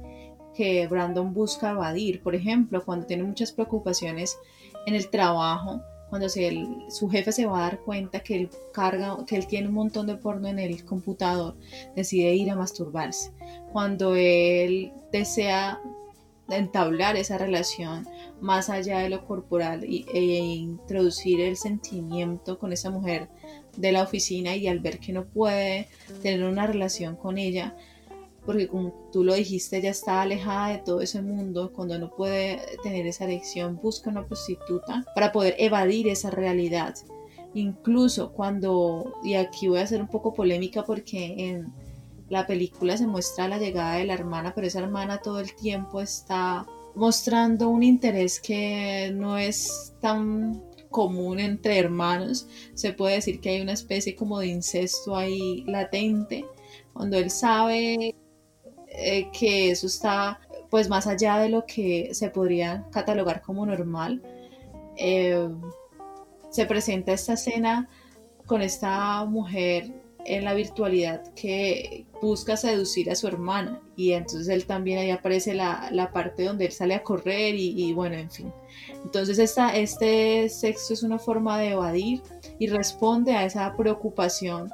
que 0.57 0.89
Brandon 0.89 1.33
busca 1.33 1.71
evadir. 1.71 2.21
Por 2.21 2.35
ejemplo, 2.35 2.85
cuando 2.85 3.07
tiene 3.07 3.23
muchas 3.23 3.53
preocupaciones 3.53 4.41
en 4.87 4.97
el 4.97 5.09
trabajo, 5.09 5.83
cuando 6.09 6.29
su 6.29 7.09
jefe 7.11 7.33
se 7.33 7.47
va 7.47 7.59
a 7.59 7.63
dar 7.63 7.81
cuenta 7.81 8.21
que 8.21 8.37
él 8.37 8.51
carga, 8.73 9.17
que 9.27 9.37
él 9.37 9.47
tiene 9.47 9.69
un 9.69 9.75
montón 9.75 10.07
de 10.07 10.17
porno 10.17 10.49
en 10.49 10.59
el 10.59 10.85
computador, 10.85 11.57
decide 11.95 12.35
ir 12.35 12.51
a 12.51 12.57
masturbarse. 12.57 13.33
Cuando 13.73 14.15
él 14.15 14.93
desea 15.13 15.81
entablar 16.49 17.17
esa 17.17 17.39
relación 17.39 18.07
más 18.41 18.71
allá 18.71 18.99
de 18.99 19.09
lo 19.09 19.25
corporal 19.25 19.85
y, 19.85 20.07
e 20.13 20.21
introducir 20.21 21.41
el 21.41 21.57
sentimiento 21.57 22.59
con 22.59 22.73
esa 22.73 22.91
mujer 22.91 23.29
de 23.77 23.93
la 23.93 24.03
oficina 24.03 24.55
y 24.55 24.69
al 24.69 24.81
ver 24.81 25.01
que 25.01 25.13
no 25.13 25.25
puede 25.25 25.89
tener 26.23 26.45
una 26.45 26.67
relación 26.67 27.17
con 27.17 27.39
ella, 27.39 27.75
porque 28.47 28.69
como 28.69 28.95
tú 29.13 29.25
lo 29.25 29.35
dijiste, 29.35 29.79
ella 29.79 29.91
está 29.91 30.23
alejada 30.23 30.69
de 30.69 30.79
todo 30.79 31.01
ese 31.01 31.21
mundo, 31.21 31.73
cuando 31.75 31.99
no 31.99 32.11
puede 32.11 32.63
tener 32.83 33.07
esa 33.07 33.25
elección, 33.25 33.79
busca 33.83 34.09
una 34.09 34.25
prostituta 34.25 35.05
para 35.15 35.33
poder 35.33 35.57
evadir 35.59 36.09
esa 36.09 36.31
realidad. 36.31 36.95
Incluso 37.55 38.33
cuando, 38.33 39.15
y 39.25 39.35
aquí 39.35 39.67
voy 39.67 39.81
a 39.81 39.87
ser 39.87 40.01
un 40.01 40.09
poco 40.09 40.33
polémica 40.33 40.85
porque 40.85 41.49
en 41.49 41.73
la 42.29 42.47
película 42.47 42.97
se 42.97 43.07
muestra 43.07 43.49
la 43.49 43.59
llegada 43.59 43.97
de 43.97 44.05
la 44.05 44.15
hermana, 44.15 44.53
pero 44.55 44.67
esa 44.67 44.81
hermana 44.81 45.19
todo 45.19 45.41
el 45.41 45.55
tiempo 45.55 46.01
está 46.01 46.67
mostrando 46.95 47.69
un 47.69 47.83
interés 47.83 48.41
que 48.41 49.13
no 49.15 49.37
es 49.37 49.95
tan 50.01 50.63
común 50.91 51.41
entre 51.41 51.79
hermanos. 51.79 52.47
Se 52.75 52.93
puede 52.93 53.17
decir 53.17 53.41
que 53.41 53.51
hay 53.51 53.61
una 53.61 53.73
especie 53.73 54.15
como 54.17 54.39
de 54.39 54.47
incesto 54.47 55.17
ahí 55.17 55.65
latente, 55.67 56.45
cuando 56.93 57.19
él 57.19 57.31
sabe 57.31 58.15
eh, 58.97 59.29
que 59.33 59.71
eso 59.71 59.87
está 59.87 60.41
pues 60.71 60.89
más 60.89 61.07
allá 61.07 61.39
de 61.39 61.49
lo 61.49 61.65
que 61.65 62.11
se 62.13 62.31
podría 62.31 62.85
catalogar 62.91 63.43
como 63.43 63.65
normal. 63.67 64.23
Eh, 64.97 65.49
se 66.51 66.67
presenta 66.67 67.13
esta 67.13 67.35
escena 67.35 67.89
con 68.47 68.63
esta 68.63 69.25
mujer 69.25 69.93
en 70.25 70.45
la 70.45 70.55
virtualidad 70.55 71.23
que 71.35 72.07
busca 72.21 72.57
seducir 72.57 73.11
a 73.11 73.15
su 73.15 73.29
hermana 73.29 73.81
y 73.95 74.13
entonces 74.13 74.49
él 74.49 74.67
también 74.67 74.99
ahí 74.99 75.11
aparece 75.11 75.55
la, 75.55 76.11
parte 76.13 76.45
donde 76.45 76.67
él 76.67 76.73
sale 76.73 76.95
a 76.95 77.03
correr 77.03 77.55
y, 77.55 77.93
bueno, 77.93 78.17
en 78.17 78.31
fin. 78.31 78.53
Entonces 79.05 79.39
esta, 79.39 79.77
este 79.77 80.49
sexo 80.49 80.95
es 80.95 81.03
una 81.03 81.19
forma 81.19 81.59
de 81.59 81.71
evadir 81.71 82.23
y 82.59 82.67
responde 82.69 83.33
a 83.33 83.45
esa 83.45 83.75
preocupación 83.77 84.71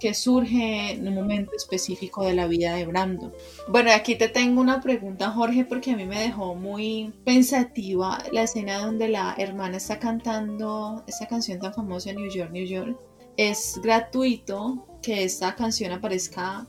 que 0.00 0.14
surge 0.14 0.92
en 0.92 1.06
un 1.06 1.14
momento 1.14 1.52
específico 1.54 2.24
de 2.24 2.34
la 2.34 2.46
vida 2.46 2.74
de 2.74 2.86
Brando. 2.86 3.32
Bueno, 3.68 3.90
aquí 3.92 4.16
te 4.16 4.28
tengo 4.28 4.60
una 4.60 4.80
pregunta, 4.80 5.30
Jorge, 5.30 5.64
porque 5.64 5.92
a 5.92 5.96
mí 5.96 6.06
me 6.06 6.18
dejó 6.18 6.54
muy 6.54 7.12
pensativa 7.24 8.18
la 8.32 8.44
escena 8.44 8.78
donde 8.78 9.08
la 9.08 9.34
hermana 9.38 9.76
está 9.76 9.98
cantando 9.98 11.04
esa 11.06 11.28
canción 11.28 11.60
tan 11.60 11.74
famosa 11.74 12.12
New 12.12 12.30
York, 12.30 12.50
New 12.50 12.64
York. 12.64 12.98
Es 13.36 13.78
gratuito 13.82 14.86
que 15.02 15.22
esta 15.22 15.54
canción 15.54 15.92
aparezca 15.92 16.66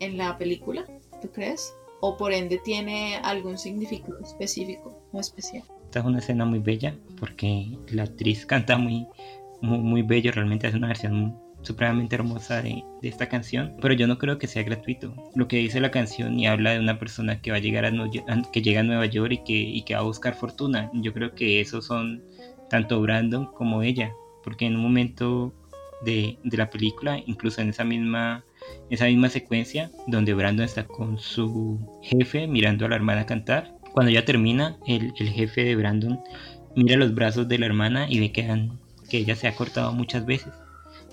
en 0.00 0.16
la 0.16 0.36
película, 0.38 0.84
¿tú 1.20 1.30
crees? 1.30 1.74
¿O 2.00 2.16
por 2.16 2.32
ende 2.32 2.58
tiene 2.64 3.16
algún 3.16 3.58
significado 3.58 4.18
específico 4.20 4.98
o 5.12 5.20
especial? 5.20 5.64
Esta 5.84 6.00
es 6.00 6.06
una 6.06 6.18
escena 6.18 6.44
muy 6.44 6.58
bella 6.58 6.96
porque 7.20 7.78
la 7.88 8.04
actriz 8.04 8.46
canta 8.46 8.78
muy, 8.78 9.06
muy, 9.60 9.78
muy 9.78 10.02
bello, 10.02 10.32
realmente 10.32 10.66
hace 10.66 10.76
una 10.76 10.88
versión 10.88 11.43
supremamente 11.64 12.14
hermosa 12.14 12.62
de, 12.62 12.84
esta 13.02 13.28
canción, 13.28 13.76
pero 13.80 13.94
yo 13.94 14.06
no 14.06 14.18
creo 14.18 14.38
que 14.38 14.46
sea 14.46 14.62
gratuito. 14.62 15.14
Lo 15.34 15.48
que 15.48 15.56
dice 15.56 15.80
la 15.80 15.90
canción 15.90 16.38
y 16.38 16.46
habla 16.46 16.72
de 16.72 16.78
una 16.78 16.98
persona 16.98 17.40
que 17.40 17.50
va 17.50 17.58
a 17.58 17.60
llegar 17.60 17.84
a, 17.84 17.92
que 18.52 18.62
llega 18.62 18.80
a 18.80 18.84
Nueva 18.84 19.06
York 19.06 19.42
y 19.46 19.82
que, 19.82 19.94
va 19.94 20.00
a 20.00 20.04
buscar 20.04 20.34
fortuna. 20.34 20.90
Yo 20.94 21.12
creo 21.12 21.34
que 21.34 21.60
esos 21.60 21.86
son 21.86 22.22
tanto 22.70 23.00
Brandon 23.00 23.46
como 23.46 23.82
ella, 23.82 24.12
porque 24.42 24.66
en 24.66 24.76
un 24.76 24.82
momento 24.82 25.54
de, 26.04 26.38
de, 26.44 26.56
la 26.56 26.70
película, 26.70 27.18
incluso 27.26 27.60
en 27.60 27.70
esa 27.70 27.84
misma, 27.84 28.44
esa 28.90 29.06
misma 29.06 29.28
secuencia 29.28 29.90
donde 30.06 30.34
Brandon 30.34 30.64
está 30.64 30.86
con 30.86 31.18
su 31.18 31.78
jefe 32.02 32.46
mirando 32.46 32.86
a 32.86 32.88
la 32.88 32.96
hermana 32.96 33.26
cantar, 33.26 33.74
cuando 33.92 34.10
ya 34.10 34.24
termina, 34.24 34.78
el, 34.86 35.12
el 35.18 35.28
jefe 35.28 35.64
de 35.64 35.76
Brandon 35.76 36.20
mira 36.74 36.96
los 36.96 37.14
brazos 37.14 37.48
de 37.48 37.58
la 37.58 37.66
hermana 37.66 38.06
y 38.08 38.18
ve 38.18 38.32
que, 38.32 38.44
han, 38.44 38.80
que 39.08 39.18
ella 39.18 39.36
se 39.36 39.46
ha 39.46 39.54
cortado 39.54 39.92
muchas 39.92 40.26
veces 40.26 40.52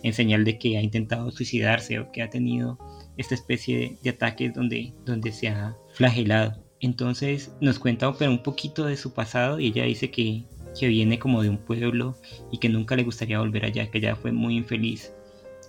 en 0.04 0.14
señal 0.14 0.44
de 0.44 0.58
que 0.58 0.78
ha 0.78 0.82
intentado 0.82 1.32
suicidarse 1.32 2.00
o 2.00 2.12
que 2.12 2.22
ha 2.22 2.30
tenido 2.30 2.78
esta 3.18 3.36
especie 3.36 3.98
de, 4.02 4.10
ataques 4.10 4.54
donde, 4.54 4.94
donde 5.06 5.32
se 5.32 5.50
ha 5.50 5.76
flagelado. 5.94 6.64
Entonces 6.80 7.54
nos 7.62 7.78
cuenta 7.78 8.12
pero 8.18 8.32
un 8.32 8.42
poquito 8.42 8.86
de 8.86 8.98
su 8.98 9.14
pasado 9.14 9.60
y 9.60 9.68
ella 9.68 9.84
dice 9.84 10.10
que, 10.10 10.44
que 10.80 10.88
viene 10.88 11.20
como 11.20 11.44
de 11.44 11.50
un 11.50 11.58
pueblo 11.58 12.18
y 12.52 12.58
que 12.58 12.70
nunca 12.70 12.96
le 12.96 13.04
gustaría 13.04 13.40
volver 13.40 13.66
allá, 13.66 13.90
que 13.90 14.00
ella 14.00 14.16
fue 14.16 14.32
muy 14.32 14.58
infeliz. 14.58 15.14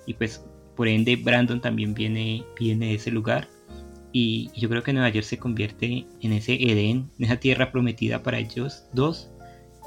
Y 0.06 0.14
pues 0.14 0.44
por 0.76 0.88
ende 0.88 1.16
Brandon 1.16 1.60
también 1.60 1.94
viene, 1.94 2.44
viene 2.58 2.86
de 2.86 2.94
ese 2.94 3.10
lugar. 3.10 3.48
Y 4.14 4.50
yo 4.54 4.68
creo 4.68 4.82
que 4.82 4.92
Nueva 4.92 5.08
York 5.08 5.24
se 5.24 5.38
convierte 5.38 6.06
en 6.20 6.32
ese 6.32 6.54
Edén, 6.54 7.10
en 7.18 7.24
esa 7.24 7.36
tierra 7.36 7.72
prometida 7.72 8.22
para 8.22 8.38
ellos 8.38 8.84
dos, 8.92 9.30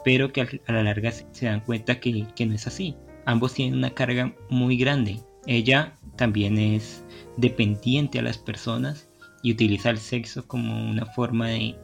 pero 0.04 0.32
que 0.32 0.42
a 0.42 0.72
la 0.72 0.84
larga 0.84 1.12
se 1.12 1.46
dan 1.46 1.62
cuenta 1.62 2.00
que, 2.00 2.26
que 2.36 2.46
no 2.46 2.56
es 2.56 2.66
así 2.66 2.96
ambos 3.26 3.54
tienen 3.54 3.78
una 3.78 3.92
carga 3.92 4.34
muy 4.50 4.78
grande. 4.78 5.20
Ella 5.48 5.98
también 6.16 6.58
es 6.58 7.04
dependiente 7.38 8.20
a 8.20 8.24
las 8.24 8.38
personas 8.38 9.10
y 9.44 9.52
utiliza 9.52 9.90
el 9.90 9.98
sexo 9.98 10.48
como 10.48 10.90
una 10.90 11.06
forma 11.06 11.50
de, 11.50 11.76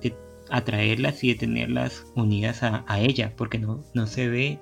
atraerlas 0.49 1.23
y 1.23 1.29
de 1.29 1.35
tenerlas 1.35 2.05
unidas 2.15 2.61
a, 2.63 2.83
ella, 2.99 3.33
porque 3.37 3.57
no, 3.57 3.83
no 3.93 4.05
se 4.05 4.27
ve, 4.27 4.59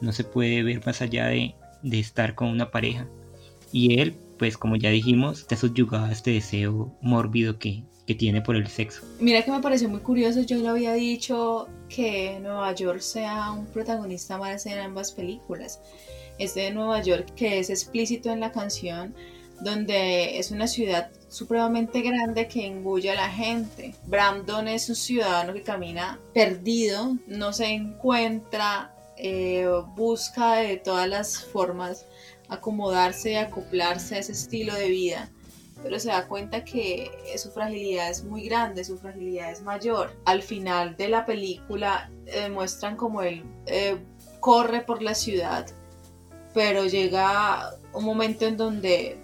no 0.00 0.12
se 0.12 0.24
puede 0.24 0.62
ver 0.62 0.84
más 0.84 1.00
allá 1.00 1.28
de, 1.28 1.54
estar 1.84 2.34
con 2.34 2.48
una 2.48 2.70
pareja. 2.70 3.06
Y 3.72 4.00
él, 4.00 4.16
pues 4.42 4.58
como 4.58 4.74
ya 4.74 4.90
dijimos, 4.90 5.38
está 5.38 5.54
subyugado 5.54 6.06
a 6.06 6.10
este 6.10 6.32
deseo 6.32 6.92
mórbido 7.00 7.60
que, 7.60 7.84
que 8.08 8.16
tiene 8.16 8.42
por 8.42 8.56
el 8.56 8.66
sexo. 8.66 9.06
Mira 9.20 9.42
que 9.42 9.52
me 9.52 9.60
pareció 9.60 9.88
muy 9.88 10.00
curioso, 10.00 10.42
yo 10.42 10.58
lo 10.58 10.70
había 10.70 10.94
dicho 10.94 11.68
que 11.88 12.40
Nueva 12.40 12.74
York 12.74 12.98
sea 12.98 13.52
un 13.52 13.66
protagonista 13.66 14.38
más 14.38 14.66
en 14.66 14.80
ambas 14.80 15.12
películas. 15.12 15.80
Este 16.40 16.62
de 16.62 16.72
Nueva 16.72 17.00
York 17.02 17.34
que 17.36 17.60
es 17.60 17.70
explícito 17.70 18.32
en 18.32 18.40
la 18.40 18.50
canción, 18.50 19.14
donde 19.60 20.40
es 20.40 20.50
una 20.50 20.66
ciudad 20.66 21.12
supremamente 21.28 22.00
grande 22.00 22.48
que 22.48 22.66
engulle 22.66 23.12
a 23.12 23.14
la 23.14 23.30
gente. 23.30 23.94
Brandon 24.06 24.66
es 24.66 24.88
un 24.88 24.96
ciudadano 24.96 25.52
que 25.52 25.62
camina 25.62 26.18
perdido, 26.34 27.16
no 27.28 27.52
se 27.52 27.66
encuentra, 27.66 28.92
eh, 29.16 29.68
busca 29.94 30.56
de 30.56 30.78
todas 30.78 31.08
las 31.08 31.44
formas 31.44 32.06
acomodarse 32.54 33.32
y 33.32 33.36
acoplarse 33.36 34.16
a 34.16 34.18
ese 34.18 34.32
estilo 34.32 34.74
de 34.74 34.88
vida 34.88 35.30
pero 35.82 35.98
se 35.98 36.08
da 36.08 36.28
cuenta 36.28 36.64
que 36.64 37.10
su 37.36 37.50
fragilidad 37.50 38.10
es 38.10 38.24
muy 38.24 38.44
grande, 38.44 38.84
su 38.84 38.98
fragilidad 38.98 39.50
es 39.50 39.62
mayor. 39.62 40.16
Al 40.24 40.42
final 40.42 40.96
de 40.96 41.08
la 41.08 41.26
película 41.26 42.10
eh, 42.26 42.48
muestran 42.48 42.96
como 42.96 43.22
él 43.22 43.44
eh, 43.66 43.98
corre 44.40 44.82
por 44.82 45.02
la 45.02 45.14
ciudad, 45.14 45.66
pero 46.54 46.86
llega 46.86 47.74
un 47.92 48.04
momento 48.04 48.46
en 48.46 48.56
donde 48.56 49.18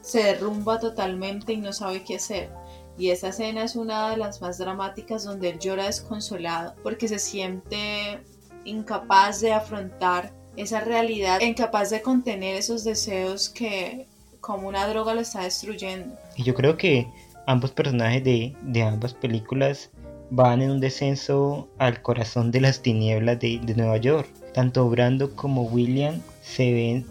se 0.00 0.22
derrumba 0.22 0.78
totalmente 0.78 1.52
y 1.52 1.56
no 1.56 1.72
sabe 1.72 2.04
qué 2.04 2.16
hacer. 2.16 2.50
Y 2.96 3.10
esa 3.10 3.28
escena 3.28 3.64
es 3.64 3.76
una 3.76 4.10
de 4.10 4.16
las 4.16 4.40
más 4.40 4.58
dramáticas 4.58 5.24
donde 5.24 5.50
él 5.50 5.58
llora 5.58 5.86
desconsolado 5.86 6.74
porque 6.82 7.08
se 7.08 7.18
siente 7.18 8.22
incapaz 8.64 9.40
de 9.40 9.52
afrontar 9.52 10.32
esa 10.60 10.80
realidad, 10.80 11.40
incapaz 11.40 11.90
de 11.90 12.02
contener 12.02 12.56
esos 12.56 12.84
deseos 12.84 13.48
que 13.48 14.06
como 14.40 14.68
una 14.68 14.86
droga 14.86 15.14
lo 15.14 15.20
está 15.20 15.42
destruyendo. 15.42 16.16
Y 16.36 16.42
yo 16.42 16.54
creo 16.54 16.76
que 16.76 17.06
ambos 17.46 17.70
personajes 17.72 18.24
de, 18.24 18.82
ambas 18.82 19.14
películas 19.14 19.90
van 20.30 20.62
en 20.62 20.70
un 20.70 20.80
descenso 20.80 21.68
al 21.78 22.02
corazón 22.02 22.50
de 22.50 22.60
las 22.60 22.82
tinieblas 22.82 23.38
de, 23.40 23.60
Nueva 23.76 23.96
York. 23.98 24.28
Tanto 24.54 24.88
Brando 24.88 25.34
como 25.36 25.62
William 25.62 26.20
se 26.42 26.72
ven 26.72 27.06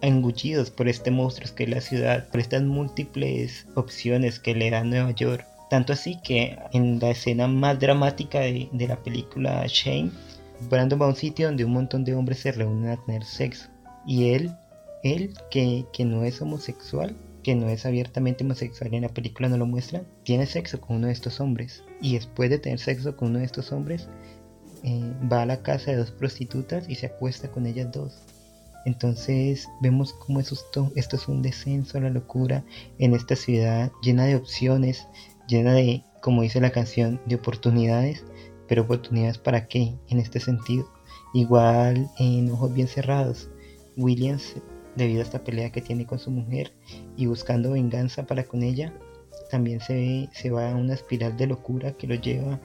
engullidos 0.00 0.70
por 0.70 0.88
este 0.88 1.10
monstruo 1.10 1.54
que 1.54 1.64
es 1.64 1.70
la 1.70 1.80
ciudad, 1.80 2.28
por 2.28 2.40
estas 2.40 2.62
múltiples 2.62 3.66
opciones 3.74 4.38
que 4.38 4.54
le 4.54 4.70
da 4.70 4.84
Nueva 4.84 5.10
York. 5.12 5.46
Tanto 5.70 5.92
así 5.92 6.18
que 6.22 6.58
en 6.72 6.98
la 6.98 7.10
escena 7.10 7.46
más 7.46 7.78
dramática 7.78 8.40
de, 8.40 8.68
de 8.72 8.88
la 8.88 8.96
película 8.96 9.64
Shane, 9.66 10.10
Brando 10.68 10.98
va 10.98 11.06
a 11.06 11.10
un 11.10 11.16
sitio 11.16 11.46
donde 11.46 11.64
un 11.64 11.72
montón 11.72 12.04
de 12.04 12.14
hombres 12.14 12.40
se 12.40 12.52
reúnen 12.52 12.90
a 12.90 13.04
tener 13.04 13.24
sexo. 13.24 13.68
Y 14.06 14.30
él 14.30 14.54
él, 15.02 15.34
que, 15.50 15.86
no 16.04 16.24
es 16.24 16.42
homosexual, 16.42 17.16
que 17.42 17.54
no 17.54 17.68
es 17.68 17.86
abiertamente 17.86 18.44
homosexual 18.44 18.92
en 18.94 19.02
la 19.02 19.08
película 19.08 19.48
no 19.48 19.56
lo 19.56 19.66
muestra, 19.66 20.02
tiene 20.24 20.46
sexo 20.46 20.80
con 20.80 20.96
uno 20.96 21.06
de 21.06 21.12
estos 21.12 21.40
hombres. 21.40 21.84
Y 22.00 22.14
después 22.14 22.50
de 22.50 22.58
tener 22.58 22.78
sexo 22.78 23.16
con 23.16 23.30
uno 23.30 23.38
de 23.38 23.44
estos 23.44 23.72
hombres, 23.72 24.08
eh, 24.82 25.12
va 25.30 25.42
a 25.42 25.46
la 25.46 25.62
casa 25.62 25.90
de 25.90 25.98
dos 25.98 26.10
prostitutas 26.10 26.88
y 26.88 26.96
se 26.96 27.06
acuesta 27.06 27.50
con 27.50 27.66
ellas 27.66 27.92
dos. 27.92 28.22
Entonces 28.84 29.68
vemos 29.80 30.12
cómo 30.14 30.40
esto, 30.40 30.92
esto 30.94 31.16
es 31.16 31.28
un 31.28 31.42
descenso 31.42 31.98
a 31.98 32.00
la 32.00 32.10
locura 32.10 32.64
en 32.98 33.14
esta 33.14 33.36
ciudad 33.36 33.90
llena 34.02 34.24
de 34.24 34.36
opciones, 34.36 35.06
llena 35.46 35.74
de, 35.74 36.04
como 36.22 36.42
dice 36.42 36.60
la 36.60 36.70
canción, 36.70 37.20
de 37.26 37.34
oportunidades, 37.36 38.24
pero 38.68 38.82
oportunidades 38.82 39.38
para 39.38 39.66
qué 39.66 39.94
en 40.08 40.20
este 40.20 40.40
sentido. 40.40 40.88
Igual 41.34 42.08
en 42.18 42.50
Ojos 42.50 42.72
Bien 42.72 42.88
Cerrados, 42.88 43.50
Williams, 43.96 44.56
debido 44.96 45.20
a 45.20 45.24
esta 45.24 45.42
pelea 45.42 45.70
que 45.70 45.80
tiene 45.80 46.06
con 46.06 46.18
su 46.18 46.30
mujer 46.30 46.72
y 47.16 47.26
buscando 47.26 47.72
venganza 47.72 48.26
para 48.26 48.44
con 48.44 48.62
ella, 48.62 48.92
también 49.50 49.80
se, 49.80 49.94
ve, 49.94 50.28
se 50.32 50.50
va 50.50 50.70
a 50.70 50.74
una 50.74 50.94
espiral 50.94 51.36
de 51.36 51.46
locura 51.46 51.92
que 51.92 52.06
lo 52.06 52.14
lleva 52.14 52.60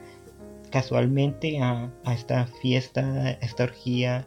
casualmente 0.70 1.60
a, 1.60 1.92
esta 2.12 2.46
fiesta, 2.46 3.00
a 3.00 3.30
esta 3.30 3.64
orgía 3.64 4.26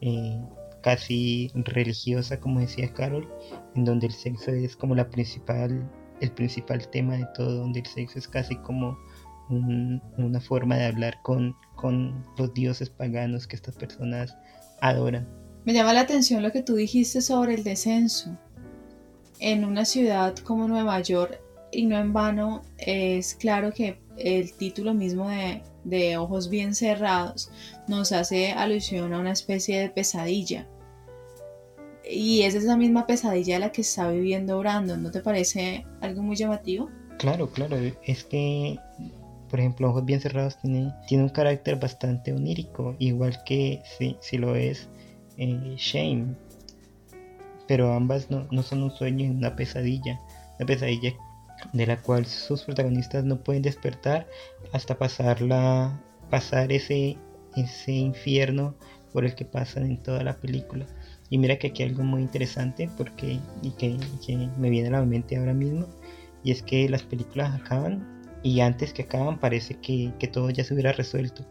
eh, 0.00 0.40
casi 0.82 1.50
religiosa, 1.54 2.38
como 2.38 2.60
decía 2.60 2.92
Carol, 2.92 3.28
en 3.74 3.84
donde 3.84 4.06
el 4.06 4.12
sexo 4.12 4.52
es 4.52 4.76
como 4.76 4.94
la 4.94 5.10
principal, 5.10 5.90
el 6.20 6.30
principal 6.32 6.88
tema 6.88 7.16
de 7.16 7.26
todo, 7.34 7.56
donde 7.56 7.80
el 7.80 7.86
sexo 7.86 8.18
es 8.18 8.28
casi 8.28 8.56
como 8.56 8.96
una 9.50 10.40
forma 10.40 10.76
de 10.76 10.86
hablar 10.86 11.20
con, 11.22 11.54
con 11.76 12.24
los 12.36 12.52
dioses 12.54 12.90
paganos 12.90 13.46
que 13.46 13.56
estas 13.56 13.76
personas 13.76 14.36
adoran. 14.80 15.26
Me 15.64 15.72
llama 15.72 15.92
la 15.92 16.00
atención 16.00 16.42
lo 16.42 16.52
que 16.52 16.62
tú 16.62 16.76
dijiste 16.76 17.20
sobre 17.20 17.54
el 17.54 17.64
descenso. 17.64 18.36
En 19.38 19.64
una 19.64 19.84
ciudad 19.84 20.36
como 20.36 20.66
Nueva 20.66 21.00
York, 21.00 21.40
y 21.70 21.86
no 21.86 21.98
en 21.98 22.12
vano, 22.12 22.62
es 22.78 23.34
claro 23.34 23.72
que 23.72 24.00
el 24.16 24.52
título 24.54 24.94
mismo 24.94 25.28
de, 25.28 25.62
de 25.84 26.16
Ojos 26.16 26.48
Bien 26.48 26.74
Cerrados 26.74 27.50
nos 27.86 28.12
hace 28.12 28.52
alusión 28.52 29.12
a 29.12 29.20
una 29.20 29.32
especie 29.32 29.78
de 29.78 29.90
pesadilla. 29.90 30.66
Y 32.10 32.42
es 32.42 32.54
esa 32.54 32.76
misma 32.76 33.06
pesadilla 33.06 33.58
la 33.58 33.70
que 33.70 33.82
está 33.82 34.10
viviendo 34.10 34.58
Brandon, 34.58 35.02
¿no 35.02 35.10
te 35.10 35.20
parece 35.20 35.86
algo 36.00 36.22
muy 36.22 36.36
llamativo? 36.36 36.88
Claro, 37.18 37.50
claro, 37.50 37.76
es 38.04 38.24
que 38.24 38.78
por 39.48 39.60
ejemplo, 39.60 39.88
Ojos 39.88 40.04
Bien 40.04 40.20
Cerrados 40.20 40.58
tiene, 40.60 40.92
tiene 41.06 41.24
un 41.24 41.30
carácter 41.30 41.78
bastante 41.78 42.32
onírico, 42.32 42.94
igual 42.98 43.42
que 43.44 43.82
si, 43.98 44.16
si 44.20 44.38
lo 44.38 44.54
es 44.54 44.88
eh, 45.36 45.74
Shame. 45.76 46.34
Pero 47.66 47.92
ambas 47.92 48.30
no, 48.30 48.46
no 48.50 48.62
son 48.62 48.82
un 48.82 48.90
sueño 48.90 49.26
y 49.26 49.30
una 49.30 49.56
pesadilla. 49.56 50.20
Una 50.58 50.66
pesadilla 50.66 51.12
de 51.72 51.86
la 51.86 52.00
cual 52.00 52.26
sus 52.26 52.64
protagonistas 52.64 53.24
no 53.24 53.42
pueden 53.42 53.62
despertar 53.62 54.26
hasta 54.72 54.96
pasarla, 54.96 56.00
pasar 56.30 56.72
ese, 56.72 57.16
ese 57.56 57.92
infierno 57.92 58.74
por 59.12 59.24
el 59.24 59.34
que 59.34 59.44
pasan 59.44 59.86
en 59.86 60.02
toda 60.02 60.22
la 60.22 60.36
película. 60.36 60.86
Y 61.30 61.38
mira 61.38 61.58
que 61.58 61.68
aquí 61.68 61.82
hay 61.82 61.90
algo 61.90 62.04
muy 62.04 62.22
interesante 62.22 62.88
porque 62.96 63.40
y 63.62 63.70
que, 63.72 63.98
que 64.24 64.48
me 64.58 64.70
viene 64.70 64.88
a 64.88 64.92
la 64.92 65.04
mente 65.04 65.36
ahora 65.36 65.52
mismo 65.52 65.86
y 66.42 66.52
es 66.52 66.62
que 66.62 66.88
las 66.88 67.02
películas 67.02 67.54
acaban 67.54 68.17
y 68.42 68.60
antes 68.60 68.92
que 68.92 69.02
acaban 69.02 69.38
parece 69.38 69.74
que, 69.74 70.12
todo 70.32 70.50
ya 70.50 70.64
se 70.64 70.74
hubiera 70.74 70.92
resuelto. 70.92 71.44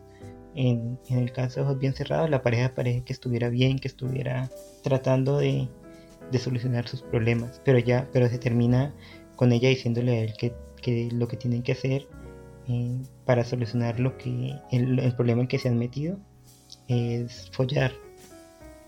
En, 0.55 0.97
el 1.09 1.31
caso 1.31 1.59
de 1.59 1.65
Ojos 1.65 1.79
Bien 1.79 1.93
Cerrados, 1.93 2.29
la 2.29 2.41
pareja 2.41 2.73
parece 2.73 3.03
que 3.03 3.13
estuviera 3.13 3.49
bien, 3.49 3.77
que 3.77 3.87
estuviera 3.87 4.49
tratando 4.83 5.37
de, 5.37 5.67
solucionar 6.39 6.87
sus 6.87 7.01
problemas, 7.01 7.61
pero 7.63 7.79
ya, 7.79 8.09
pero 8.11 8.27
se 8.27 8.37
termina 8.37 8.93
con 9.35 9.51
ella 9.51 9.69
diciéndole 9.69 10.17
a 10.17 10.21
él 10.21 10.33
que, 10.37 10.53
lo 11.11 11.27
que 11.27 11.37
tienen 11.37 11.63
que 11.63 11.73
hacer 11.73 12.07
eh, 12.67 12.97
para 13.25 13.43
solucionar 13.43 13.99
lo 13.99 14.17
que 14.17 14.53
el, 14.71 14.99
el, 14.99 15.15
problema 15.15 15.41
en 15.41 15.47
que 15.47 15.59
se 15.59 15.67
han 15.67 15.77
metido 15.77 16.17
es 16.87 17.49
follar, 17.51 17.91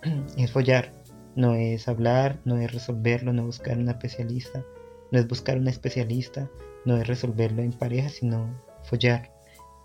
es 0.37 0.51
follar, 0.51 0.91
no 1.35 1.55
es 1.55 1.87
hablar, 1.87 2.39
no 2.45 2.57
es 2.57 2.71
resolverlo, 2.71 3.33
no 3.33 3.45
buscar 3.45 3.77
un 3.77 3.89
especialista, 3.89 4.63
no 5.11 5.19
es 5.19 5.27
buscar 5.27 5.57
un 5.57 5.67
especialista, 5.67 6.49
no 6.85 6.97
es 6.97 7.07
resolverlo 7.07 7.61
en 7.61 7.73
pareja, 7.73 8.09
sino 8.09 8.47
follar, 8.83 9.31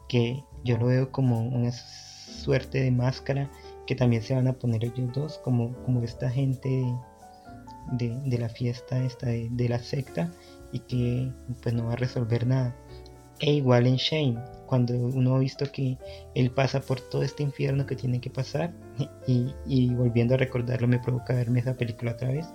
que 0.09 0.42
yo 0.64 0.78
lo 0.78 0.86
veo 0.86 1.12
como 1.12 1.40
una 1.40 1.72
suerte 1.72 2.80
de 2.80 2.90
máscara 2.90 3.51
que 3.86 3.95
también 3.95 4.22
se 4.22 4.34
van 4.34 4.49
a 4.49 4.55
poner 4.55 4.84
ellos 4.84 5.12
dos, 5.12 5.38
como, 5.38 5.74
como 5.84 6.03
esta 6.03 6.30
gente 6.30 6.84
de, 7.92 8.38
la 8.38 8.49
fiesta, 8.49 9.03
esta 9.05 9.26
de, 9.26 9.68
la 9.68 9.78
secta, 9.78 10.32
y 10.72 10.80
que 10.80 11.30
pues 11.62 11.74
no 11.74 11.86
va 11.86 11.92
a 11.92 11.97
resolver 11.97 12.47
nada. 12.47 12.74
E 13.40 13.53
igual 13.55 13.86
en 13.86 13.97
Shane, 13.97 14.38
cuando 14.66 14.95
uno 14.95 15.34
ha 15.34 15.38
visto 15.38 15.70
que 15.70 15.99
él 16.34 16.51
pasa 16.51 16.80
por 16.80 17.01
todo 17.01 17.22
este 17.22 17.42
infierno 17.42 17.84
que 17.84 17.97
tiene 17.97 18.20
que 18.20 18.30
pasar, 18.30 18.72
y, 19.26 19.53
y 19.66 19.95
volviendo 19.95 20.34
a 20.34 20.38
recordarlo 20.38 20.88
me 20.88 20.99
provoca 20.99 21.34
verme 21.34 21.61
esa 21.61 21.74
película 21.74 22.12
otra 22.12 22.28
vez, 22.28 22.47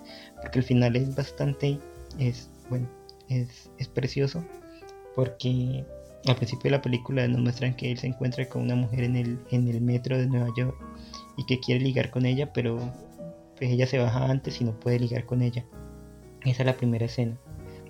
porque 0.41 0.59
el 0.59 0.65
final 0.65 0.95
es 0.95 1.15
bastante, 1.15 1.79
es 2.17 2.49
bueno, 2.69 2.87
es, 3.29 3.87
precioso 3.93 4.43
porque 5.15 5.85
al 6.25 6.35
principio 6.35 6.63
de 6.63 6.77
la 6.77 6.81
película 6.81 7.27
nos 7.27 7.41
muestran 7.41 7.75
que 7.75 7.91
él 7.91 7.97
se 7.97 8.07
encuentra 8.07 8.47
con 8.49 8.63
una 8.63 8.75
mujer 8.75 9.03
en 9.03 9.15
el, 9.15 9.39
en 9.51 9.67
el 9.67 9.81
metro 9.81 10.17
de 10.17 10.27
Nueva 10.27 10.49
York 10.57 10.75
y 11.37 11.45
que 11.45 11.59
quiere 11.59 11.81
ligar 11.81 12.09
con 12.09 12.25
ella, 12.25 12.51
pero 12.53 12.77
pues 13.57 13.71
ella 13.71 13.87
se 13.87 13.97
baja 13.97 14.25
antes 14.25 14.59
y 14.61 14.65
no 14.65 14.79
puede 14.79 14.99
ligar 14.99 15.25
con 15.25 15.41
ella. 15.41 15.65
Esa 16.45 16.63
es 16.63 16.65
la 16.65 16.77
primera 16.77 17.05
escena. 17.05 17.37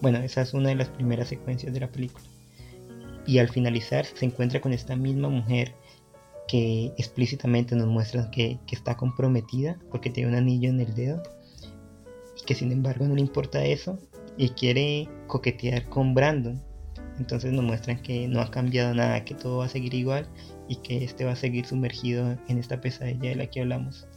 Bueno, 0.01 0.19
esa 0.19 0.41
es 0.41 0.53
una 0.53 0.69
de 0.69 0.75
las 0.75 0.89
primeras 0.89 1.27
secuencias 1.27 1.73
de 1.73 1.79
la 1.79 1.91
película. 1.91 2.25
Y 3.25 3.39
al 3.39 3.49
finalizar 3.49 4.05
se 4.05 4.25
encuentra 4.25 4.61
con 4.61 4.73
esta 4.73 4.95
misma 4.95 5.29
mujer 5.29 5.75
que 6.47 6.93
explícitamente 6.97 7.75
nos 7.75 7.87
muestra 7.87 8.31
que, 8.31 8.59
que 8.65 8.75
está 8.75 8.97
comprometida 8.97 9.77
porque 9.91 10.09
tiene 10.09 10.29
un 10.29 10.35
anillo 10.35 10.69
en 10.69 10.79
el 10.79 10.95
dedo 10.95 11.21
y 12.41 12.43
que 12.45 12.55
sin 12.55 12.71
embargo 12.71 13.05
no 13.05 13.13
le 13.13 13.21
importa 13.21 13.63
eso 13.63 13.99
y 14.39 14.49
quiere 14.51 15.09
coquetear 15.27 15.87
con 15.89 16.15
Brandon. 16.15 16.63
Entonces 17.19 17.51
nos 17.51 17.65
muestran 17.65 18.01
que 18.01 18.29
no 18.29 18.39
ha 18.39 18.49
cambiado 18.49 18.93
nada, 18.93 19.25
que 19.25 19.35
todo 19.35 19.57
va 19.57 19.65
a 19.65 19.69
seguir 19.69 19.93
igual 19.93 20.25
y 20.69 20.77
que 20.77 21.03
este 21.03 21.25
va 21.25 21.33
a 21.33 21.35
seguir 21.35 21.65
sumergido 21.65 22.37
en 22.47 22.57
esta 22.57 22.79
pesadilla 22.79 23.31
de 23.31 23.35
la 23.35 23.47
que 23.47 23.59
hablamos. 23.59 24.07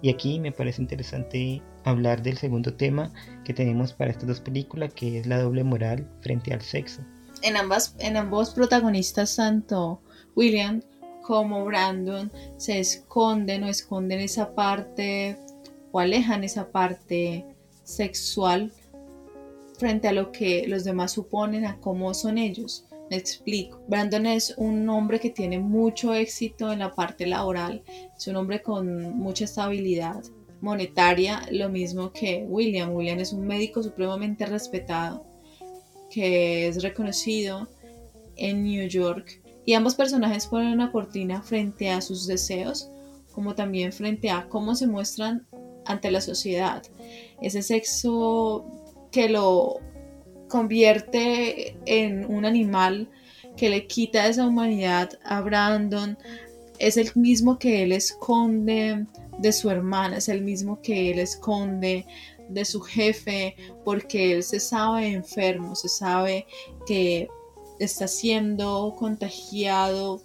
Y 0.00 0.08
aquí 0.08 0.38
me 0.38 0.52
parece 0.52 0.80
interesante 0.80 1.60
hablar 1.84 2.22
del 2.22 2.38
segundo 2.38 2.74
tema 2.74 3.12
que 3.44 3.54
tenemos 3.54 3.92
para 3.92 4.12
estas 4.12 4.28
dos 4.28 4.40
películas, 4.40 4.94
que 4.94 5.18
es 5.18 5.26
la 5.26 5.40
doble 5.40 5.64
moral 5.64 6.08
frente 6.20 6.54
al 6.54 6.62
sexo. 6.62 7.02
En, 7.42 7.56
ambas, 7.56 7.96
en 7.98 8.16
ambos 8.16 8.50
protagonistas, 8.50 9.34
tanto 9.34 10.00
William 10.36 10.80
como 11.22 11.64
Brandon, 11.64 12.30
se 12.56 12.78
esconden 12.78 13.64
o 13.64 13.68
esconden 13.68 14.20
esa 14.20 14.54
parte 14.54 15.36
o 15.90 15.98
alejan 15.98 16.44
esa 16.44 16.70
parte 16.70 17.44
sexual 17.82 18.72
frente 19.82 20.06
a 20.06 20.12
lo 20.12 20.30
que 20.30 20.64
los 20.68 20.84
demás 20.84 21.10
suponen 21.10 21.64
a 21.66 21.80
cómo 21.80 22.14
son 22.14 22.38
ellos. 22.38 22.86
Me 23.10 23.16
explico. 23.16 23.82
Brandon 23.88 24.26
es 24.26 24.54
un 24.56 24.88
hombre 24.88 25.18
que 25.18 25.30
tiene 25.30 25.58
mucho 25.58 26.14
éxito 26.14 26.72
en 26.72 26.78
la 26.78 26.94
parte 26.94 27.26
laboral, 27.26 27.82
es 28.16 28.28
un 28.28 28.36
hombre 28.36 28.62
con 28.62 29.18
mucha 29.18 29.44
estabilidad 29.44 30.22
monetaria, 30.60 31.42
lo 31.50 31.68
mismo 31.68 32.12
que 32.12 32.46
William. 32.48 32.94
William 32.94 33.18
es 33.18 33.32
un 33.32 33.44
médico 33.44 33.82
supremamente 33.82 34.46
respetado, 34.46 35.26
que 36.08 36.68
es 36.68 36.80
reconocido 36.80 37.68
en 38.36 38.62
New 38.62 38.86
York. 38.86 39.42
Y 39.64 39.74
ambos 39.74 39.96
personajes 39.96 40.46
ponen 40.46 40.74
una 40.74 40.92
cortina 40.92 41.42
frente 41.42 41.90
a 41.90 42.00
sus 42.00 42.28
deseos, 42.28 42.88
como 43.32 43.56
también 43.56 43.92
frente 43.92 44.30
a 44.30 44.48
cómo 44.48 44.76
se 44.76 44.86
muestran 44.86 45.44
ante 45.86 46.12
la 46.12 46.20
sociedad. 46.20 46.84
Ese 47.40 47.62
sexo 47.62 48.81
que 49.12 49.28
lo 49.28 49.78
convierte 50.48 51.76
en 51.86 52.26
un 52.26 52.44
animal 52.44 53.08
que 53.56 53.70
le 53.70 53.86
quita 53.86 54.26
esa 54.26 54.46
humanidad 54.46 55.10
a 55.24 55.40
Brandon 55.40 56.18
es 56.78 56.96
el 56.96 57.10
mismo 57.14 57.58
que 57.58 57.82
él 57.82 57.92
esconde 57.92 59.06
de 59.38 59.52
su 59.52 59.70
hermana, 59.70 60.16
es 60.16 60.28
el 60.28 60.42
mismo 60.42 60.80
que 60.82 61.10
él 61.10 61.20
esconde 61.20 62.06
de 62.48 62.64
su 62.64 62.80
jefe, 62.80 63.54
porque 63.84 64.32
él 64.32 64.42
se 64.42 64.58
sabe 64.58 65.06
enfermo, 65.06 65.76
se 65.76 65.88
sabe 65.88 66.46
que 66.86 67.28
está 67.78 68.08
siendo 68.08 68.94
contagiado 68.98 70.20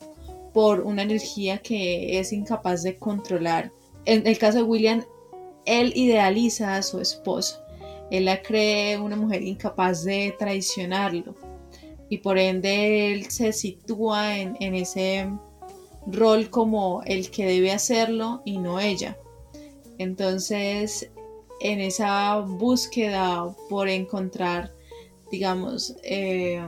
por 0.53 0.81
una 0.81 1.03
energía 1.03 1.59
que 1.59 2.19
es 2.19 2.33
incapaz 2.33 2.83
de 2.83 2.97
controlar. 2.97 3.71
En 4.05 4.25
el 4.25 4.37
caso 4.37 4.57
de 4.57 4.63
William, 4.63 5.03
él 5.65 5.93
idealiza 5.95 6.75
a 6.75 6.81
su 6.81 6.99
esposa 6.99 7.66
él 8.11 8.25
la 8.25 8.41
cree 8.41 8.97
una 8.97 9.15
mujer 9.15 9.41
incapaz 9.41 10.03
de 10.03 10.35
traicionarlo 10.37 11.35
y 12.09 12.19
por 12.19 12.37
ende 12.37 13.11
él 13.11 13.29
se 13.29 13.51
sitúa 13.51 14.37
en, 14.37 14.55
ese 14.75 15.27
rol 16.05 16.49
como 16.49 17.03
el 17.03 17.29
que 17.29 17.45
debe 17.45 17.71
hacerlo 17.71 18.41
y 18.45 18.59
no 18.59 18.79
ella. 18.79 19.17
Entonces, 19.97 21.09
en 21.59 21.81
esa 21.81 22.39
búsqueda 22.39 23.53
por 23.69 23.89
encontrar, 23.89 24.71
digamos, 25.31 25.95
eh, 26.03 26.61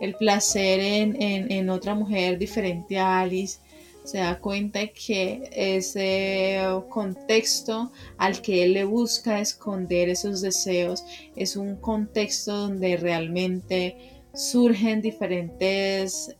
el 0.00 0.14
placer 0.14 0.80
en, 0.80 1.16
en, 1.20 1.70
otra 1.70 1.94
mujer 1.94 2.38
diferente 2.38 2.98
a 2.98 3.20
Alice, 3.20 3.60
se 4.06 4.18
da 4.18 4.38
cuenta 4.38 4.86
que 4.86 5.50
ese 5.52 6.60
contexto 6.88 7.90
al 8.18 8.40
que 8.40 8.62
él 8.62 8.74
le 8.74 8.84
busca 8.84 9.40
esconder 9.40 10.08
esos 10.08 10.40
deseos 10.42 11.04
es 11.34 11.56
un 11.56 11.74
contexto 11.74 12.56
donde 12.56 12.96
realmente 12.96 14.22
surgen 14.32 15.02
diferentes 15.02 16.36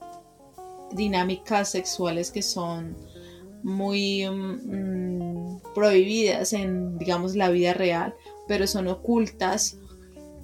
dinámicas 0.92 1.70
sexuales 1.70 2.30
que 2.30 2.42
son 2.42 2.96
muy 3.64 4.24
mm, 4.24 5.74
prohibidas 5.74 6.52
en, 6.52 6.96
digamos, 6.98 7.34
la 7.34 7.50
vida 7.50 7.74
real, 7.74 8.14
pero 8.46 8.68
son 8.68 8.86
ocultas 8.86 9.76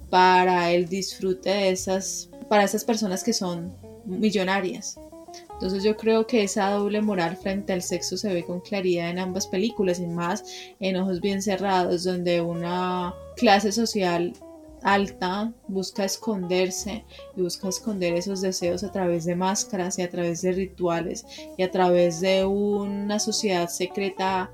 para 0.09 0.71
el 0.71 0.89
disfrute 0.89 1.51
de 1.51 1.69
esas, 1.69 2.29
para 2.49 2.65
esas 2.65 2.83
personas 2.83 3.23
que 3.23 3.31
son 3.31 3.73
millonarias. 4.03 4.99
Entonces 5.63 5.85
yo 5.85 5.95
creo 5.95 6.27
que 6.27 6.43
esa 6.43 6.71
doble 6.71 7.01
moral 7.01 7.37
frente 7.37 7.71
al 7.71 7.81
sexo 7.81 8.17
se 8.17 8.33
ve 8.33 8.43
con 8.43 8.59
claridad 8.59 9.09
en 9.09 9.17
ambas 9.17 9.47
películas 9.47 9.97
y 10.01 10.07
más 10.07 10.43
en 10.81 10.97
Ojos 10.97 11.21
Bien 11.21 11.41
Cerrados, 11.41 12.03
donde 12.03 12.41
una 12.41 13.15
clase 13.37 13.71
social 13.71 14.33
alta 14.81 15.53
busca 15.69 16.03
esconderse 16.03 17.05
y 17.37 17.43
busca 17.43 17.69
esconder 17.69 18.13
esos 18.13 18.41
deseos 18.41 18.83
a 18.83 18.91
través 18.91 19.23
de 19.23 19.37
máscaras 19.37 19.97
y 19.99 20.01
a 20.01 20.09
través 20.09 20.41
de 20.41 20.51
rituales 20.51 21.25
y 21.57 21.63
a 21.63 21.71
través 21.71 22.19
de 22.19 22.43
una 22.43 23.17
sociedad 23.19 23.69
secreta 23.69 24.51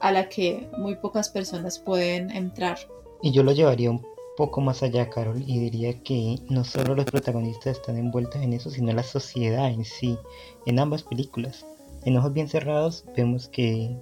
a 0.00 0.10
la 0.10 0.28
que 0.28 0.68
muy 0.76 0.96
pocas 0.96 1.28
personas 1.28 1.78
pueden 1.78 2.32
entrar. 2.32 2.78
Y 3.22 3.30
yo 3.30 3.44
lo 3.44 3.52
llevaría 3.52 3.92
un 3.92 4.04
poco 4.36 4.60
más 4.60 4.82
allá, 4.82 5.10
Carol, 5.10 5.42
y 5.46 5.58
diría 5.58 6.02
que 6.02 6.36
no 6.48 6.64
solo 6.64 6.94
los 6.94 7.06
protagonistas 7.06 7.78
están 7.78 7.98
envueltos 7.98 8.42
en 8.42 8.52
eso, 8.52 8.70
sino 8.70 8.92
la 8.92 9.02
sociedad 9.02 9.70
en 9.70 9.84
sí, 9.84 10.18
en 10.66 10.78
ambas 10.78 11.02
películas. 11.02 11.66
En 12.04 12.16
Ojos 12.16 12.32
Bien 12.32 12.48
Cerrados 12.48 13.04
vemos 13.16 13.48
que, 13.48 13.96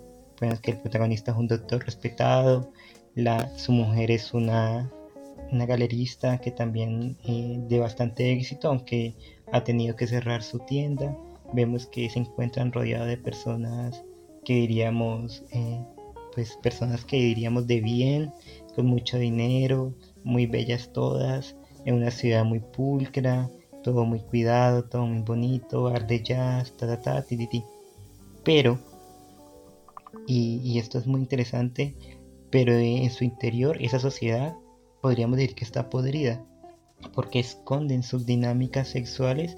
que 0.63 0.71
el 0.71 0.79
protagonista 0.79 1.33
es 1.33 1.39
un 1.39 1.49
doctor 1.49 1.85
respetado, 1.85 2.71
la, 3.15 3.57
su 3.59 3.73
mujer 3.73 4.11
es 4.13 4.33
una, 4.33 4.91
una 5.51 5.67
galerista 5.67 6.39
que 6.39 6.51
también 6.51 7.17
eh, 7.25 7.57
de 7.69 7.79
bastante 7.81 8.33
éxito, 8.33 8.69
aunque 8.69 9.15
ha 9.53 9.65
tenido 9.65 9.97
que 9.97 10.07
cerrar 10.07 10.43
su 10.43 10.61
tienda. 10.61 11.17
Vemos 11.53 11.87
que 11.87 12.09
se 12.11 12.21
encuentran 12.21 12.73
rodeados 12.73 13.09
de 13.09 13.17
personas 13.17 14.05
que 14.45 14.55
diríamos, 14.55 15.43
eh, 15.51 15.81
pues 16.35 16.57
personas 16.63 17.05
que 17.05 17.17
diríamos 17.17 17.67
de 17.67 17.81
bien, 17.81 18.33
mucho 18.83 19.19
dinero, 19.19 19.95
muy 20.25 20.47
bellas 20.47 20.93
todas, 20.93 21.57
en 21.85 21.95
una 21.95 22.11
ciudad 22.11 22.45
muy 22.45 22.61
pulcra, 22.61 23.51
todo 23.83 24.05
muy 24.05 24.21
cuidado, 24.21 24.85
todo 24.85 25.07
muy 25.07 25.23
bonito, 25.23 25.89
arde 25.89 26.23
jazz, 26.23 26.77
ta 26.77 26.87
ta 26.87 27.01
ta, 27.01 27.23
ti, 27.23 27.37
ti, 27.37 27.47
ti. 27.47 27.65
Pero, 28.45 28.79
y, 30.27 30.79
esto 30.79 30.99
es 30.99 31.07
muy 31.07 31.21
interesante, 31.21 31.95
pero 32.51 32.73
en 32.75 33.11
su 33.11 33.25
interior 33.25 33.77
esa 33.81 33.99
sociedad 33.99 34.55
podríamos 35.01 35.39
decir 35.39 35.55
que 35.55 35.65
está 35.65 35.91
podrida, 35.91 36.45
porque 37.15 37.39
esconden 37.39 38.03
sus 38.03 38.27
dinámicas 38.27 38.89
sexuales 38.89 39.57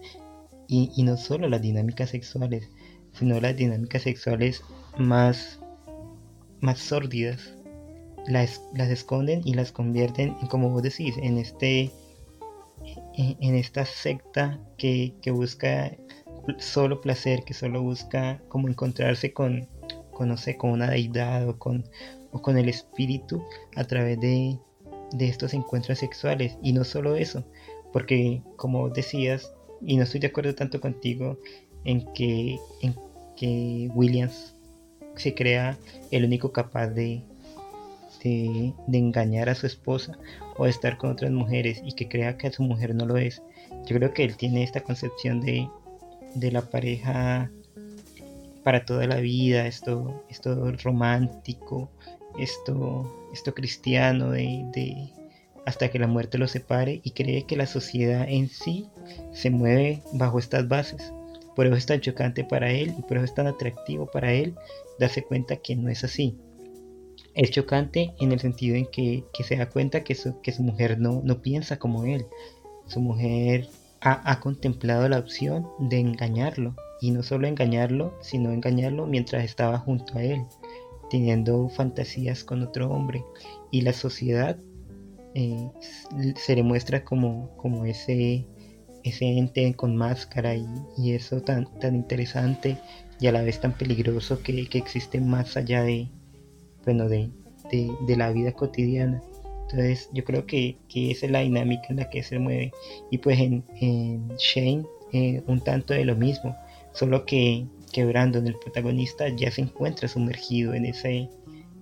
y, 0.69 0.91
y 0.95 1.03
no 1.03 1.17
solo 1.17 1.49
las 1.49 1.63
dinámicas 1.63 2.11
sexuales, 2.11 2.69
sino 3.13 3.41
las 3.41 3.57
dinámicas 3.57 4.03
sexuales 4.03 4.63
más, 4.99 5.61
más 6.61 6.79
sórdidas, 6.79 7.55
las, 8.27 8.61
esconden 8.77 9.43
y 9.45 9.55
las 9.55 9.73
convierten, 9.73 10.37
en, 10.41 10.47
como 10.49 10.71
vos 10.71 10.83
decís, 10.83 11.15
en 11.19 11.39
este 11.39 11.91
en, 13.17 13.55
esta 13.55 13.85
secta 13.85 14.59
que, 14.79 15.13
busca 15.27 15.97
solo 16.59 17.01
placer, 17.01 17.45
que 17.45 17.55
solo 17.55 17.83
busca 17.83 18.41
como 18.49 18.69
encontrarse 18.69 19.33
con, 19.33 19.69
con 20.13 20.35
con 20.59 20.71
una 20.71 20.91
deidad 20.91 21.49
o 21.49 21.59
con, 21.59 21.85
o 22.33 22.41
con 22.41 22.57
el 22.57 22.69
espíritu 22.69 23.43
a 23.77 23.85
través 23.85 24.19
de, 24.21 24.59
de 25.13 25.29
estos 25.29 25.53
encuentros 25.55 25.99
sexuales. 25.99 26.57
Y 26.63 26.73
no 26.73 26.85
solo 26.85 27.17
eso, 27.17 27.45
porque 27.93 28.43
como 28.57 28.89
decías, 28.89 29.53
y 29.83 29.97
no 29.97 30.05
estoy 30.05 30.21
de 30.21 30.29
acuerdo 30.29 30.55
tanto 30.55 30.81
contigo 30.81 31.39
en 31.85 32.11
que, 32.13 32.59
en 32.83 32.95
que 33.37 33.91
Williams 33.95 34.55
se 35.17 35.35
crea 35.35 35.77
el 36.11 36.25
único 36.25 36.53
capaz 36.53 36.89
de, 36.89 37.23
de, 38.23 38.75
engañar 38.93 39.49
a 39.49 39.55
su 39.55 39.67
esposa 39.67 40.19
o 40.57 40.65
de 40.65 40.71
estar 40.71 40.97
con 40.97 41.11
otras 41.11 41.31
mujeres 41.31 41.83
y 41.85 41.93
que 41.93 42.09
crea 42.09 42.37
que 42.37 42.49
a 42.49 42.53
su 42.53 42.63
mujer 42.63 42.95
no 42.95 43.07
lo 43.07 43.17
es. 43.17 43.43
Yo 43.87 43.97
creo 43.97 44.13
que 44.13 44.25
él 44.25 44.37
tiene 44.37 44.63
esta 44.63 44.81
concepción 44.81 45.41
de, 45.41 45.69
de 46.35 46.53
la 46.53 46.63
pareja 46.63 47.51
para 48.63 48.85
toda 48.85 49.07
la 49.07 49.17
vida, 49.17 49.67
esto, 49.67 50.25
esto 50.29 50.73
romántico, 50.83 51.91
esto, 52.39 53.31
esto 53.33 53.55
cristiano 53.55 54.31
de, 54.31 54.65
de 54.75 55.11
hasta 55.67 55.91
que 55.91 55.99
la 55.99 56.07
muerte 56.07 56.39
lo 56.39 56.47
separe 56.47 57.01
y 57.03 57.13
cree 57.13 57.45
que 57.45 57.57
la 57.57 57.67
sociedad 57.67 58.27
en 58.29 58.49
sí 58.49 58.89
se 59.33 59.51
mueve 59.51 60.03
bajo 60.13 60.39
estas 60.39 60.69
bases. 60.69 61.13
Por 61.57 61.67
eso 61.67 61.77
es 61.77 61.87
tan 61.87 62.01
chocante 62.01 62.45
para 62.45 62.71
él 62.71 62.95
y 62.99 63.03
por 63.03 63.17
eso 63.17 63.25
es 63.25 63.35
tan 63.35 63.47
atractivo 63.47 64.07
para 64.07 64.33
él 64.33 64.55
darse 64.99 65.23
cuenta 65.23 65.57
que 65.57 65.77
no 65.77 65.89
es 65.89 66.05
así 66.05 66.37
es 67.41 67.51
chocante 67.51 68.13
en 68.21 68.33
el 68.33 68.39
sentido 68.39 68.77
en 68.77 68.85
que, 68.85 69.25
se 69.43 69.57
da 69.57 69.71
cuenta 69.71 70.05
que 70.05 70.15
su, 70.15 70.43
que 70.43 70.53
su 70.53 70.63
mujer 70.63 71.01
no, 71.01 71.23
no 71.25 71.41
piensa 71.41 71.79
como 71.79 72.05
él. 72.05 72.27
Su 72.87 73.01
mujer 73.01 73.67
ha, 74.03 74.31
ha, 74.31 74.41
contemplado 74.41 75.09
la 75.09 75.19
opción 75.19 75.67
de 75.79 76.01
engañarlo. 76.01 76.77
Y 77.01 77.13
no 77.13 77.23
solo 77.23 77.49
engañarlo, 77.49 78.13
sino 78.21 78.53
engañarlo 78.53 79.07
mientras 79.07 79.43
estaba 79.43 79.79
junto 79.79 80.19
a 80.19 80.23
él, 80.23 80.45
teniendo 81.09 81.71
fantasías 81.71 82.45
con 82.45 82.63
otro 82.63 82.91
hombre. 82.91 83.25
Y 83.71 83.81
la 83.81 83.95
sociedad 83.95 84.59
eh, 85.35 85.71
se 86.37 86.55
le 86.55 86.63
muestra 86.63 87.05
como, 87.05 87.57
como 87.57 87.87
ese, 87.87 88.47
ese 89.03 89.39
ente 89.39 89.75
con 89.77 89.97
máscara 89.97 90.57
y, 90.57 90.67
y, 90.99 91.13
eso 91.13 91.41
tan, 91.41 91.73
tan 91.79 91.95
interesante 91.95 92.77
y 93.19 93.29
a 93.29 93.33
la 93.33 93.41
vez 93.41 93.63
tan 93.63 93.73
peligroso 93.73 94.43
que, 94.43 94.69
que 94.69 94.77
existe 94.77 95.23
más 95.23 95.57
allá 95.57 95.83
de, 95.85 96.11
bueno, 96.85 97.09
de, 97.09 97.31
de, 97.71 98.17
la 98.17 98.33
vida 98.33 98.53
cotidiana. 98.53 99.23
Entonces 99.63 100.11
yo 100.13 100.25
creo 100.25 100.47
que, 100.47 100.77
que, 100.89 101.11
esa 101.11 101.27
es 101.27 101.33
la 101.33 101.41
dinámica 101.41 101.87
en 101.91 101.97
la 101.97 102.11
que 102.11 102.23
se 102.23 102.39
mueve. 102.39 102.73
Y 103.11 103.19
pues 103.19 103.39
en, 103.39 103.65
en 103.81 104.29
Shane 104.37 104.85
eh, 105.13 105.43
un 105.47 105.61
tanto 105.61 105.95
de 105.95 106.05
lo 106.05 106.17
mismo, 106.17 106.57
solo 106.93 107.25
que, 107.25 107.67
que 107.93 108.05
Brandon, 108.05 108.47
el 108.47 108.57
protagonista, 108.57 109.29
ya 109.29 109.51
se 109.51 109.63
encuentra 109.63 110.09
sumergido 110.09 110.75
en 110.75 110.87
ese, 110.87 111.29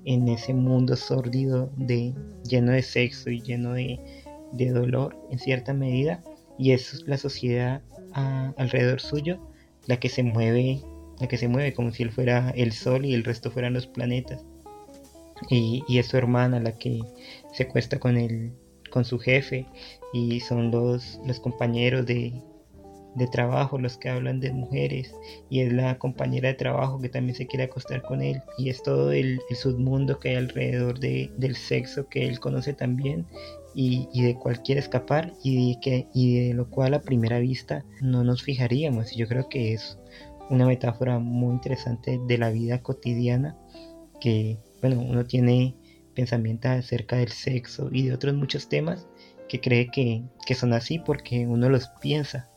en 0.05 0.29
ese 0.29 0.55
mundo 0.55 0.97
sórdido 0.97 1.71
de, 1.77 2.15
lleno 2.45 2.73
de 2.73 2.83
sexo 2.83 3.31
y 3.31 3.41
lleno 3.41 3.73
de, 3.75 3.99
de 4.53 4.71
dolor 4.71 5.17
en 5.31 5.39
cierta 5.39 5.73
medida. 5.73 6.23
Y 6.59 6.73
es 6.73 7.05
la 7.07 7.17
sociedad 7.17 7.83
alrededor 8.13 9.01
suyo 9.01 9.39
la 9.87 10.01
que 10.01 10.09
se 10.09 10.23
mueve, 10.23 10.83
la 11.21 11.29
que 11.29 11.39
se 11.39 11.49
mueve 11.49 11.73
como 11.73 11.93
si 11.93 12.03
él 12.03 12.11
fuera 12.11 12.51
el 12.51 12.73
sol 12.73 13.05
y 13.05 13.15
el 13.15 13.25
resto 13.25 13.51
fueran 13.51 13.73
los 13.75 13.87
planetas 13.87 14.45
y, 15.49 15.83
es 15.99 16.07
su 16.07 16.17
hermana 16.17 16.61
la 16.61 16.73
que 16.73 17.01
se 17.53 17.65
acuesta 17.65 17.99
con 17.99 18.17
el, 18.17 18.53
con 18.91 19.05
su 19.05 19.19
jefe 19.19 19.67
y 20.13 20.41
son 20.41 20.71
los, 20.71 21.21
los 21.27 21.41
compañeros 21.41 22.07
de, 22.07 22.33
trabajo 23.33 23.79
los 23.79 23.99
que 23.99 24.11
hablan 24.11 24.39
de 24.39 24.53
mujeres 24.53 25.13
y 25.51 25.59
es 25.61 25.73
la 25.73 25.99
compañera 25.99 26.51
de 26.51 26.55
trabajo 26.55 27.01
que 27.01 27.09
también 27.09 27.35
se 27.35 27.49
quiere 27.49 27.65
acostar 27.65 28.01
con 28.03 28.23
él 28.23 28.41
y 28.57 28.69
es 28.69 28.81
todo 28.81 29.11
el, 29.11 29.41
submundo 29.61 30.21
que 30.21 30.29
hay 30.29 30.37
alrededor 30.37 31.01
de, 31.01 31.29
del 31.37 31.57
sexo 31.57 32.09
que 32.09 32.29
él 32.29 32.39
conoce 32.39 32.75
también 32.75 33.27
y, 33.75 34.09
y, 34.13 34.23
de 34.23 34.37
cual 34.37 34.63
quiere 34.63 34.81
escapar 34.81 35.33
y 35.43 35.75
de, 35.75 35.81
que, 35.81 36.07
y 36.15 36.49
de 36.49 36.55
lo 36.55 36.71
cual 36.71 36.95
a 36.95 37.03
primera 37.03 37.41
vista 37.41 37.85
no 38.01 38.25
nos 38.25 38.43
fijaríamos. 38.43 39.13
Y 39.13 39.17
yo 39.17 39.29
creo 39.29 39.49
que 39.49 39.73
es 39.73 39.99
una 40.51 40.67
metáfora 40.67 41.19
muy 41.19 41.53
interesante 41.53 42.21
de 42.27 42.39
la 42.39 42.51
vida 42.51 42.83
cotidiana 42.83 43.57
que 44.21 44.59
bueno, 44.81 45.01
uno 45.01 45.25
tiene 45.25 45.75
pensamientos 46.15 46.71
acerca 46.71 47.17
del 47.17 47.31
sexo 47.31 47.89
y 47.93 48.07
de 48.07 48.15
otros 48.15 48.35
muchos 48.35 48.69
temas 48.69 49.07
que 49.49 49.61
cree 49.61 49.91
que, 49.91 50.23
son 50.55 50.73
así 50.73 50.99
porque 50.99 51.47
uno 51.47 51.69
los 51.69 51.89
piensa, 52.01 52.49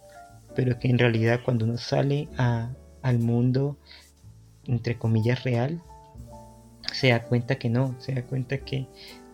pero 0.56 0.80
que 0.80 0.90
en 0.90 1.00
realidad 1.00 1.42
cuando 1.44 1.66
uno 1.66 1.78
sale 1.78 2.28
al 2.38 3.20
mundo, 3.20 3.78
entre 4.66 4.98
comillas, 4.98 5.44
real, 5.44 5.82
se 6.92 7.10
da 7.10 7.24
cuenta 7.24 7.56
que 7.56 7.70
no, 7.70 7.96
se 8.00 8.14
da 8.14 8.24
cuenta 8.24 8.58
que 8.60 8.88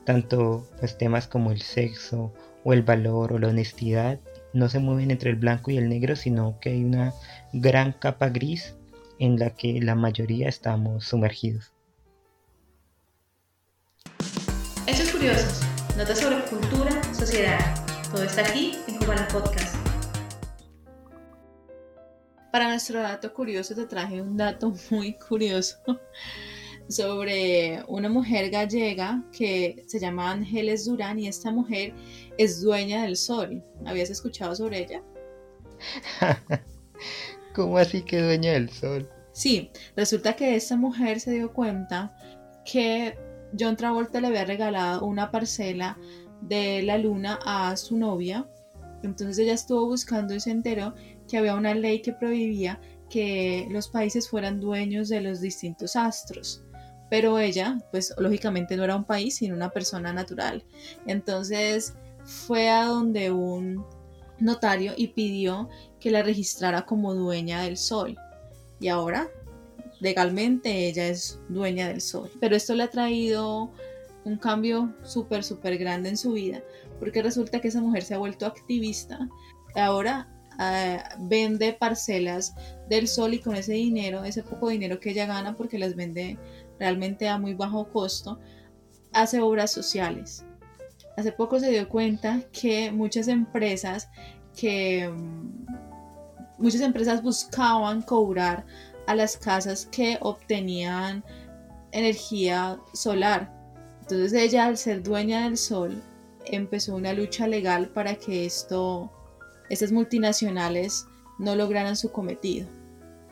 tanto 0.05 0.67
pues, 0.79 0.97
temas 0.97 1.27
como 1.27 1.51
el 1.51 1.61
sexo 1.61 2.33
o 2.63 2.73
el 2.73 2.83
valor 2.83 3.33
o 3.33 3.39
la 3.39 3.49
honestidad 3.49 4.19
no 4.53 4.69
se 4.69 4.79
mueven 4.79 5.11
entre 5.11 5.29
el 5.29 5.35
blanco 5.35 5.71
y 5.71 5.77
el 5.77 5.89
negro, 5.89 6.15
sino 6.15 6.59
que 6.59 6.69
hay 6.69 6.83
una 6.83 7.13
gran 7.53 7.91
capa 7.91 8.29
gris 8.29 8.75
en 9.19 9.37
la 9.39 9.49
que 9.51 9.81
la 9.81 9.95
mayoría 9.95 10.47
estamos 10.47 11.05
sumergidos. 11.05 11.76
Hechos 14.89 15.11
curiosos, 15.11 15.63
notas 15.97 16.17
sobre 16.17 16.39
cultura, 16.45 17.03
sociedad. 17.13 17.59
Todo 18.09 18.23
está 18.23 18.39
aquí 18.47 18.71
en 18.87 18.95
Cubana 18.95 19.27
Podcast. 19.27 19.75
Para 22.53 22.69
nuestro 22.69 23.01
dato 23.01 23.33
curioso 23.33 23.75
te 23.75 23.85
traje 23.85 24.21
un 24.21 24.37
dato 24.37 24.73
muy 24.89 25.15
curioso 25.15 25.75
sobre 26.87 27.83
una 27.89 28.07
mujer 28.07 28.49
gallega 28.49 29.21
que 29.37 29.83
se 29.87 29.99
llama 29.99 30.31
Ángeles 30.31 30.85
Durán 30.85 31.19
y 31.19 31.27
esta 31.27 31.51
mujer 31.51 31.93
es 32.37 32.61
dueña 32.61 33.03
del 33.03 33.17
sol. 33.17 33.61
¿Habías 33.85 34.09
escuchado 34.09 34.55
sobre 34.55 34.83
ella? 34.83 35.03
¿Cómo 37.53 37.77
así 37.77 38.03
que 38.03 38.21
dueña 38.21 38.53
del 38.53 38.69
sol? 38.69 39.09
Sí, 39.33 39.69
resulta 39.97 40.37
que 40.37 40.55
esta 40.55 40.77
mujer 40.77 41.19
se 41.19 41.31
dio 41.31 41.51
cuenta 41.51 42.15
que 42.63 43.26
John 43.57 43.75
Travolta 43.75 44.19
le 44.21 44.27
había 44.27 44.45
regalado 44.45 45.05
una 45.05 45.31
parcela 45.31 45.97
de 46.41 46.81
la 46.83 46.97
luna 46.97 47.39
a 47.45 47.75
su 47.77 47.97
novia. 47.97 48.47
Entonces 49.03 49.37
ella 49.39 49.53
estuvo 49.53 49.85
buscando 49.85 50.33
y 50.33 50.39
se 50.39 50.51
enteró 50.51 50.93
que 51.27 51.37
había 51.37 51.55
una 51.55 51.73
ley 51.73 52.01
que 52.01 52.13
prohibía 52.13 52.79
que 53.09 53.67
los 53.69 53.87
países 53.87 54.29
fueran 54.29 54.59
dueños 54.59 55.09
de 55.09 55.21
los 55.21 55.39
distintos 55.41 55.95
astros. 55.95 56.63
Pero 57.09 57.39
ella, 57.39 57.77
pues 57.91 58.13
lógicamente 58.17 58.75
no 58.75 58.83
era 58.83 58.95
un 58.95 59.05
país, 59.05 59.35
sino 59.35 59.55
una 59.55 59.69
persona 59.69 60.11
natural. 60.11 60.63
Entonces 61.05 61.93
fue 62.23 62.69
a 62.69 62.85
donde 62.85 63.31
un 63.31 63.85
notario 64.39 64.93
y 64.95 65.07
pidió 65.07 65.69
que 65.99 66.11
la 66.11 66.21
registrara 66.21 66.85
como 66.85 67.13
dueña 67.13 67.61
del 67.61 67.77
sol. 67.77 68.17
Y 68.79 68.89
ahora, 68.89 69.29
legalmente, 69.99 70.87
ella 70.87 71.07
es 71.07 71.39
dueña 71.49 71.87
del 71.87 72.01
sol. 72.01 72.29
Pero 72.39 72.55
esto 72.55 72.75
le 72.75 72.83
ha 72.83 72.89
traído 72.89 73.71
un 74.25 74.37
cambio 74.37 74.93
súper, 75.03 75.43
súper 75.43 75.77
grande 75.77 76.09
en 76.09 76.17
su 76.17 76.33
vida, 76.33 76.61
porque 76.99 77.21
resulta 77.21 77.61
que 77.61 77.69
esa 77.69 77.81
mujer 77.81 78.03
se 78.03 78.13
ha 78.13 78.17
vuelto 78.17 78.45
activista. 78.45 79.29
Ahora 79.75 80.27
eh, 80.59 80.99
vende 81.19 81.73
parcelas 81.73 82.53
del 82.89 83.07
sol 83.07 83.33
y 83.33 83.39
con 83.39 83.55
ese 83.55 83.73
dinero, 83.73 84.23
ese 84.23 84.43
poco 84.43 84.69
dinero 84.69 84.99
que 84.99 85.11
ella 85.11 85.25
gana, 85.25 85.55
porque 85.55 85.77
las 85.77 85.95
vende 85.95 86.37
realmente 86.79 87.27
a 87.27 87.37
muy 87.37 87.53
bajo 87.53 87.89
costo, 87.89 88.39
hace 89.13 89.41
obras 89.41 89.71
sociales. 89.71 90.43
Hace 91.15 91.31
poco 91.31 91.59
se 91.59 91.71
dio 91.71 91.87
cuenta 91.89 92.41
que 92.51 92.91
muchas 92.91 93.27
empresas 93.27 94.09
que 94.55 95.07
mm, 95.09 95.65
muchas 96.57 96.81
empresas 96.81 97.21
buscaban 97.21 98.01
cobrar 98.01 98.65
a 99.07 99.15
las 99.15 99.37
casas 99.37 99.87
que 99.87 100.17
obtenían 100.21 101.23
energía 101.91 102.79
solar. 102.93 103.51
Entonces 104.01 104.33
ella, 104.33 104.65
al 104.65 104.77
ser 104.77 105.01
dueña 105.01 105.45
del 105.45 105.57
sol, 105.57 106.01
empezó 106.45 106.95
una 106.95 107.13
lucha 107.13 107.47
legal 107.47 107.89
para 107.89 108.15
que 108.15 108.45
esto, 108.45 109.11
estas 109.69 109.91
multinacionales 109.91 111.05
no 111.39 111.55
lograran 111.55 111.95
su 111.95 112.11
cometido. 112.11 112.67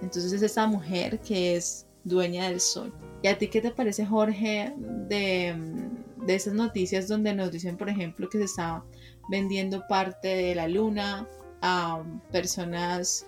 Entonces 0.01 0.33
es 0.33 0.41
esta 0.41 0.67
mujer 0.67 1.19
que 1.19 1.55
es 1.55 1.85
dueña 2.03 2.49
del 2.49 2.59
sol. 2.59 2.93
¿Y 3.21 3.27
a 3.27 3.37
ti 3.37 3.47
qué 3.47 3.61
te 3.61 3.71
parece, 3.71 4.05
Jorge, 4.05 4.73
de, 4.77 5.55
de 6.25 6.35
esas 6.35 6.53
noticias 6.53 7.07
donde 7.07 7.33
nos 7.33 7.51
dicen, 7.51 7.77
por 7.77 7.89
ejemplo, 7.89 8.29
que 8.29 8.37
se 8.37 8.45
está 8.45 8.83
vendiendo 9.29 9.83
parte 9.87 10.27
de 10.27 10.55
la 10.55 10.67
luna 10.67 11.27
a 11.61 12.03
personas 12.31 13.25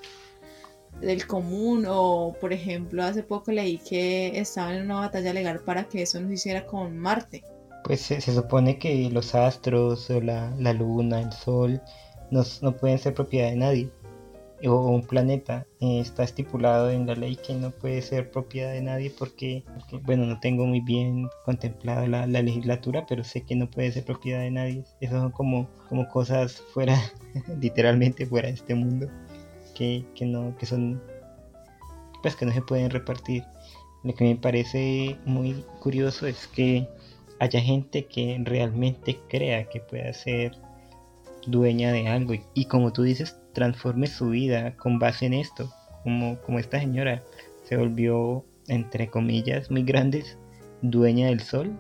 del 1.02 1.28
común 1.28 1.86
o 1.88 2.36
por 2.40 2.54
ejemplo 2.54 3.04
hace 3.04 3.24
poco 3.24 3.52
leí 3.52 3.78
que 3.78 4.40
estaban 4.40 4.76
en 4.76 4.86
una 4.86 5.02
batalla 5.02 5.34
legal 5.34 5.60
para 5.60 5.84
que 5.84 6.02
eso 6.02 6.20
no 6.20 6.28
se 6.28 6.34
hiciera 6.36 6.66
con 6.66 6.98
Marte. 6.98 7.44
Pues 7.84 8.02
se, 8.02 8.20
supone 8.20 8.80
que 8.80 9.10
los 9.12 9.34
astros 9.36 10.10
o 10.10 10.20
la, 10.20 10.54
la 10.58 10.74
luna, 10.74 11.22
el 11.22 11.32
sol 11.32 11.82
no, 12.32 12.44
no 12.62 12.76
pueden 12.76 13.00
ser 13.00 13.14
propiedad 13.14 13.50
de 13.50 13.56
nadie. 13.56 13.90
O 14.66 14.90
un 14.90 15.04
planeta 15.04 15.68
eh, 15.80 16.00
está 16.00 16.24
estipulado 16.24 16.90
en 16.90 17.06
la 17.06 17.14
ley 17.14 17.36
que 17.36 17.54
no 17.54 17.70
puede 17.70 18.02
ser 18.02 18.32
propiedad 18.32 18.74
de 18.74 18.82
nadie 18.82 19.14
porque, 19.16 19.64
bueno 20.04 20.26
no 20.26 20.40
tengo 20.40 20.66
muy 20.66 20.82
bien 20.82 21.30
contemplada 21.46 22.08
la, 22.08 22.26
legislatura 22.26 23.06
pero 23.08 23.24
sé 23.24 23.42
que 23.42 23.56
no 23.56 23.70
puede 23.70 23.92
ser 23.92 24.04
propiedad 24.04 24.40
de 24.40 24.50
nadie. 24.50 24.84
Eso 25.00 25.14
son 25.20 25.32
como 25.32 25.70
como 25.88 26.10
cosas 26.10 26.60
fuera 26.74 27.00
literalmente 27.62 28.26
fuera 28.26 28.48
de 28.48 28.56
este 28.56 28.74
mundo 28.74 29.08
que, 29.78 30.06
no 30.22 30.56
que 30.58 30.66
son 30.66 31.02
pues 32.22 32.36
que 32.36 32.46
no 32.46 32.52
se 32.52 32.62
pueden 32.62 32.90
repartir. 32.90 33.44
Lo 34.04 34.14
que 34.16 34.24
me 34.24 34.36
parece 34.36 35.18
muy 35.26 35.64
curioso 35.80 36.26
es 36.28 36.48
que 36.48 36.88
haya 37.40 37.62
gente 37.62 38.06
que 38.06 38.40
realmente 38.44 39.20
crea 39.30 39.70
que 39.70 39.80
pueda 39.80 40.12
ser 40.14 40.54
dueña 41.46 41.92
de 41.92 42.08
algo 42.08 42.34
y 42.54 42.66
como 42.66 42.92
tú 42.92 43.04
dices 43.04 43.40
transforme 43.54 44.08
su 44.08 44.30
vida 44.30 44.76
con 44.78 45.00
base 45.00 45.28
en 45.28 45.34
esto, 45.34 45.72
como, 46.04 46.40
como 46.42 46.60
esta 46.60 46.80
señora 46.80 47.24
se 47.64 47.78
volvió, 47.78 48.46
entre 48.68 49.10
comillas, 49.10 49.70
muy 49.70 49.84
grandes, 49.84 50.38
dueña 50.82 51.28
del 51.28 51.42
sol 51.42 51.78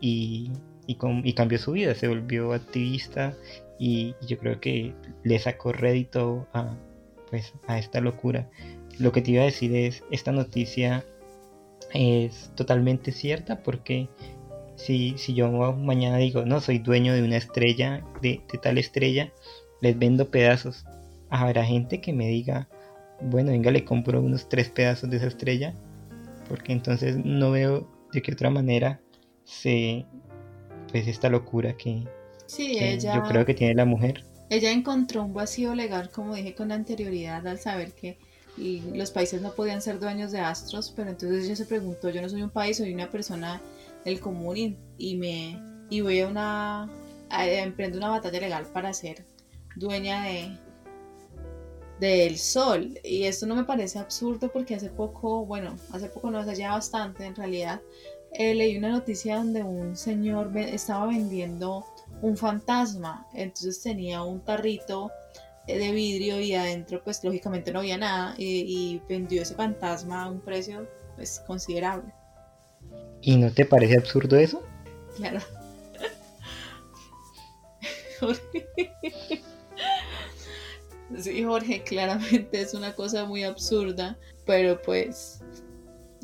y, 0.00 0.50
y, 0.86 1.32
cambió 1.34 1.58
su 1.58 1.72
vida, 1.72 1.94
se 1.94 2.08
volvió 2.08 2.52
activista 2.52 3.34
y, 3.78 4.14
yo 4.26 4.38
creo 4.38 4.60
que 4.60 4.94
le 5.24 5.38
sacó 5.38 5.72
rédito 5.72 6.46
a, 6.52 6.74
pues, 7.30 7.54
a 7.66 7.78
esta 7.78 8.00
locura. 8.00 8.48
Lo 8.98 9.12
que 9.12 9.22
te 9.22 9.32
iba 9.32 9.42
a 9.42 9.46
decir 9.46 9.74
es, 9.74 10.02
esta 10.10 10.32
noticia 10.32 11.04
es 11.92 12.50
totalmente 12.54 13.12
cierta 13.12 13.62
porque 13.62 14.08
si, 14.76 15.14
si 15.18 15.34
yo 15.34 15.50
mañana 15.72 16.16
digo, 16.16 16.44
no, 16.44 16.60
soy 16.60 16.78
dueño 16.78 17.14
de 17.14 17.22
una 17.22 17.36
estrella, 17.36 18.04
de, 18.22 18.40
de 18.50 18.58
tal 18.58 18.78
estrella, 18.78 19.32
les 19.80 19.98
vendo 19.98 20.30
pedazos 20.30 20.84
habrá 21.30 21.64
gente 21.64 22.00
que 22.00 22.12
me 22.12 22.28
diga, 22.28 22.68
bueno, 23.20 23.50
venga, 23.50 23.70
le 23.70 23.84
compro 23.84 24.20
unos 24.20 24.48
tres 24.48 24.68
pedazos 24.68 25.10
de 25.10 25.16
esa 25.16 25.26
estrella, 25.26 25.74
porque 26.48 26.72
entonces 26.72 27.16
no 27.16 27.50
veo 27.50 27.88
de 28.12 28.22
qué 28.22 28.32
otra 28.32 28.50
manera 28.50 29.00
se, 29.44 30.06
pues 30.90 31.08
esta 31.08 31.28
locura 31.28 31.76
que, 31.76 32.04
sí, 32.46 32.78
ella, 32.78 33.16
yo 33.16 33.22
creo 33.24 33.44
que 33.44 33.54
tiene 33.54 33.74
la 33.74 33.84
mujer. 33.84 34.24
Ella 34.48 34.70
encontró 34.70 35.24
un 35.24 35.34
vacío 35.34 35.74
legal, 35.74 36.10
como 36.10 36.34
dije 36.34 36.54
con 36.54 36.70
anterioridad, 36.72 37.46
al 37.46 37.58
saber 37.58 37.92
que 37.92 38.18
los 38.56 39.10
países 39.10 39.42
no 39.42 39.52
podían 39.52 39.82
ser 39.82 39.98
dueños 39.98 40.32
de 40.32 40.40
astros, 40.40 40.92
pero 40.94 41.10
entonces 41.10 41.44
ella 41.44 41.56
se 41.56 41.66
preguntó, 41.66 42.08
yo 42.10 42.22
no 42.22 42.28
soy 42.28 42.42
un 42.42 42.50
país, 42.50 42.78
soy 42.78 42.94
una 42.94 43.10
persona 43.10 43.60
del 44.04 44.20
común 44.20 44.76
y, 44.96 45.16
me 45.16 45.60
y 45.90 46.00
voy 46.00 46.20
a 46.20 46.28
una 46.28 46.88
a, 47.28 47.48
emprendo 47.48 47.98
una 47.98 48.08
batalla 48.08 48.40
legal 48.40 48.66
para 48.72 48.92
ser 48.92 49.24
dueña 49.74 50.24
de, 50.24 50.56
del 52.00 52.38
sol. 52.38 52.98
Y 53.04 53.24
esto 53.24 53.46
no 53.46 53.56
me 53.56 53.64
parece 53.64 53.98
absurdo 53.98 54.50
porque 54.50 54.74
hace 54.74 54.88
poco, 54.88 55.44
bueno, 55.44 55.76
hace 55.92 56.08
poco 56.08 56.30
no, 56.30 56.38
hace 56.38 56.56
ya 56.56 56.72
bastante 56.72 57.24
en 57.24 57.34
realidad, 57.34 57.80
eh, 58.32 58.54
leí 58.54 58.76
una 58.76 58.90
noticia 58.90 59.36
donde 59.36 59.62
un 59.62 59.96
señor 59.96 60.56
estaba 60.56 61.06
vendiendo 61.06 61.84
un 62.22 62.36
fantasma. 62.36 63.26
Entonces 63.34 63.82
tenía 63.82 64.22
un 64.22 64.40
tarrito 64.40 65.10
eh, 65.66 65.78
de 65.78 65.92
vidrio 65.92 66.40
y 66.40 66.54
adentro 66.54 67.02
pues 67.02 67.22
lógicamente 67.24 67.72
no 67.72 67.80
había 67.80 67.98
nada 67.98 68.34
y, 68.38 69.00
vendió 69.08 69.42
ese 69.42 69.54
fantasma 69.54 70.24
a 70.24 70.30
un 70.30 70.40
precio 70.40 70.86
pues 71.16 71.42
considerable. 71.46 72.12
¿Y 73.22 73.36
no 73.36 73.50
te 73.50 73.64
parece 73.64 73.98
absurdo 73.98 74.36
eso? 74.36 74.62
Claro. 75.16 75.40
Sí, 81.18 81.44
Jorge, 81.44 81.82
claramente 81.84 82.60
es 82.60 82.74
una 82.74 82.92
cosa 82.94 83.24
muy 83.26 83.44
absurda, 83.44 84.18
pero 84.44 84.82
pues 84.82 85.40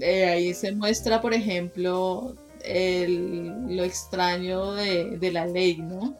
eh, 0.01 0.24
ahí 0.24 0.55
se 0.55 0.72
muestra, 0.72 1.20
por 1.20 1.32
ejemplo, 1.32 2.34
lo 2.66 3.84
extraño 3.84 4.72
de, 4.72 5.30
la 5.32 5.46
ley, 5.46 5.76
¿no? 5.76 6.16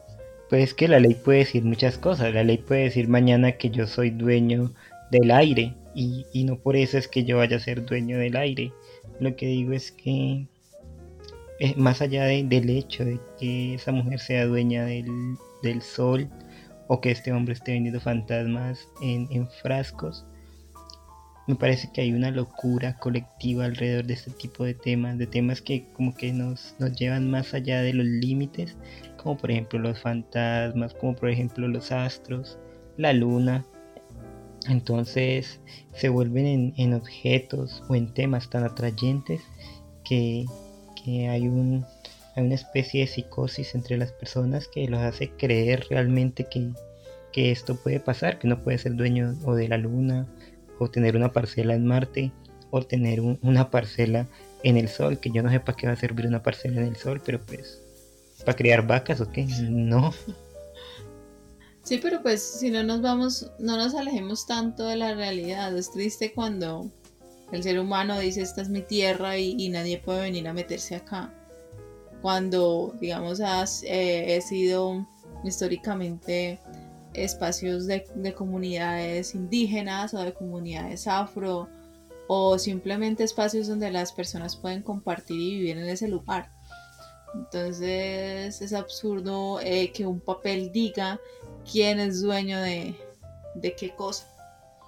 Pues 0.49 0.73
que 0.73 0.87
la 0.87 0.99
ley 0.99 1.15
puede 1.15 1.39
decir 1.39 1.63
muchas 1.63 1.97
cosas. 1.97 2.33
La 2.33 2.43
ley 2.43 2.57
puede 2.57 2.83
decir 2.83 3.07
mañana 3.07 3.53
que 3.53 3.69
yo 3.69 3.87
soy 3.87 4.09
dueño 4.09 4.71
del 5.11 5.31
aire 5.31 5.73
y, 5.95 6.25
no 6.43 6.57
por 6.57 6.75
eso 6.75 6.97
es 6.97 7.07
que 7.07 7.23
yo 7.23 7.37
vaya 7.37 7.57
a 7.57 7.59
ser 7.59 7.85
dueño 7.85 8.17
del 8.17 8.35
aire. 8.35 8.71
Lo 9.19 9.35
que 9.35 9.47
digo 9.47 9.73
es 9.73 9.91
que 9.91 10.47
eh, 11.59 11.73
más 11.75 12.01
allá 12.01 12.25
del 12.25 12.69
hecho 12.69 13.05
de 13.05 13.19
que 13.39 13.75
esa 13.75 13.91
mujer 13.91 14.19
sea 14.19 14.45
dueña 14.45 14.85
del, 14.85 15.37
del 15.61 15.81
sol, 15.81 16.29
o 16.87 17.01
que 17.01 17.11
este 17.11 17.31
hombre 17.31 17.53
esté 17.53 17.71
vendiendo 17.73 17.99
fantasmas 17.99 18.87
en, 19.01 19.47
frascos. 19.61 20.25
Me 21.47 21.55
parece 21.55 21.91
que 21.91 22.01
hay 22.01 22.13
una 22.13 22.31
locura 22.31 22.97
colectiva 22.97 23.65
alrededor 23.65 24.05
de 24.05 24.13
este 24.13 24.31
tipo 24.31 24.63
de 24.63 24.73
temas, 24.73 25.17
de 25.17 25.27
temas 25.27 25.61
que 25.61 25.85
como 25.93 26.15
que 26.15 26.31
nos, 26.31 26.75
nos 26.79 26.95
llevan 26.95 27.29
más 27.29 27.53
allá 27.53 27.81
de 27.81 27.93
los 27.93 28.05
límites, 28.05 28.77
como 29.17 29.37
por 29.37 29.51
ejemplo 29.51 29.79
los 29.79 29.99
fantasmas, 29.99 30.93
como 30.93 31.15
por 31.15 31.29
ejemplo 31.29 31.67
los 31.67 31.91
astros, 31.91 32.57
la 32.97 33.11
luna. 33.11 33.65
Entonces 34.69 35.59
se 35.93 36.07
vuelven 36.07 36.45
en, 36.45 36.73
en 36.77 36.93
objetos 36.93 37.83
o 37.89 37.95
en 37.95 38.13
temas 38.13 38.49
tan 38.49 38.63
atrayentes 38.63 39.41
que, 40.05 40.45
que 41.03 41.27
hay 41.27 41.47
un, 41.47 41.85
hay 42.35 42.45
una 42.45 42.55
especie 42.55 43.01
de 43.01 43.07
psicosis 43.07 43.75
entre 43.75 43.97
las 43.97 44.11
personas 44.11 44.67
que 44.67 44.87
los 44.87 44.99
hace 44.99 45.29
creer 45.31 45.85
realmente 45.89 46.47
que, 46.49 46.71
esto 47.35 47.75
puede 47.75 47.99
pasar, 47.99 48.37
que 48.37 48.45
uno 48.45 48.59
puede 48.59 48.77
ser 48.77 48.95
dueño 48.95 49.33
o 49.43 49.55
de 49.55 49.67
la 49.67 49.77
luna 49.77 50.27
o 50.79 50.89
tener 50.89 51.15
una 51.15 51.31
parcela 51.31 51.75
en 51.75 51.85
Marte, 51.85 52.31
o 52.71 52.81
tener 52.81 53.21
una 53.21 53.69
parcela 53.69 54.27
en 54.63 54.77
el 54.77 54.87
Sol, 54.87 55.19
que 55.19 55.29
yo 55.29 55.43
no 55.43 55.49
sé 55.49 55.59
para 55.59 55.77
qué 55.77 55.87
va 55.87 55.93
a 55.93 55.97
servir 55.97 56.25
una 56.25 56.41
parcela 56.41 56.81
en 56.81 56.87
el 56.87 56.95
Sol, 56.95 57.21
pero 57.23 57.39
pues, 57.39 57.79
¿para 58.39 58.55
criar 58.55 58.87
vacas 58.87 59.21
o 59.21 59.29
qué? 59.29 59.45
No. 59.61 60.13
Sí, 61.83 61.99
pero 62.01 62.21
pues 62.21 62.41
si 62.41 62.69
no 62.71 62.81
nos 62.81 63.01
vamos, 63.01 63.51
no 63.59 63.75
nos 63.75 63.93
alejemos 63.93 64.47
tanto 64.47 64.85
de 64.85 64.95
la 64.95 65.15
realidad. 65.15 65.77
Es 65.77 65.91
triste 65.91 66.31
cuando 66.31 66.89
el 67.51 67.61
ser 67.61 67.77
humano 67.77 68.17
dice 68.19 68.41
esta 68.41 68.61
es 68.61 68.69
mi 68.69 68.81
tierra 68.81 69.37
y, 69.37 69.67
nadie 69.67 69.97
puede 69.97 70.21
venir 70.21 70.47
a 70.47 70.53
meterse 70.53 70.95
acá. 70.95 71.33
Cuando, 72.21 72.95
digamos, 73.01 73.41
has, 73.41 73.83
eh, 73.83 74.37
he 74.37 74.41
sido 74.41 75.05
históricamente 75.43 76.57
espacios 77.13 77.87
de, 77.87 78.05
de, 78.15 78.33
comunidades 78.33 79.35
indígenas 79.35 80.13
o 80.13 80.23
de 80.23 80.33
comunidades 80.33 81.07
afro 81.07 81.69
o 82.27 82.57
simplemente 82.57 83.23
espacios 83.23 83.67
donde 83.67 83.91
las 83.91 84.11
personas 84.11 84.55
pueden 84.55 84.81
compartir 84.81 85.39
y 85.39 85.57
vivir 85.57 85.77
en 85.77 85.89
ese 85.89 86.07
lugar. 86.07 86.49
Entonces 87.35 88.61
es 88.61 88.73
absurdo 88.73 89.59
eh, 89.61 89.91
que 89.91 90.05
un 90.05 90.19
papel 90.19 90.71
diga 90.71 91.19
quién 91.69 91.99
es 91.99 92.21
dueño 92.21 92.59
de, 92.61 92.95
de 93.55 93.75
qué 93.75 93.89
cosa. 93.91 94.27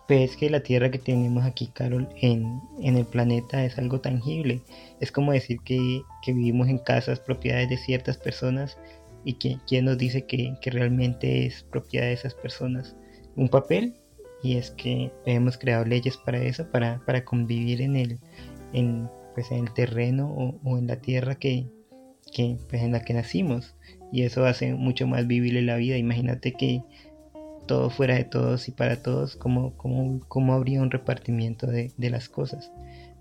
Pues 0.08 0.38
que 0.38 0.52
la 0.52 0.60
tierra 0.60 0.92
que 0.92 1.00
tenemos 1.00 1.44
aquí, 1.46 1.68
Carol, 1.68 2.08
en, 2.22 2.62
en 2.80 2.96
el 2.96 3.06
planeta 3.06 3.66
es 3.66 3.80
algo 3.80 4.02
tangible. 4.02 4.62
Es 5.00 5.12
como 5.12 5.32
decir 5.32 5.58
que, 5.66 6.04
que, 6.24 6.34
vivimos 6.34 6.68
en 6.68 6.78
casas, 6.78 7.20
propiedades 7.20 7.70
de 7.70 7.78
ciertas 7.78 8.18
personas 8.18 8.78
y 9.26 9.34
que 9.34 9.58
quién 9.68 9.86
nos 9.86 9.98
dice 9.98 10.26
que, 10.26 10.56
que 10.62 10.72
realmente 10.72 11.46
es 11.46 11.64
propiedad 11.64 12.06
de 12.06 12.14
esas 12.14 12.34
personas. 12.34 12.96
Un 13.36 13.50
papel 13.50 13.96
y 14.42 14.56
es 14.56 14.72
que 14.72 15.12
hemos 15.26 15.58
creado 15.58 15.84
leyes 15.84 16.16
para 16.18 16.42
eso, 16.42 16.70
para, 16.72 17.04
para 17.06 17.26
convivir 17.26 17.82
en 17.82 17.98
el, 17.98 18.20
en, 18.72 19.10
pues 19.34 19.52
en 19.52 19.66
el 19.66 19.74
terreno 19.74 20.32
o, 20.32 20.60
o 20.64 20.78
en 20.78 20.88
la 20.88 21.02
tierra 21.02 21.36
que, 21.36 21.68
que 22.32 22.58
pues 22.70 22.82
en 22.82 22.92
la 22.92 23.02
que 23.02 23.14
nacimos 23.14 23.76
y 24.12 24.24
eso 24.24 24.46
hace 24.46 24.74
mucho 24.74 25.08
más 25.08 25.28
vivible 25.28 25.62
la 25.62 25.76
vida. 25.78 25.98
Imagínate 25.98 26.54
que 26.54 26.84
todo 27.68 27.90
fuera 27.90 28.16
de 28.16 28.24
todos 28.24 28.68
y 28.68 28.72
para 28.72 29.02
todos, 29.02 29.36
¿cómo, 29.36 29.74
cómo, 29.76 30.54
habría 30.54 30.82
un 30.82 30.92
repartimiento 30.92 31.68
de, 31.68 31.92
las 31.98 32.30
cosas? 32.30 32.72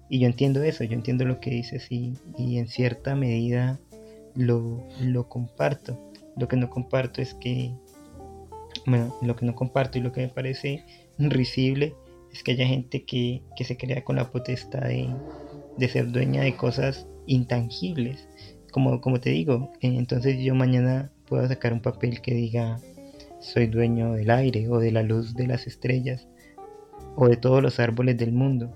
Y 0.09 0.21
yo 0.21 0.27
entiendo 0.27 0.63
eso, 0.63 0.85
yo 0.85 0.93
entiendo 0.93 1.25
lo 1.25 1.41
que 1.41 1.51
dices 1.51 1.91
y, 1.91 2.15
y 2.37 2.59
en 2.59 2.69
cierta 2.69 3.17
medida 3.17 3.81
lo, 4.35 4.83
lo, 5.01 5.29
comparto. 5.29 5.99
Lo 6.37 6.49
que 6.49 6.57
no 6.57 6.71
comparto 6.71 7.23
es 7.23 7.35
que, 7.35 7.73
bueno, 8.87 9.15
lo 9.23 9.37
que 9.37 9.47
no 9.47 9.55
comparto 9.55 9.99
y 9.99 10.03
lo 10.03 10.13
que 10.13 10.23
me 10.23 10.29
parece 10.29 10.85
risible 11.19 11.95
es 12.33 12.43
que 12.43 12.53
haya 12.53 12.67
gente 12.67 13.05
que, 13.05 13.43
que 13.57 13.65
se 13.65 13.77
crea 13.77 14.05
con 14.05 14.17
la 14.17 14.31
potestad 14.31 14.83
de, 14.83 15.09
de 15.79 15.89
ser 15.89 16.11
dueña 16.11 16.43
de 16.43 16.57
cosas 16.57 17.07
intangibles 17.27 18.29
como, 18.75 19.21
te 19.21 19.31
digo, 19.31 19.71
eh, 19.81 19.95
entonces 19.97 20.43
yo 20.43 20.57
mañana 20.57 21.13
puedo 21.29 21.47
sacar 21.47 21.73
un 21.73 21.81
papel 21.81 22.21
que 22.21 22.35
diga 22.35 22.81
soy 23.39 23.69
dueño 23.69 24.15
del 24.15 24.31
aire 24.31 24.69
o 24.69 24.81
de 24.81 24.91
la 24.91 25.05
luz 25.05 25.35
de 25.35 25.47
las 25.47 25.69
estrellas 25.69 26.27
o 27.15 27.29
de 27.29 27.37
todos 27.37 27.63
los 27.63 27.79
árboles 27.79 28.17
del 28.17 28.33
mundo. 28.33 28.75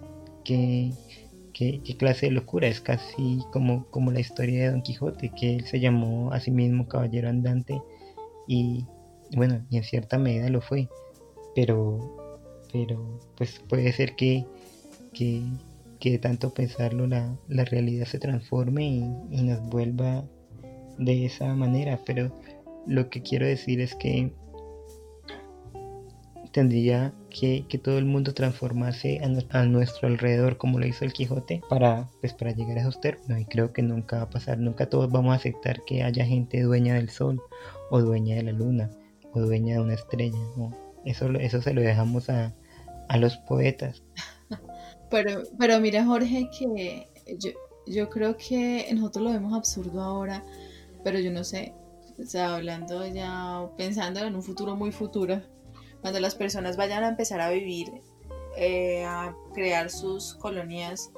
¿Qué, 1.59 1.83
clase 1.99 2.27
de 2.27 2.33
locura? 2.33 2.69
Es 2.69 2.81
casi 2.81 3.41
como, 3.51 3.87
como 3.91 4.13
la 4.13 4.21
historia 4.21 4.61
de 4.61 4.71
Don 4.71 4.83
Quijote, 4.83 5.31
que 5.31 5.57
él 5.57 5.65
se 5.65 5.81
llamó 5.81 6.31
a 6.33 6.39
sí 6.39 6.53
mismo 6.53 6.87
caballero 6.87 7.29
andante 7.29 7.83
y 8.47 8.87
bueno, 9.35 9.67
y 9.69 9.79
en 9.79 9.83
cierta 9.83 10.19
medida 10.19 10.49
lo 10.51 10.61
fue. 10.61 10.89
Pero, 11.57 12.47
pero 12.73 13.19
pues 13.37 13.61
puede 13.69 13.93
ser 13.93 14.15
que, 14.15 14.47
que, 15.13 15.43
que 15.99 16.13
de 16.13 16.19
tanto 16.19 16.55
pensarlo 16.55 17.09
la, 17.09 17.37
realidad 17.49 18.07
se 18.07 18.21
transforme 18.21 18.87
y, 18.87 19.43
nos 19.43 19.61
vuelva 19.69 20.25
de 20.97 21.27
esa 21.27 21.53
manera. 21.57 21.99
Pero 22.07 22.33
lo 22.87 23.11
que 23.11 23.21
quiero 23.21 23.47
decir 23.47 23.81
es 23.81 23.97
que 23.97 24.33
tendría 26.53 27.13
que, 27.31 27.65
todo 27.83 27.99
el 27.99 28.05
mundo 28.05 28.35
transformarse 28.35 29.21
a, 29.51 29.65
nuestro 29.65 30.09
alrededor 30.09 30.57
como 30.57 30.79
lo 30.79 30.87
hizo 30.87 31.05
el 31.05 31.13
Quijote 31.13 31.63
para, 31.69 32.09
pues, 32.21 32.35
para 32.35 32.53
llegar 32.53 32.79
a 32.79 32.81
esos 32.83 33.01
términos 33.01 33.41
y 33.41 33.45
creo 33.45 33.73
que 33.73 33.83
nunca 33.83 34.17
va 34.17 34.23
a 34.23 34.31
pasar, 34.31 34.59
nunca 34.59 34.89
todos 34.89 35.11
vamos 35.11 35.33
a 35.33 35.37
aceptar 35.37 35.85
que 35.87 36.03
haya 36.03 36.25
gente 36.25 36.63
dueña 36.63 36.95
del 36.95 37.11
sol 37.11 37.41
o 37.91 38.01
dueña 38.01 38.37
de 38.37 38.45
la 38.45 38.53
luna 38.53 38.91
o 39.33 39.41
dueña 39.41 39.75
de 39.75 39.81
una 39.81 39.95
estrella, 39.95 40.39
eso, 41.05 41.31
eso 41.33 41.63
se 41.63 41.75
lo 41.75 41.81
dejamos 41.81 42.29
a, 42.31 42.55
a 43.09 43.17
los 43.19 43.37
poetas. 43.39 44.03
Pero, 45.11 45.45
pero 45.59 45.81
mira, 45.81 46.05
Jorge, 46.05 46.51
que 46.51 47.09
yo, 47.39 47.53
yo 47.87 48.11
creo 48.11 48.37
que 48.37 48.87
nosotros 48.93 49.25
lo 49.25 49.31
vemos 49.31 49.55
absurdo 49.55 50.03
ahora, 50.03 50.45
pero 51.03 51.19
yo 51.19 51.33
no 51.33 51.45
sé, 51.45 51.73
o 52.19 52.27
sea, 52.27 52.57
hablando 52.57 53.07
ya, 53.07 53.67
pensando 53.79 54.21
en 54.21 54.35
un 54.35 54.43
futuro 54.43 54.77
muy 54.77 54.93
futuro, 54.93 55.41
cuando 56.01 56.21
las 56.21 56.35
personas 56.35 56.77
vayan 56.77 57.05
a 57.05 57.09
empezar 57.09 57.41
a 57.41 57.51
vivir, 57.51 57.91
eh, 58.57 59.05
a 59.05 59.35
crear 59.55 59.91
sus 59.91 60.35
colonias, 60.35 61.11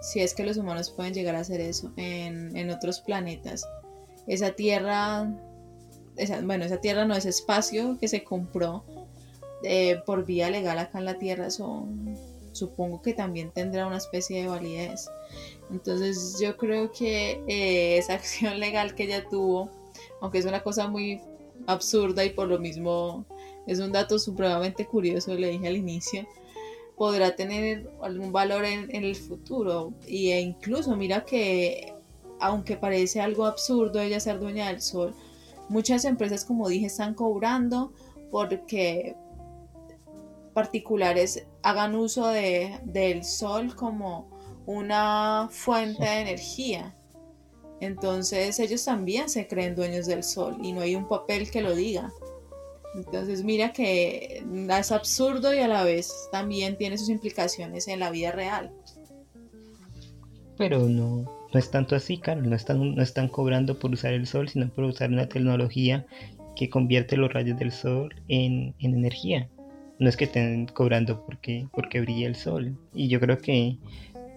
si 0.00 0.20
es 0.20 0.34
que 0.34 0.44
los 0.44 0.56
humanos 0.56 0.90
pueden 0.90 1.14
llegar 1.14 1.36
a 1.36 1.40
hacer 1.40 1.60
eso 1.60 1.92
en, 1.96 2.56
en 2.56 2.70
otros 2.70 3.00
planetas, 3.00 3.66
esa 4.26 4.52
tierra, 4.52 5.28
bueno, 6.44 6.64
esa 6.64 6.80
tierra 6.80 7.04
no 7.04 7.14
es 7.14 7.26
espacio 7.26 7.98
que 7.98 8.08
se 8.08 8.24
compró 8.24 8.84
eh, 9.64 10.00
por 10.06 10.24
vía 10.24 10.50
legal 10.50 10.78
acá 10.78 10.98
en 10.98 11.04
la 11.04 11.18
tierra, 11.18 11.50
son 11.50 12.16
supongo 12.52 13.00
que 13.00 13.14
también 13.14 13.50
tendrá 13.50 13.86
una 13.86 13.96
especie 13.96 14.42
de 14.42 14.48
validez. 14.48 15.10
Entonces 15.70 16.36
yo 16.40 16.56
creo 16.56 16.92
que 16.92 17.42
eh, 17.48 17.98
esa 17.98 18.14
acción 18.14 18.60
legal 18.60 18.94
que 18.94 19.04
ella 19.04 19.24
tuvo, 19.28 19.70
aunque 20.20 20.38
es 20.38 20.44
una 20.44 20.62
cosa 20.62 20.88
muy 20.88 21.20
absurda 21.66 22.24
y 22.24 22.30
por 22.30 22.48
lo 22.48 22.58
mismo 22.58 23.24
es 23.66 23.78
un 23.78 23.92
dato 23.92 24.18
supremamente 24.18 24.86
curioso, 24.86 25.34
le 25.34 25.50
dije 25.50 25.68
al 25.68 25.76
inicio, 25.76 26.26
podrá 26.96 27.34
tener 27.36 27.90
algún 28.02 28.32
valor 28.32 28.64
en, 28.64 28.90
el 28.90 29.16
futuro. 29.16 29.92
Y 30.06 30.30
e 30.30 30.40
incluso 30.40 30.96
mira 30.96 31.24
que, 31.24 31.94
aunque 32.40 32.76
parece 32.76 33.20
algo 33.20 33.46
absurdo 33.46 34.00
ella 34.00 34.20
ser 34.20 34.38
dueña 34.38 34.68
del 34.68 34.80
sol, 34.80 35.14
muchas 35.68 36.04
empresas, 36.04 36.44
como 36.44 36.68
dije, 36.68 36.86
están 36.86 37.14
cobrando 37.14 37.92
porque 38.30 39.16
particulares 40.54 41.46
hagan 41.62 41.94
uso 41.94 42.26
de, 42.28 42.78
del 42.84 43.24
sol 43.24 43.74
como 43.74 44.30
una 44.66 45.48
fuente 45.50 46.04
de 46.04 46.20
energía. 46.20 46.94
Entonces 47.80 48.60
ellos 48.60 48.84
también 48.84 49.28
se 49.28 49.48
creen 49.48 49.74
dueños 49.74 50.06
del 50.06 50.22
sol 50.22 50.56
y 50.62 50.72
no 50.72 50.82
hay 50.82 50.94
un 50.94 51.08
papel 51.08 51.50
que 51.50 51.62
lo 51.62 51.74
diga. 51.74 52.12
Entonces 52.94 53.42
mira 53.42 53.72
que 53.72 54.44
es 54.70 54.92
absurdo 54.92 55.54
y 55.54 55.58
a 55.58 55.68
la 55.68 55.84
vez 55.84 56.28
también 56.30 56.76
tiene 56.76 56.98
sus 56.98 57.08
implicaciones 57.08 57.88
en 57.88 58.00
la 58.00 58.10
vida 58.10 58.32
real. 58.32 58.70
Pero 60.58 60.80
no, 60.80 61.24
no 61.52 61.58
es 61.58 61.70
tanto 61.70 61.96
así, 61.96 62.18
Carlos. 62.18 62.46
No 62.46 62.56
están, 62.56 62.94
no 62.94 63.02
están 63.02 63.28
cobrando 63.28 63.78
por 63.78 63.90
usar 63.92 64.12
el 64.12 64.26
sol, 64.26 64.48
sino 64.48 64.68
por 64.68 64.84
usar 64.84 65.10
una 65.10 65.28
tecnología 65.28 66.06
que 66.54 66.68
convierte 66.68 67.16
los 67.16 67.32
rayos 67.32 67.58
del 67.58 67.72
sol 67.72 68.14
en, 68.28 68.74
en 68.78 68.94
energía 68.94 69.48
no 70.02 70.08
es 70.08 70.16
que 70.16 70.24
estén 70.24 70.66
cobrando 70.66 71.24
porque, 71.24 71.68
porque 71.72 72.00
brilla 72.00 72.26
el 72.26 72.34
sol. 72.34 72.76
Y 72.92 73.08
yo 73.08 73.20
creo 73.20 73.38
que 73.38 73.76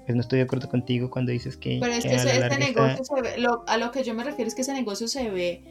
pues 0.06 0.16
no 0.16 0.22
estoy 0.22 0.38
de 0.38 0.46
acuerdo 0.46 0.70
contigo 0.70 1.10
cuando 1.10 1.32
dices 1.32 1.58
que... 1.58 1.80
Pero 1.82 1.92
es 1.92 2.04
que, 2.04 2.14
este 2.14 2.60
negocio 2.60 3.04
se 3.04 3.22
ve, 3.22 3.48
a 3.66 3.78
lo 3.78 3.92
que 3.92 4.04
yo 4.04 4.14
me 4.14 4.24
refiero 4.24 4.48
es 4.48 4.54
que 4.54 4.62
ese 4.62 4.74
negocio 4.74 5.08
se 5.08 5.32
ve, 5.32 5.64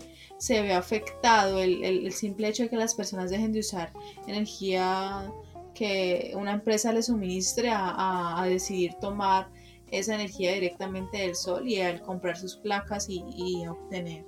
se 0.44 0.60
ve 0.60 0.74
afectado, 0.74 1.58
el, 1.58 1.82
el, 1.82 2.12
simple 2.12 2.48
hecho 2.48 2.64
de 2.64 2.68
que 2.68 2.76
las 2.76 2.94
personas 2.94 3.30
dejen 3.30 3.50
de 3.50 3.60
usar 3.60 3.90
energía 4.26 5.32
que 5.72 6.32
una 6.34 6.52
empresa 6.52 6.92
les 6.92 7.06
suministre 7.06 7.70
a, 7.70 8.42
a, 8.42 8.46
decidir 8.46 8.92
tomar 9.00 9.48
esa 9.90 10.14
energía 10.14 10.52
directamente 10.52 11.16
del 11.16 11.34
sol 11.34 11.66
y 11.66 11.80
al 11.80 12.02
comprar 12.02 12.36
sus 12.36 12.56
placas 12.56 13.08
y, 13.08 13.24
y 13.34 13.66
obtener 13.66 14.26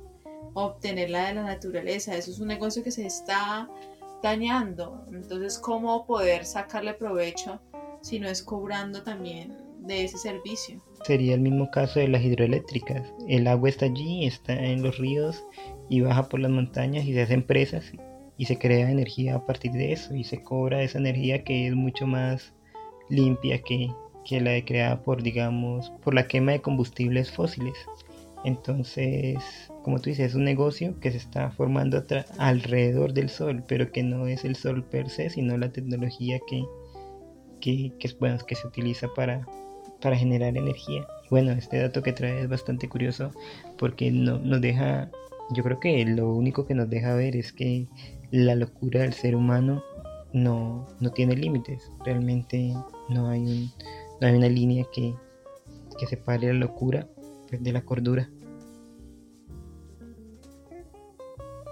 obtenerla 0.55 1.27
de 1.27 1.35
la 1.35 1.43
naturaleza. 1.43 2.17
Eso 2.17 2.31
es 2.31 2.41
un 2.41 2.49
negocio 2.49 2.83
que 2.83 2.91
se 2.91 3.05
está 3.05 3.69
dañando. 4.23 5.05
Entonces, 5.13 5.59
¿cómo 5.59 6.07
poder 6.07 6.47
sacarle 6.47 6.95
provecho 6.95 7.61
si 8.01 8.19
no 8.19 8.27
es 8.27 8.43
cobrando 8.43 9.03
también 9.03 9.55
de 9.81 10.05
ese 10.05 10.17
servicio? 10.17 10.83
Sería 11.05 11.35
el 11.35 11.41
mismo 11.41 11.71
caso 11.71 12.01
de 12.01 12.09
las 12.09 12.23
hidroeléctricas. 12.23 13.03
El 13.29 13.47
agua 13.49 13.69
está 13.69 13.85
allí, 13.85 14.27
está 14.27 14.55
en 14.55 14.83
los 14.83 14.97
ríos 14.97 15.45
y 15.89 16.01
baja 16.01 16.29
por 16.29 16.41
las 16.41 16.51
montañas 16.51 17.05
y 17.05 17.13
se 17.13 17.23
hacen 17.23 17.43
presas 17.43 17.93
y 18.39 18.45
se 18.47 18.59
crea 18.59 18.91
energía 18.91 19.37
a 19.37 19.47
partir 19.47 19.73
de 19.73 19.93
eso 19.93 20.15
y 20.15 20.25
se 20.25 20.43
cobra 20.43 20.83
esa 20.83 20.99
energía 20.99 21.45
que 21.45 21.69
es 21.69 21.75
mucho 21.75 22.07
más 22.07 22.53
limpia 23.09 23.63
que, 23.63 23.91
que 24.25 24.41
la 24.41 24.63
creada 24.65 25.03
por, 25.03 25.23
digamos, 25.23 25.91
por 26.03 26.15
la 26.15 26.27
quema 26.27 26.53
de 26.53 26.61
combustibles 26.61 27.31
fósiles. 27.31 27.75
Entonces, 28.45 29.39
como 29.83 29.99
tú 29.99 30.11
dices, 30.11 30.31
es 30.31 30.35
un 30.35 30.45
negocio 30.45 31.01
que 31.01 31.11
se 31.11 31.17
está 31.17 31.51
formando 31.51 32.05
alrededor 32.39 33.13
del 33.13 33.29
sol, 33.29 33.65
pero 33.67 33.91
que 33.91 34.03
no 34.03 34.27
es 34.27 34.45
el 34.45 34.57
sol 34.57 34.85
per 34.85 35.09
se, 35.11 35.31
sino 35.31 35.57
la 35.57 35.73
tecnología 35.73 36.39
que, 36.47 36.65
que, 37.61 37.93
que, 37.99 38.11
bueno, 38.21 38.39
que 38.47 38.55
se 38.55 38.67
utiliza 38.67 39.09
para, 39.17 39.47
para 40.01 40.17
generar 40.17 40.57
energía. 40.57 41.07
Bueno, 41.31 41.53
este 41.53 41.79
dato 41.79 42.03
que 42.03 42.13
trae 42.13 42.43
es 42.43 42.49
bastante 42.49 42.89
curioso 42.89 43.33
porque 43.79 44.11
no, 44.13 44.39
nos 44.39 44.61
deja, 44.61 45.11
yo 45.51 45.63
creo 45.63 45.81
que 45.81 46.05
lo 46.05 46.35
único 46.35 46.67
que 46.67 46.75
nos 46.75 46.91
deja 46.91 47.15
ver 47.15 47.37
es 47.37 47.53
que 47.53 47.89
la 48.31 48.55
locura 48.55 49.01
del 49.01 49.13
ser 49.13 49.37
humano 49.37 49.83
no, 50.33 50.87
no 51.01 51.11
tiene 51.11 51.37
límites. 51.37 51.91
Realmente 52.05 52.75
no 53.09 53.29
hay, 53.29 53.73
no 54.21 54.27
hay 54.27 54.35
una 54.35 54.49
línea 54.49 54.85
que, 54.93 55.15
que 55.99 56.07
separe 56.07 56.49
la 56.49 56.61
locura 56.61 57.09
pues, 57.49 57.63
de 57.63 57.73
la 57.73 57.83
cordura. 57.83 58.31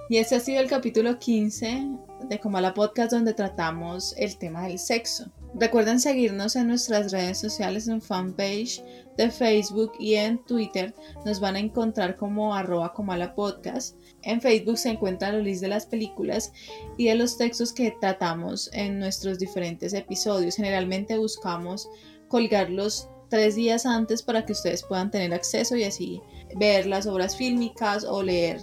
Y 0.08 0.18
este 0.18 0.36
ha 0.36 0.40
sido 0.40 0.60
el 0.60 0.68
capítulo 0.68 1.18
15 1.18 1.88
de 2.28 2.38
Comala 2.38 2.74
Podcast 2.74 3.12
donde 3.12 3.34
tratamos 3.34 4.14
el 4.18 4.36
tema 4.36 4.66
del 4.66 4.78
sexo. 4.78 5.32
Recuerden 5.54 6.00
seguirnos 6.00 6.56
en 6.56 6.68
nuestras 6.68 7.12
redes 7.12 7.38
sociales 7.38 7.88
en 7.88 8.02
fanpage 8.02 8.82
de 9.16 9.30
Facebook 9.30 9.92
y 9.98 10.14
en 10.14 10.38
Twitter. 10.44 10.94
Nos 11.24 11.40
van 11.40 11.56
a 11.56 11.60
encontrar 11.60 12.16
como 12.16 12.54
arroba 12.54 12.92
Comala 12.92 13.34
Podcast. 13.34 13.96
En 14.22 14.40
Facebook 14.40 14.78
se 14.78 14.90
encuentran 14.90 15.36
los 15.36 15.44
links 15.44 15.60
de 15.60 15.68
las 15.68 15.86
películas 15.86 16.52
y 16.96 17.06
de 17.06 17.14
los 17.14 17.36
textos 17.36 17.72
que 17.72 17.96
tratamos 18.00 18.70
en 18.72 18.98
nuestros 18.98 19.38
diferentes 19.38 19.94
episodios. 19.94 20.56
Generalmente 20.56 21.18
buscamos 21.18 21.88
colgarlos 22.28 23.08
tres 23.28 23.54
días 23.54 23.86
antes 23.86 24.22
para 24.22 24.44
que 24.44 24.52
ustedes 24.52 24.82
puedan 24.82 25.10
tener 25.10 25.32
acceso 25.34 25.76
y 25.76 25.84
así 25.84 26.20
ver 26.56 26.86
las 26.86 27.06
obras 27.06 27.36
fílmicas 27.36 28.04
o 28.04 28.22
leer 28.22 28.60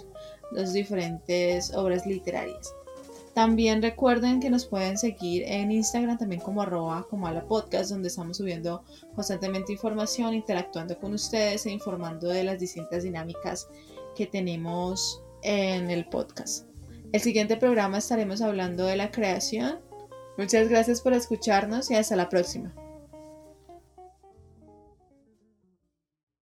las 0.52 0.72
diferentes 0.72 1.74
obras 1.74 2.06
literarias. 2.06 2.72
También 3.34 3.80
recuerden 3.80 4.40
que 4.40 4.50
nos 4.50 4.66
pueden 4.66 4.98
seguir 4.98 5.44
en 5.46 5.72
Instagram 5.72 6.18
también 6.18 6.42
como 6.42 6.60
arroba 6.60 7.06
como 7.08 7.26
a 7.26 7.32
la 7.32 7.46
podcast 7.46 7.90
donde 7.90 8.08
estamos 8.08 8.36
subiendo 8.36 8.84
constantemente 9.14 9.72
información, 9.72 10.34
interactuando 10.34 10.98
con 10.98 11.14
ustedes 11.14 11.64
e 11.64 11.70
informando 11.70 12.28
de 12.28 12.44
las 12.44 12.60
distintas 12.60 13.04
dinámicas 13.04 13.68
que 14.14 14.26
tenemos 14.26 15.22
en 15.42 15.90
el 15.90 16.06
podcast. 16.08 16.66
El 17.12 17.20
siguiente 17.20 17.56
programa 17.56 17.98
estaremos 17.98 18.42
hablando 18.42 18.84
de 18.84 18.96
la 18.96 19.10
creación. 19.10 19.80
Muchas 20.36 20.68
gracias 20.68 21.00
por 21.00 21.14
escucharnos 21.14 21.90
y 21.90 21.94
hasta 21.94 22.16
la 22.16 22.28
próxima. 22.28 22.74